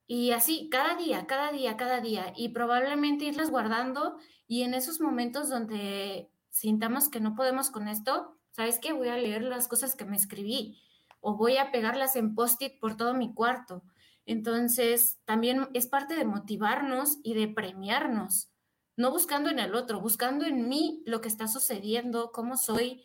Y 0.07 0.31
así, 0.31 0.69
cada 0.69 0.95
día, 0.95 1.25
cada 1.25 1.51
día, 1.51 1.77
cada 1.77 1.99
día. 1.99 2.33
Y 2.35 2.49
probablemente 2.49 3.25
irlas 3.25 3.49
guardando 3.49 4.17
y 4.47 4.63
en 4.63 4.73
esos 4.73 5.01
momentos 5.01 5.49
donde 5.49 6.29
sintamos 6.49 7.09
que 7.09 7.19
no 7.19 7.35
podemos 7.35 7.71
con 7.71 7.87
esto, 7.87 8.37
¿sabes 8.51 8.79
qué? 8.79 8.93
Voy 8.93 9.09
a 9.09 9.17
leer 9.17 9.43
las 9.43 9.67
cosas 9.67 9.95
que 9.95 10.05
me 10.05 10.15
escribí 10.15 10.79
o 11.19 11.35
voy 11.35 11.57
a 11.57 11.71
pegarlas 11.71 12.15
en 12.15 12.35
post-it 12.35 12.79
por 12.79 12.97
todo 12.97 13.15
mi 13.15 13.33
cuarto. 13.33 13.83
Entonces, 14.25 15.19
también 15.25 15.67
es 15.73 15.87
parte 15.87 16.15
de 16.15 16.25
motivarnos 16.25 17.17
y 17.23 17.33
de 17.33 17.47
premiarnos, 17.47 18.49
no 18.95 19.11
buscando 19.11 19.49
en 19.49 19.59
el 19.59 19.75
otro, 19.75 19.99
buscando 19.99 20.45
en 20.45 20.69
mí 20.69 21.03
lo 21.05 21.21
que 21.21 21.27
está 21.27 21.47
sucediendo, 21.47 22.31
cómo 22.31 22.57
soy. 22.57 23.03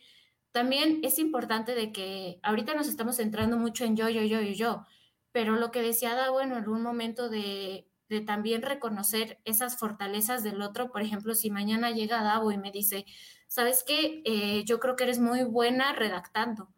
También 0.53 1.01
es 1.03 1.19
importante 1.19 1.75
de 1.75 1.93
que 1.93 2.41
ahorita 2.43 2.75
nos 2.75 2.89
estamos 2.89 3.17
centrando 3.17 3.57
mucho 3.57 3.85
en 3.85 3.97
yo, 3.97 4.09
yo, 4.09 4.23
yo 4.23 4.41
y 4.41 4.55
yo, 4.55 4.85
pero 5.33 5.57
lo 5.57 5.71
que 5.71 5.83
decía 5.83 6.15
Davo 6.15 6.41
en 6.41 6.53
algún 6.53 6.83
momento 6.83 7.29
de, 7.29 7.91
de 8.11 8.21
también 8.21 8.63
reconocer 8.63 9.41
esas 9.45 9.79
fortalezas 9.79 10.43
del 10.43 10.61
otro, 10.61 10.91
por 10.91 11.01
ejemplo, 11.01 11.35
si 11.35 11.49
mañana 11.49 11.93
llega 11.93 12.25
Davo 12.25 12.51
y 12.51 12.59
me 12.59 12.73
dice, 12.73 13.07
¿sabes 13.47 13.85
qué? 13.87 14.21
Eh, 14.25 14.65
yo 14.65 14.81
creo 14.81 14.97
que 14.97 15.05
eres 15.05 15.21
muy 15.21 15.45
buena 15.45 15.93
redactando. 15.93 16.69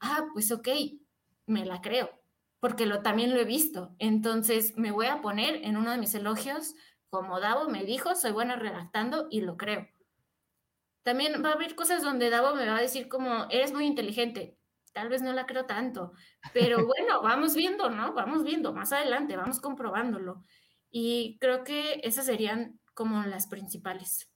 Ah, 0.00 0.26
pues 0.32 0.50
ok, 0.50 0.68
me 1.46 1.66
la 1.66 1.82
creo, 1.82 2.10
porque 2.58 2.86
lo, 2.86 3.02
también 3.02 3.34
lo 3.34 3.40
he 3.40 3.44
visto. 3.44 3.94
Entonces 3.98 4.72
me 4.78 4.92
voy 4.92 5.06
a 5.06 5.20
poner 5.20 5.56
en 5.62 5.76
uno 5.76 5.90
de 5.90 5.98
mis 5.98 6.14
elogios, 6.14 6.74
como 7.10 7.38
Davo 7.38 7.68
me 7.68 7.84
dijo, 7.84 8.14
soy 8.14 8.32
buena 8.32 8.56
redactando 8.56 9.28
y 9.30 9.42
lo 9.42 9.58
creo. 9.58 9.86
También 11.02 11.44
va 11.44 11.50
a 11.50 11.54
haber 11.54 11.74
cosas 11.74 12.02
donde 12.02 12.30
Davo 12.30 12.54
me 12.54 12.66
va 12.66 12.78
a 12.78 12.82
decir 12.82 13.08
como, 13.08 13.46
eres 13.50 13.74
muy 13.74 13.84
inteligente. 13.84 14.56
Tal 14.92 15.08
vez 15.08 15.22
no 15.22 15.32
la 15.32 15.46
creo 15.46 15.66
tanto, 15.66 16.12
pero 16.52 16.86
bueno, 16.86 17.22
vamos 17.22 17.54
viendo, 17.54 17.90
¿no? 17.90 18.12
Vamos 18.12 18.44
viendo 18.44 18.72
más 18.74 18.92
adelante, 18.92 19.36
vamos 19.36 19.60
comprobándolo. 19.60 20.44
Y 20.90 21.38
creo 21.40 21.64
que 21.64 22.00
esas 22.04 22.26
serían 22.26 22.78
como 22.94 23.22
las 23.24 23.46
principales. 23.46 24.31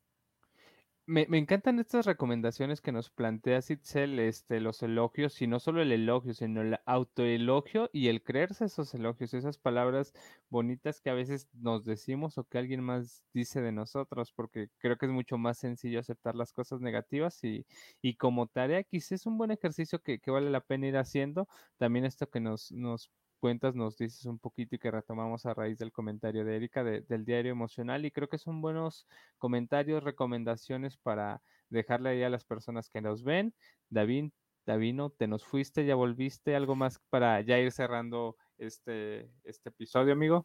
Me, 1.08 1.22
encantan 1.38 1.78
estas 1.78 2.04
recomendaciones 2.04 2.80
que 2.80 2.90
nos 2.90 3.10
plantea 3.10 3.62
Sitzel, 3.62 4.18
este, 4.18 4.58
los 4.58 4.82
elogios, 4.82 5.40
y 5.40 5.46
no 5.46 5.60
solo 5.60 5.80
el 5.80 5.92
elogio, 5.92 6.34
sino 6.34 6.62
el 6.62 6.78
autoelogio 6.84 7.88
y 7.92 8.08
el 8.08 8.24
creerse 8.24 8.64
esos 8.64 8.92
elogios, 8.92 9.32
esas 9.32 9.56
palabras 9.56 10.12
bonitas 10.50 11.00
que 11.00 11.10
a 11.10 11.14
veces 11.14 11.48
nos 11.52 11.84
decimos 11.84 12.38
o 12.38 12.44
que 12.44 12.58
alguien 12.58 12.82
más 12.82 13.22
dice 13.32 13.60
de 13.60 13.70
nosotros, 13.70 14.32
porque 14.32 14.68
creo 14.78 14.96
que 14.96 15.06
es 15.06 15.12
mucho 15.12 15.38
más 15.38 15.58
sencillo 15.58 16.00
aceptar 16.00 16.34
las 16.34 16.52
cosas 16.52 16.80
negativas 16.80 17.44
y, 17.44 17.66
y 18.02 18.16
como 18.16 18.48
tarea 18.48 18.82
quizás 18.82 19.12
es 19.12 19.26
un 19.26 19.38
buen 19.38 19.52
ejercicio 19.52 20.00
que, 20.02 20.18
que, 20.18 20.32
vale 20.32 20.50
la 20.50 20.60
pena 20.60 20.88
ir 20.88 20.96
haciendo. 20.96 21.46
También 21.76 22.04
esto 22.04 22.28
que 22.28 22.40
nos, 22.40 22.72
nos 22.72 23.12
cuentas 23.46 23.76
nos 23.76 23.96
dices 23.96 24.26
un 24.26 24.40
poquito 24.40 24.74
y 24.74 24.80
que 24.80 24.90
retomamos 24.90 25.46
a 25.46 25.54
raíz 25.54 25.78
del 25.78 25.92
comentario 25.92 26.44
de 26.44 26.56
Erika 26.56 26.82
del 26.82 27.24
diario 27.24 27.52
emocional 27.52 28.04
y 28.04 28.10
creo 28.10 28.28
que 28.28 28.38
son 28.38 28.60
buenos 28.60 29.06
comentarios, 29.38 30.02
recomendaciones 30.02 30.96
para 30.96 31.40
dejarle 31.70 32.08
ahí 32.08 32.24
a 32.24 32.28
las 32.28 32.44
personas 32.44 32.90
que 32.90 33.00
nos 33.00 33.22
ven. 33.22 33.54
David, 33.88 34.32
Davino, 34.66 35.10
te 35.10 35.28
nos 35.28 35.44
fuiste, 35.44 35.86
ya 35.86 35.94
volviste, 35.94 36.56
algo 36.56 36.74
más 36.74 36.98
para 37.08 37.40
ya 37.40 37.56
ir 37.56 37.70
cerrando 37.70 38.36
este, 38.58 39.30
este 39.44 39.68
episodio, 39.68 40.14
amigo. 40.14 40.44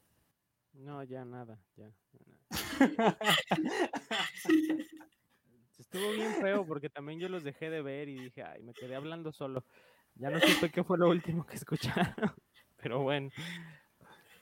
No, 0.74 1.02
ya 1.02 1.26
nada, 1.26 1.60
ya. 1.78 1.92
Estuvo 5.80 6.12
bien 6.12 6.36
feo 6.36 6.68
porque 6.68 6.92
también 6.92 7.20
yo 7.20 7.30
los 7.30 7.44
dejé 7.44 7.72
de 7.72 7.82
ver 7.82 8.10
y 8.10 8.20
dije, 8.26 8.44
ay, 8.44 8.62
me 8.62 8.76
quedé 8.76 8.94
hablando 8.94 9.32
solo. 9.32 9.66
Ya 10.14 10.30
no 10.30 10.40
supe 10.40 10.70
qué 10.70 10.84
fue 10.84 11.00
lo 11.00 11.10
último 11.10 11.48
que 11.48 11.56
escucharon. 11.56 12.14
Pero 12.82 13.00
bueno, 13.00 13.30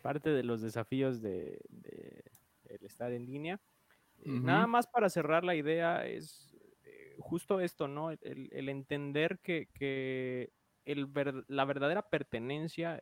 parte 0.01 0.29
de 0.29 0.43
los 0.43 0.61
desafíos 0.61 1.21
de, 1.21 1.59
el 2.65 2.85
estar 2.85 3.11
en 3.11 3.25
línea. 3.25 3.59
Eh, 4.19 4.29
nada 4.29 4.67
más 4.67 4.87
para 4.87 5.09
cerrar 5.09 5.43
la 5.43 5.55
idea 5.55 6.05
es 6.05 6.55
eh, 6.83 7.15
justo 7.19 7.59
esto, 7.59 7.87
¿no? 7.87 8.11
El, 8.11 8.69
entender 8.69 9.39
que, 9.39 10.51
el 10.85 11.09
la 11.47 11.65
verdadera 11.65 12.01
pertenencia, 12.01 12.99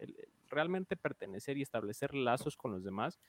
realmente 0.47 0.95
pertenecer 0.95 1.57
y 1.57 1.61
establecer 1.61 2.13
lazos 2.13 2.57
con 2.57 2.71
los 2.71 2.83
demás, 2.83 3.19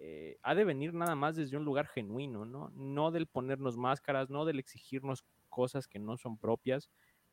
eh, 0.00 0.38
ha 0.42 0.54
de 0.54 0.64
venir 0.64 0.92
nada 0.92 1.14
más 1.14 1.36
desde 1.36 1.56
un 1.56 1.64
lugar 1.64 1.86
genuino, 1.86 2.44
¿no? 2.44 2.70
No 2.70 3.10
del 3.10 3.26
ponernos 3.26 3.76
máscaras, 3.76 4.28
no 4.30 4.44
del 4.44 4.58
exigirnos 4.58 5.24
cosas 5.48 5.86
que 5.86 5.98
no 5.98 6.16
son 6.16 6.36
propias, 6.36 6.90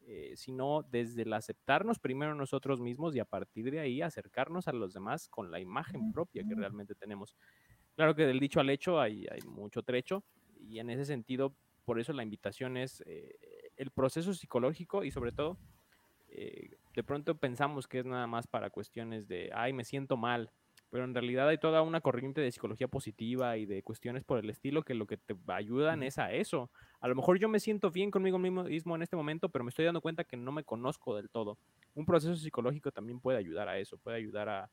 eh, 0.08 0.34
sino 0.36 0.84
desde 0.84 1.22
el 1.24 1.34
aceptarnos 1.34 2.00
primero 2.00 2.36
nosotros 2.36 2.80
mismos 2.80 3.16
y 3.16 3.20
a 3.20 3.26
partir 3.26 3.72
de 3.72 3.80
ahí 3.80 4.02
acercarnos 4.02 4.68
a 4.68 4.74
los 4.74 4.94
demás 4.94 5.30
con 5.30 5.52
la 5.52 5.60
imagen 5.60 6.12
propia 6.12 6.44
que 6.44 6.56
realmente 6.56 6.96
tenemos. 6.96 7.36
Claro 7.96 8.16
que 8.16 8.26
del 8.26 8.40
dicho 8.40 8.60
al 8.60 8.70
hecho 8.70 9.00
hay, 9.00 9.28
hay 9.32 9.42
mucho 9.48 9.84
trecho 9.84 10.24
y 10.60 10.80
en 10.80 10.90
ese 10.90 11.06
sentido, 11.06 11.56
por 11.86 12.00
eso 12.00 12.14
la 12.14 12.24
invitación 12.24 12.78
es 12.78 13.04
eh, 13.06 13.38
el 13.78 13.92
proceso 13.92 14.34
psicológico 14.34 15.04
y 15.04 15.12
sobre 15.12 15.32
todo, 15.32 15.58
eh, 16.30 16.78
de 16.94 17.04
pronto 17.04 17.36
pensamos 17.38 17.88
que 17.88 18.00
es 18.00 18.06
nada 18.06 18.28
más 18.28 18.48
para 18.48 18.70
cuestiones 18.70 19.28
de, 19.28 19.52
ay, 19.54 19.74
me 19.74 19.84
siento 19.84 20.18
mal, 20.18 20.52
pero 20.92 21.06
en 21.06 21.14
realidad 21.14 21.48
hay 21.48 21.58
toda 21.58 21.82
una 21.82 22.02
corriente 22.02 22.42
de 22.42 22.52
psicología 22.52 22.90
positiva 22.90 23.56
y 23.56 23.66
de 23.66 23.82
cuestiones 23.82 24.26
por 24.26 24.40
el 24.40 24.50
estilo 24.50 24.84
que 24.84 24.94
lo 24.94 25.08
que 25.08 25.16
te 25.16 25.36
ayudan 25.48 26.04
es 26.04 26.20
a 26.20 26.34
eso. 26.34 26.70
A 27.00 27.08
lo 27.08 27.16
mejor 27.16 27.40
yo 27.40 27.48
me 27.48 27.62
siento 27.62 27.92
bien 27.92 28.12
conmigo 28.12 28.38
mismo 28.38 28.68
en 28.68 29.02
este 29.02 29.16
momento, 29.16 29.48
pero 29.48 29.64
me 29.64 29.70
estoy 29.70 29.86
dando 29.86 30.02
cuenta 30.02 30.26
que 30.26 30.36
no 30.36 30.52
me 30.52 30.66
conozco 30.66 31.16
del 31.16 31.30
todo. 31.30 31.58
Un 31.96 32.06
proceso 32.06 32.36
psicológico 32.36 32.92
también 32.92 33.22
puede 33.22 33.38
ayudar 33.38 33.70
a 33.70 33.80
eso, 33.80 33.98
puede 33.98 34.18
ayudar 34.18 34.50
a, 34.50 34.70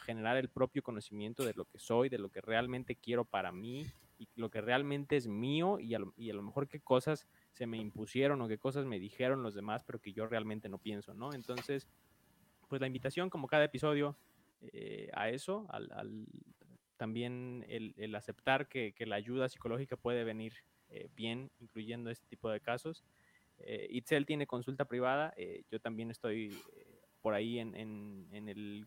generar 0.00 0.38
el 0.38 0.48
propio 0.48 0.82
conocimiento 0.82 1.44
de 1.44 1.52
lo 1.54 1.66
que 1.66 1.78
soy, 1.78 2.08
de 2.08 2.18
lo 2.18 2.30
que 2.30 2.40
realmente 2.40 2.96
quiero 2.96 3.26
para 3.26 3.52
mí 3.52 3.86
y 4.18 4.26
lo 4.34 4.50
que 4.50 4.62
realmente 4.62 5.14
es 5.14 5.28
mío 5.28 5.78
y 5.78 5.94
a 5.94 5.98
lo, 5.98 6.14
y 6.16 6.30
a 6.30 6.34
lo 6.34 6.42
mejor 6.42 6.66
qué 6.68 6.80
cosas 6.80 7.28
se 7.52 7.66
me 7.66 7.76
impusieron 7.76 8.40
o 8.40 8.48
qué 8.48 8.56
cosas 8.56 8.86
me 8.86 8.98
dijeron 8.98 9.42
los 9.42 9.54
demás, 9.54 9.84
pero 9.84 10.00
que 10.00 10.14
yo 10.14 10.26
realmente 10.26 10.70
no 10.70 10.78
pienso, 10.78 11.12
¿no? 11.12 11.34
Entonces, 11.34 11.86
pues 12.68 12.80
la 12.80 12.86
invitación, 12.86 13.28
como 13.28 13.46
cada 13.46 13.64
episodio, 13.64 14.16
eh, 14.72 15.10
a 15.12 15.28
eso, 15.30 15.66
al, 15.70 16.26
también 17.02 17.64
el, 17.68 18.14
aceptar 18.14 18.68
que, 18.68 18.94
la 19.06 19.16
ayuda 19.16 19.48
psicológica 19.48 19.96
puede 19.96 20.22
venir 20.22 20.54
eh, 20.88 21.08
bien, 21.16 21.50
incluyendo 21.58 22.10
este 22.10 22.28
tipo 22.28 22.48
de 22.48 22.60
casos. 22.60 23.02
Eh, 23.58 23.88
Itzel 23.90 24.24
tiene 24.24 24.46
consulta 24.46 24.84
privada, 24.84 25.34
eh, 25.36 25.64
yo 25.68 25.80
también 25.80 26.12
estoy 26.12 26.56
por 27.20 27.34
ahí 27.34 27.58
en, 27.58 27.74
en, 27.74 28.48
el 28.48 28.86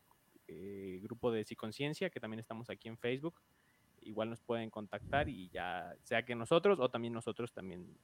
grupo 1.01 1.29
de 1.29 1.43
Psiconciencia, 1.43 2.09
que 2.09 2.21
también 2.21 2.39
estamos 2.39 2.69
aquí 2.69 2.87
en 2.87 2.97
Facebook. 2.97 3.41
Igual 4.01 4.29
nos 4.29 4.39
pueden 4.39 4.69
contactar 4.69 5.27
y 5.27 5.49
ya 5.49 5.93
sea 6.03 6.23
que 6.23 6.35
nosotros 6.35 6.79
o 6.79 6.87
también 6.87 7.11
nosotros 7.11 7.51
también 7.51 7.97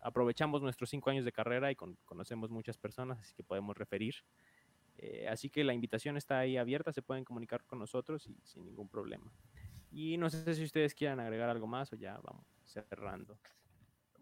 aprovechamos 0.00 0.60
nuestros 0.60 0.90
cinco 0.90 1.08
años 1.08 1.24
de 1.24 1.32
carrera 1.32 1.72
y 1.72 1.76
conocemos 2.04 2.50
muchas 2.50 2.76
personas, 2.76 3.18
así 3.18 3.32
que 3.34 3.44
podemos 3.44 3.78
referir. 3.78 4.16
Así 5.28 5.50
que 5.50 5.64
la 5.64 5.74
invitación 5.74 6.16
está 6.16 6.38
ahí 6.38 6.56
abierta, 6.56 6.92
se 6.92 7.02
pueden 7.02 7.24
comunicar 7.24 7.64
con 7.64 7.78
nosotros 7.78 8.26
y 8.26 8.36
sin 8.44 8.64
ningún 8.64 8.88
problema. 8.88 9.32
Y 9.90 10.16
no 10.18 10.30
sé 10.30 10.54
si 10.54 10.64
ustedes 10.64 10.94
quieran 10.94 11.20
agregar 11.20 11.48
algo 11.48 11.66
más 11.66 11.92
o 11.92 11.96
ya 11.96 12.18
vamos 12.22 12.46
cerrando. 12.64 13.38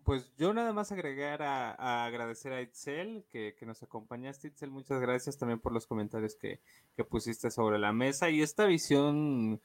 Pues 0.05 0.35
yo 0.39 0.55
nada 0.55 0.73
más 0.73 0.91
agregar 0.91 1.43
a, 1.43 2.07
agradecer 2.07 2.53
a 2.55 2.63
Itzel 2.63 3.27
que, 3.29 3.55
que, 3.55 3.67
nos 3.67 3.83
acompañaste, 3.83 4.49
Itzel. 4.49 4.71
Muchas 4.71 5.01
gracias 5.01 5.37
también 5.37 5.61
por 5.61 5.73
los 5.73 5.87
comentarios 5.87 6.35
que, 6.35 6.61
que 6.97 7.05
pusiste 7.05 7.51
sobre 7.51 7.79
la 7.79 7.93
mesa 7.93 8.31
y 8.31 8.41
esta 8.41 8.65
visión 8.65 9.61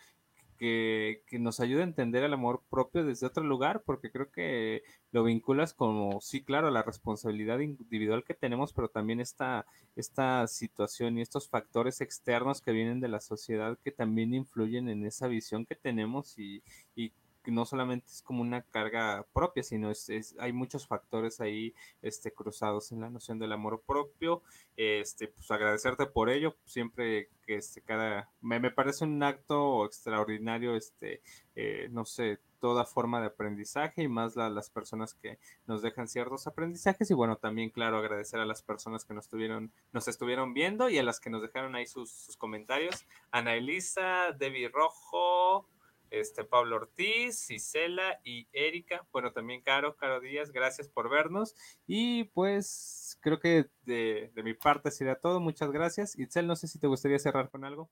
que, 0.57 1.21
nos 1.39 1.59
ayude 1.59 1.81
a 1.81 1.85
entender 1.85 2.23
el 2.23 2.33
amor 2.33 2.61
propio 2.69 3.03
desde 3.03 3.27
otro 3.27 3.43
lugar, 3.43 3.83
porque 3.85 4.11
creo 4.11 4.31
que 4.31 4.83
lo 5.11 5.23
vinculas 5.23 5.73
como, 5.73 6.21
sí, 6.21 6.43
claro, 6.43 6.71
la 6.71 6.83
responsabilidad 6.83 7.59
individual 7.59 8.23
que 8.23 8.33
tenemos, 8.33 8.73
pero 8.73 8.89
también 8.89 9.19
esta, 9.19 9.65
esta 9.95 10.47
situación 10.47 11.17
y 11.17 11.21
estos 11.21 11.49
factores 11.49 12.01
externos 12.01 12.61
que 12.61 12.71
vienen 12.71 12.99
de 12.99 13.09
la 13.09 13.19
sociedad 13.19 13.77
que 13.83 13.91
también 13.91 14.33
influyen 14.33 14.89
en 14.89 15.05
esa 15.05 15.27
visión 15.27 15.65
que 15.65 15.75
tenemos 15.75 16.37
y, 16.37 16.63
y 16.95 17.11
no 17.51 17.65
solamente 17.65 18.07
es 18.07 18.21
como 18.21 18.41
una 18.41 18.61
carga 18.61 19.25
propia, 19.33 19.63
sino 19.63 19.91
es, 19.91 20.35
hay 20.39 20.53
muchos 20.53 20.87
factores 20.87 21.41
ahí 21.41 21.73
este, 22.01 22.31
cruzados 22.31 22.91
en 22.91 23.01
la 23.01 23.09
noción 23.09 23.39
del 23.39 23.51
amor 23.51 23.81
propio. 23.85 24.41
Este, 24.75 25.27
pues 25.27 25.51
agradecerte 25.51 26.05
por 26.05 26.29
ello, 26.29 26.55
siempre 26.65 27.29
que 27.45 27.55
este, 27.55 27.81
cada, 27.81 28.29
me, 28.41 28.59
me 28.59 28.71
parece 28.71 29.03
un 29.03 29.21
acto 29.21 29.85
extraordinario, 29.85 30.75
este, 30.75 31.21
eh, 31.55 31.87
no 31.91 32.05
sé, 32.05 32.39
toda 32.63 32.85
forma 32.85 33.19
de 33.19 33.27
aprendizaje 33.27 34.03
y 34.03 34.07
más 34.07 34.37
las 34.37 34.69
personas 34.69 35.13
que 35.13 35.37
nos 35.67 35.81
dejan 35.81 36.07
ciertos 36.07 36.47
aprendizajes 36.47 37.11
y 37.11 37.13
bueno, 37.13 37.35
también 37.35 37.69
claro 37.69 37.97
agradecer 37.97 38.39
a 38.39 38.45
las 38.45 38.63
personas 38.63 39.03
que 39.03 39.13
nos 39.13 39.27
tuvieron, 39.27 39.73
nos 39.91 40.07
estuvieron 40.07 40.53
viendo 40.53 40.89
y 40.89 40.97
a 40.97 41.03
las 41.03 41.19
que 41.19 41.29
nos 41.29 41.41
dejaron 41.41 41.75
ahí 41.75 41.85
sus, 41.85 42.09
sus 42.09 42.37
comentarios. 42.37 43.05
Ana 43.31 43.55
Elisa, 43.55 44.31
Debbie 44.31 44.69
Rojo, 44.69 45.67
este, 46.13 46.43
Pablo 46.43 46.75
Ortiz, 46.75 47.49
Isela 47.49 48.19
y 48.23 48.47
Erika. 48.53 49.05
Bueno, 49.11 49.33
también 49.33 49.61
Caro, 49.61 49.95
Caro 49.95 50.21
Díaz, 50.21 50.51
gracias 50.51 50.87
por 50.87 51.09
vernos. 51.09 51.55
Y 51.87 52.25
pues 52.25 53.17
creo 53.21 53.39
que 53.39 53.65
de, 53.81 54.31
mi 54.43 54.53
parte 54.53 54.91
sería 54.91 55.15
todo. 55.15 55.39
Muchas 55.39 55.71
gracias. 55.71 56.17
Itzel, 56.17 56.47
no 56.47 56.55
sé 56.55 56.67
si 56.67 56.79
te 56.79 56.87
gustaría 56.87 57.19
cerrar 57.19 57.49
con 57.49 57.65
algo. 57.65 57.89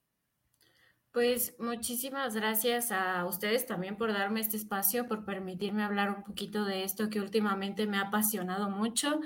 Pues 1.11 1.55
muchísimas 1.59 2.35
gracias 2.35 2.91
a 2.91 3.25
ustedes 3.25 3.65
también 3.65 3.97
por 3.97 4.13
darme 4.13 4.39
este 4.39 4.55
espacio, 4.55 5.07
por 5.07 5.25
permitirme 5.25 5.83
hablar 5.83 6.09
un 6.09 6.23
poquito 6.23 6.63
de 6.63 6.85
esto 6.85 7.09
que 7.09 7.19
últimamente 7.19 7.85
me 7.85 7.97
ha 7.97 8.07
apasionado 8.07 8.69
mucho. 8.69 9.19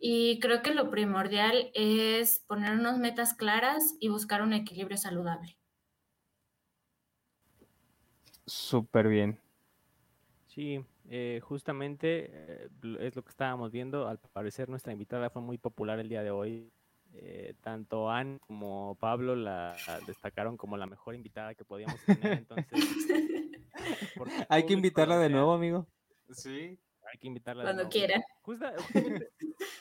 Y 0.00 0.38
creo 0.38 0.62
que 0.62 0.72
lo 0.72 0.90
primordial 0.90 1.70
es 1.74 2.38
ponernos 2.46 2.98
metas 2.98 3.34
claras 3.34 3.96
y 4.00 4.08
buscar 4.08 4.42
un 4.42 4.52
equilibrio 4.52 4.96
saludable. 4.96 5.57
Súper 8.48 9.08
bien. 9.08 9.38
Sí, 10.46 10.82
eh, 11.10 11.40
justamente 11.42 12.30
eh, 12.32 12.68
es 13.00 13.14
lo 13.14 13.22
que 13.22 13.30
estábamos 13.30 13.70
viendo. 13.70 14.08
Al 14.08 14.18
parecer 14.18 14.68
nuestra 14.68 14.92
invitada 14.92 15.30
fue 15.30 15.42
muy 15.42 15.58
popular 15.58 15.98
el 15.98 16.08
día 16.08 16.22
de 16.22 16.30
hoy. 16.30 16.72
Eh, 17.14 17.54
tanto 17.62 18.10
Anne 18.10 18.38
como 18.40 18.96
Pablo 19.00 19.34
la, 19.34 19.76
destacaron 20.06 20.56
como 20.56 20.76
la 20.76 20.86
mejor 20.86 21.14
invitada 21.14 21.54
que 21.54 21.64
podíamos 21.64 22.02
tener. 22.04 22.38
Entonces, 22.38 22.66
hay 24.48 24.66
que 24.66 24.72
invitarla 24.72 25.18
de 25.18 25.28
nuevo, 25.28 25.52
amigo. 25.52 25.86
Sí. 26.30 26.78
Hay 27.10 27.18
que 27.18 27.26
invitarla 27.26 27.64
cuando 27.64 27.88
quiera. 27.88 28.22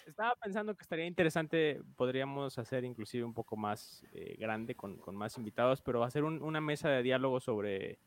estaba 0.05 0.35
pensando 0.35 0.75
que 0.75 0.83
estaría 0.83 1.05
interesante, 1.05 1.81
podríamos 1.97 2.57
hacer 2.57 2.85
inclusive 2.85 3.25
un 3.25 3.33
poco 3.33 3.57
más 3.57 4.05
grande 4.37 4.75
con, 4.75 5.01
más 5.13 5.37
invitados, 5.37 5.81
pero 5.81 6.03
hacer 6.03 6.23
una 6.23 6.61
mesa 6.61 6.87
de 6.89 7.03
diálogo 7.03 7.41
sobre 7.41 7.99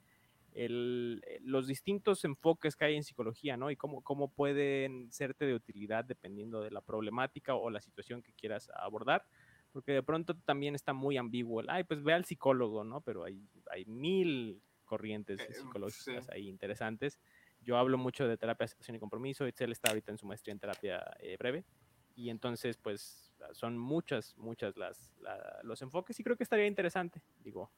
el, 0.52 1.22
eh, 1.26 1.38
los 1.42 1.66
distintos 1.66 2.24
enfoques 2.24 2.76
que 2.76 2.84
hay 2.84 2.96
en 2.96 3.04
psicología, 3.04 3.56
¿no? 3.56 3.70
Y 3.70 3.76
cómo, 3.76 4.02
cómo 4.02 4.32
pueden 4.32 5.10
serte 5.12 5.44
de 5.44 5.54
utilidad 5.54 6.04
dependiendo 6.04 6.60
de 6.60 6.70
la 6.70 6.80
problemática 6.80 7.54
o 7.54 7.70
la 7.70 7.80
situación 7.80 8.22
que 8.22 8.32
quieras 8.32 8.70
abordar. 8.74 9.26
Porque 9.72 9.92
de 9.92 10.02
pronto 10.02 10.36
también 10.36 10.74
está 10.74 10.92
muy 10.92 11.16
ambiguo 11.16 11.60
el, 11.60 11.70
ay, 11.70 11.84
pues 11.84 12.02
ve 12.02 12.12
al 12.12 12.24
psicólogo, 12.24 12.82
¿no? 12.82 13.00
Pero 13.02 13.24
hay, 13.24 13.40
hay 13.70 13.84
mil 13.84 14.60
corrientes 14.84 15.40
eh, 15.40 15.54
psicológicas 15.54 16.28
ahí 16.30 16.48
interesantes. 16.48 17.20
Yo 17.60 17.76
hablo 17.76 17.96
mucho 17.96 18.26
de 18.26 18.36
terapia, 18.36 18.64
aceptación 18.64 18.96
y 18.96 18.98
compromiso. 18.98 19.46
Excel 19.46 19.70
está 19.70 19.90
ahorita 19.90 20.10
en 20.10 20.18
su 20.18 20.26
maestría 20.26 20.52
en 20.52 20.58
terapia 20.58 21.04
eh, 21.20 21.36
breve. 21.38 21.64
Y 22.16 22.30
entonces, 22.30 22.76
pues, 22.78 23.32
son 23.52 23.78
muchas, 23.78 24.36
muchas 24.36 24.76
las, 24.76 25.14
los 25.62 25.80
enfoques 25.80 26.18
y 26.18 26.24
creo 26.24 26.36
que 26.36 26.42
estaría 26.42 26.66
interesante. 26.66 27.22
Digo, 27.38 27.70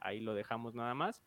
ahí 0.00 0.20
lo 0.20 0.34
dejamos 0.34 0.74
nada 0.74 0.94
más. 0.94 1.22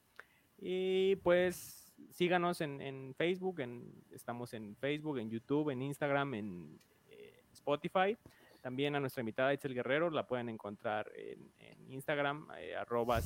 Y 0.57 1.15
pues 1.17 1.93
síganos 2.11 2.61
en, 2.61 3.13
Facebook, 3.15 3.59
en, 3.59 4.03
estamos 4.11 4.53
en 4.53 4.75
Facebook, 4.77 5.19
en 5.19 5.29
YouTube, 5.29 5.69
en 5.71 5.81
Instagram, 5.81 6.33
en 6.35 6.79
eh, 7.09 7.43
Spotify. 7.51 8.17
También 8.61 8.95
a 8.95 8.99
nuestra 8.99 9.21
invitada 9.21 9.53
Itzel 9.53 9.73
Guerrero 9.73 10.09
la 10.09 10.25
pueden 10.25 10.49
encontrar 10.49 11.11
en, 11.15 11.51
Instagram, 11.89 12.47
eh, 12.57 12.75
arroba 12.75 13.19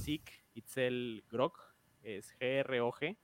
Itzel 0.54 1.24
Grog, 1.30 1.54
es 2.02 2.36
G-R-O-G. 2.40 3.16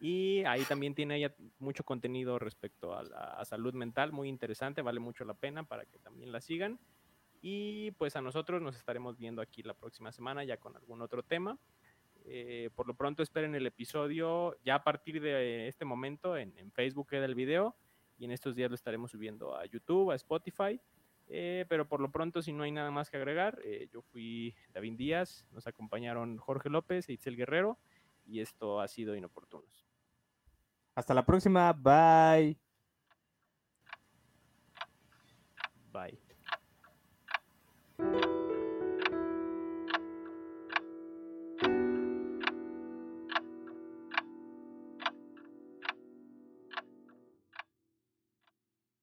Y 0.00 0.44
ahí 0.44 0.62
también 0.64 0.94
tiene 0.94 1.16
ella 1.16 1.34
mucho 1.58 1.84
contenido 1.84 2.38
respecto 2.38 2.94
a, 2.94 3.00
a 3.00 3.44
salud 3.44 3.74
mental, 3.74 4.12
muy 4.12 4.28
interesante, 4.28 4.82
vale 4.82 5.00
mucho 5.00 5.24
la 5.24 5.34
pena 5.34 5.64
para 5.64 5.84
que 5.86 5.98
también 5.98 6.32
la 6.32 6.40
sigan. 6.40 6.78
Y 7.40 7.90
pues 7.92 8.16
a 8.16 8.22
nosotros 8.22 8.62
nos 8.62 8.74
estaremos 8.74 9.18
viendo 9.18 9.42
aquí 9.42 9.62
la 9.62 9.74
próxima 9.74 10.10
semana 10.12 10.44
ya 10.44 10.56
con 10.56 10.76
algún 10.76 11.02
otro 11.02 11.22
tema. 11.22 11.58
Eh, 12.26 12.70
por 12.74 12.86
lo 12.86 12.94
pronto 12.94 13.22
esperen 13.22 13.54
el 13.54 13.66
episodio 13.66 14.56
ya 14.64 14.76
a 14.76 14.84
partir 14.84 15.20
de 15.20 15.68
este 15.68 15.84
momento 15.84 16.38
en, 16.38 16.54
Facebook 16.72 17.08
queda 17.08 17.26
el 17.26 17.34
video 17.34 17.76
y 18.18 18.24
en 18.24 18.30
estos 18.30 18.54
días 18.54 18.70
lo 18.70 18.74
estaremos 18.74 19.10
subiendo 19.10 19.56
a 19.56 19.66
YouTube, 19.66 20.10
a 20.10 20.14
Spotify. 20.14 20.80
Eh, 21.26 21.64
pero 21.68 21.88
por 21.88 22.00
lo 22.00 22.10
pronto, 22.10 22.42
si 22.42 22.52
no 22.52 22.64
hay 22.64 22.72
nada 22.72 22.90
más 22.90 23.10
que 23.10 23.16
agregar, 23.16 23.58
eh, 23.64 23.88
yo 23.92 24.02
fui 24.02 24.54
David 24.72 24.94
Díaz, 24.94 25.46
nos 25.52 25.66
acompañaron 25.66 26.36
Jorge 26.36 26.68
López 26.68 27.08
e 27.08 27.14
Itzel 27.14 27.36
Guerrero 27.36 27.78
y 28.26 28.40
esto 28.40 28.80
ha 28.80 28.88
sido 28.88 29.16
Inoportunos. 29.16 29.86
Hasta 30.94 31.14
la 31.14 31.24
próxima, 31.24 31.72
bye. 31.72 32.56
Bye. 35.92 36.23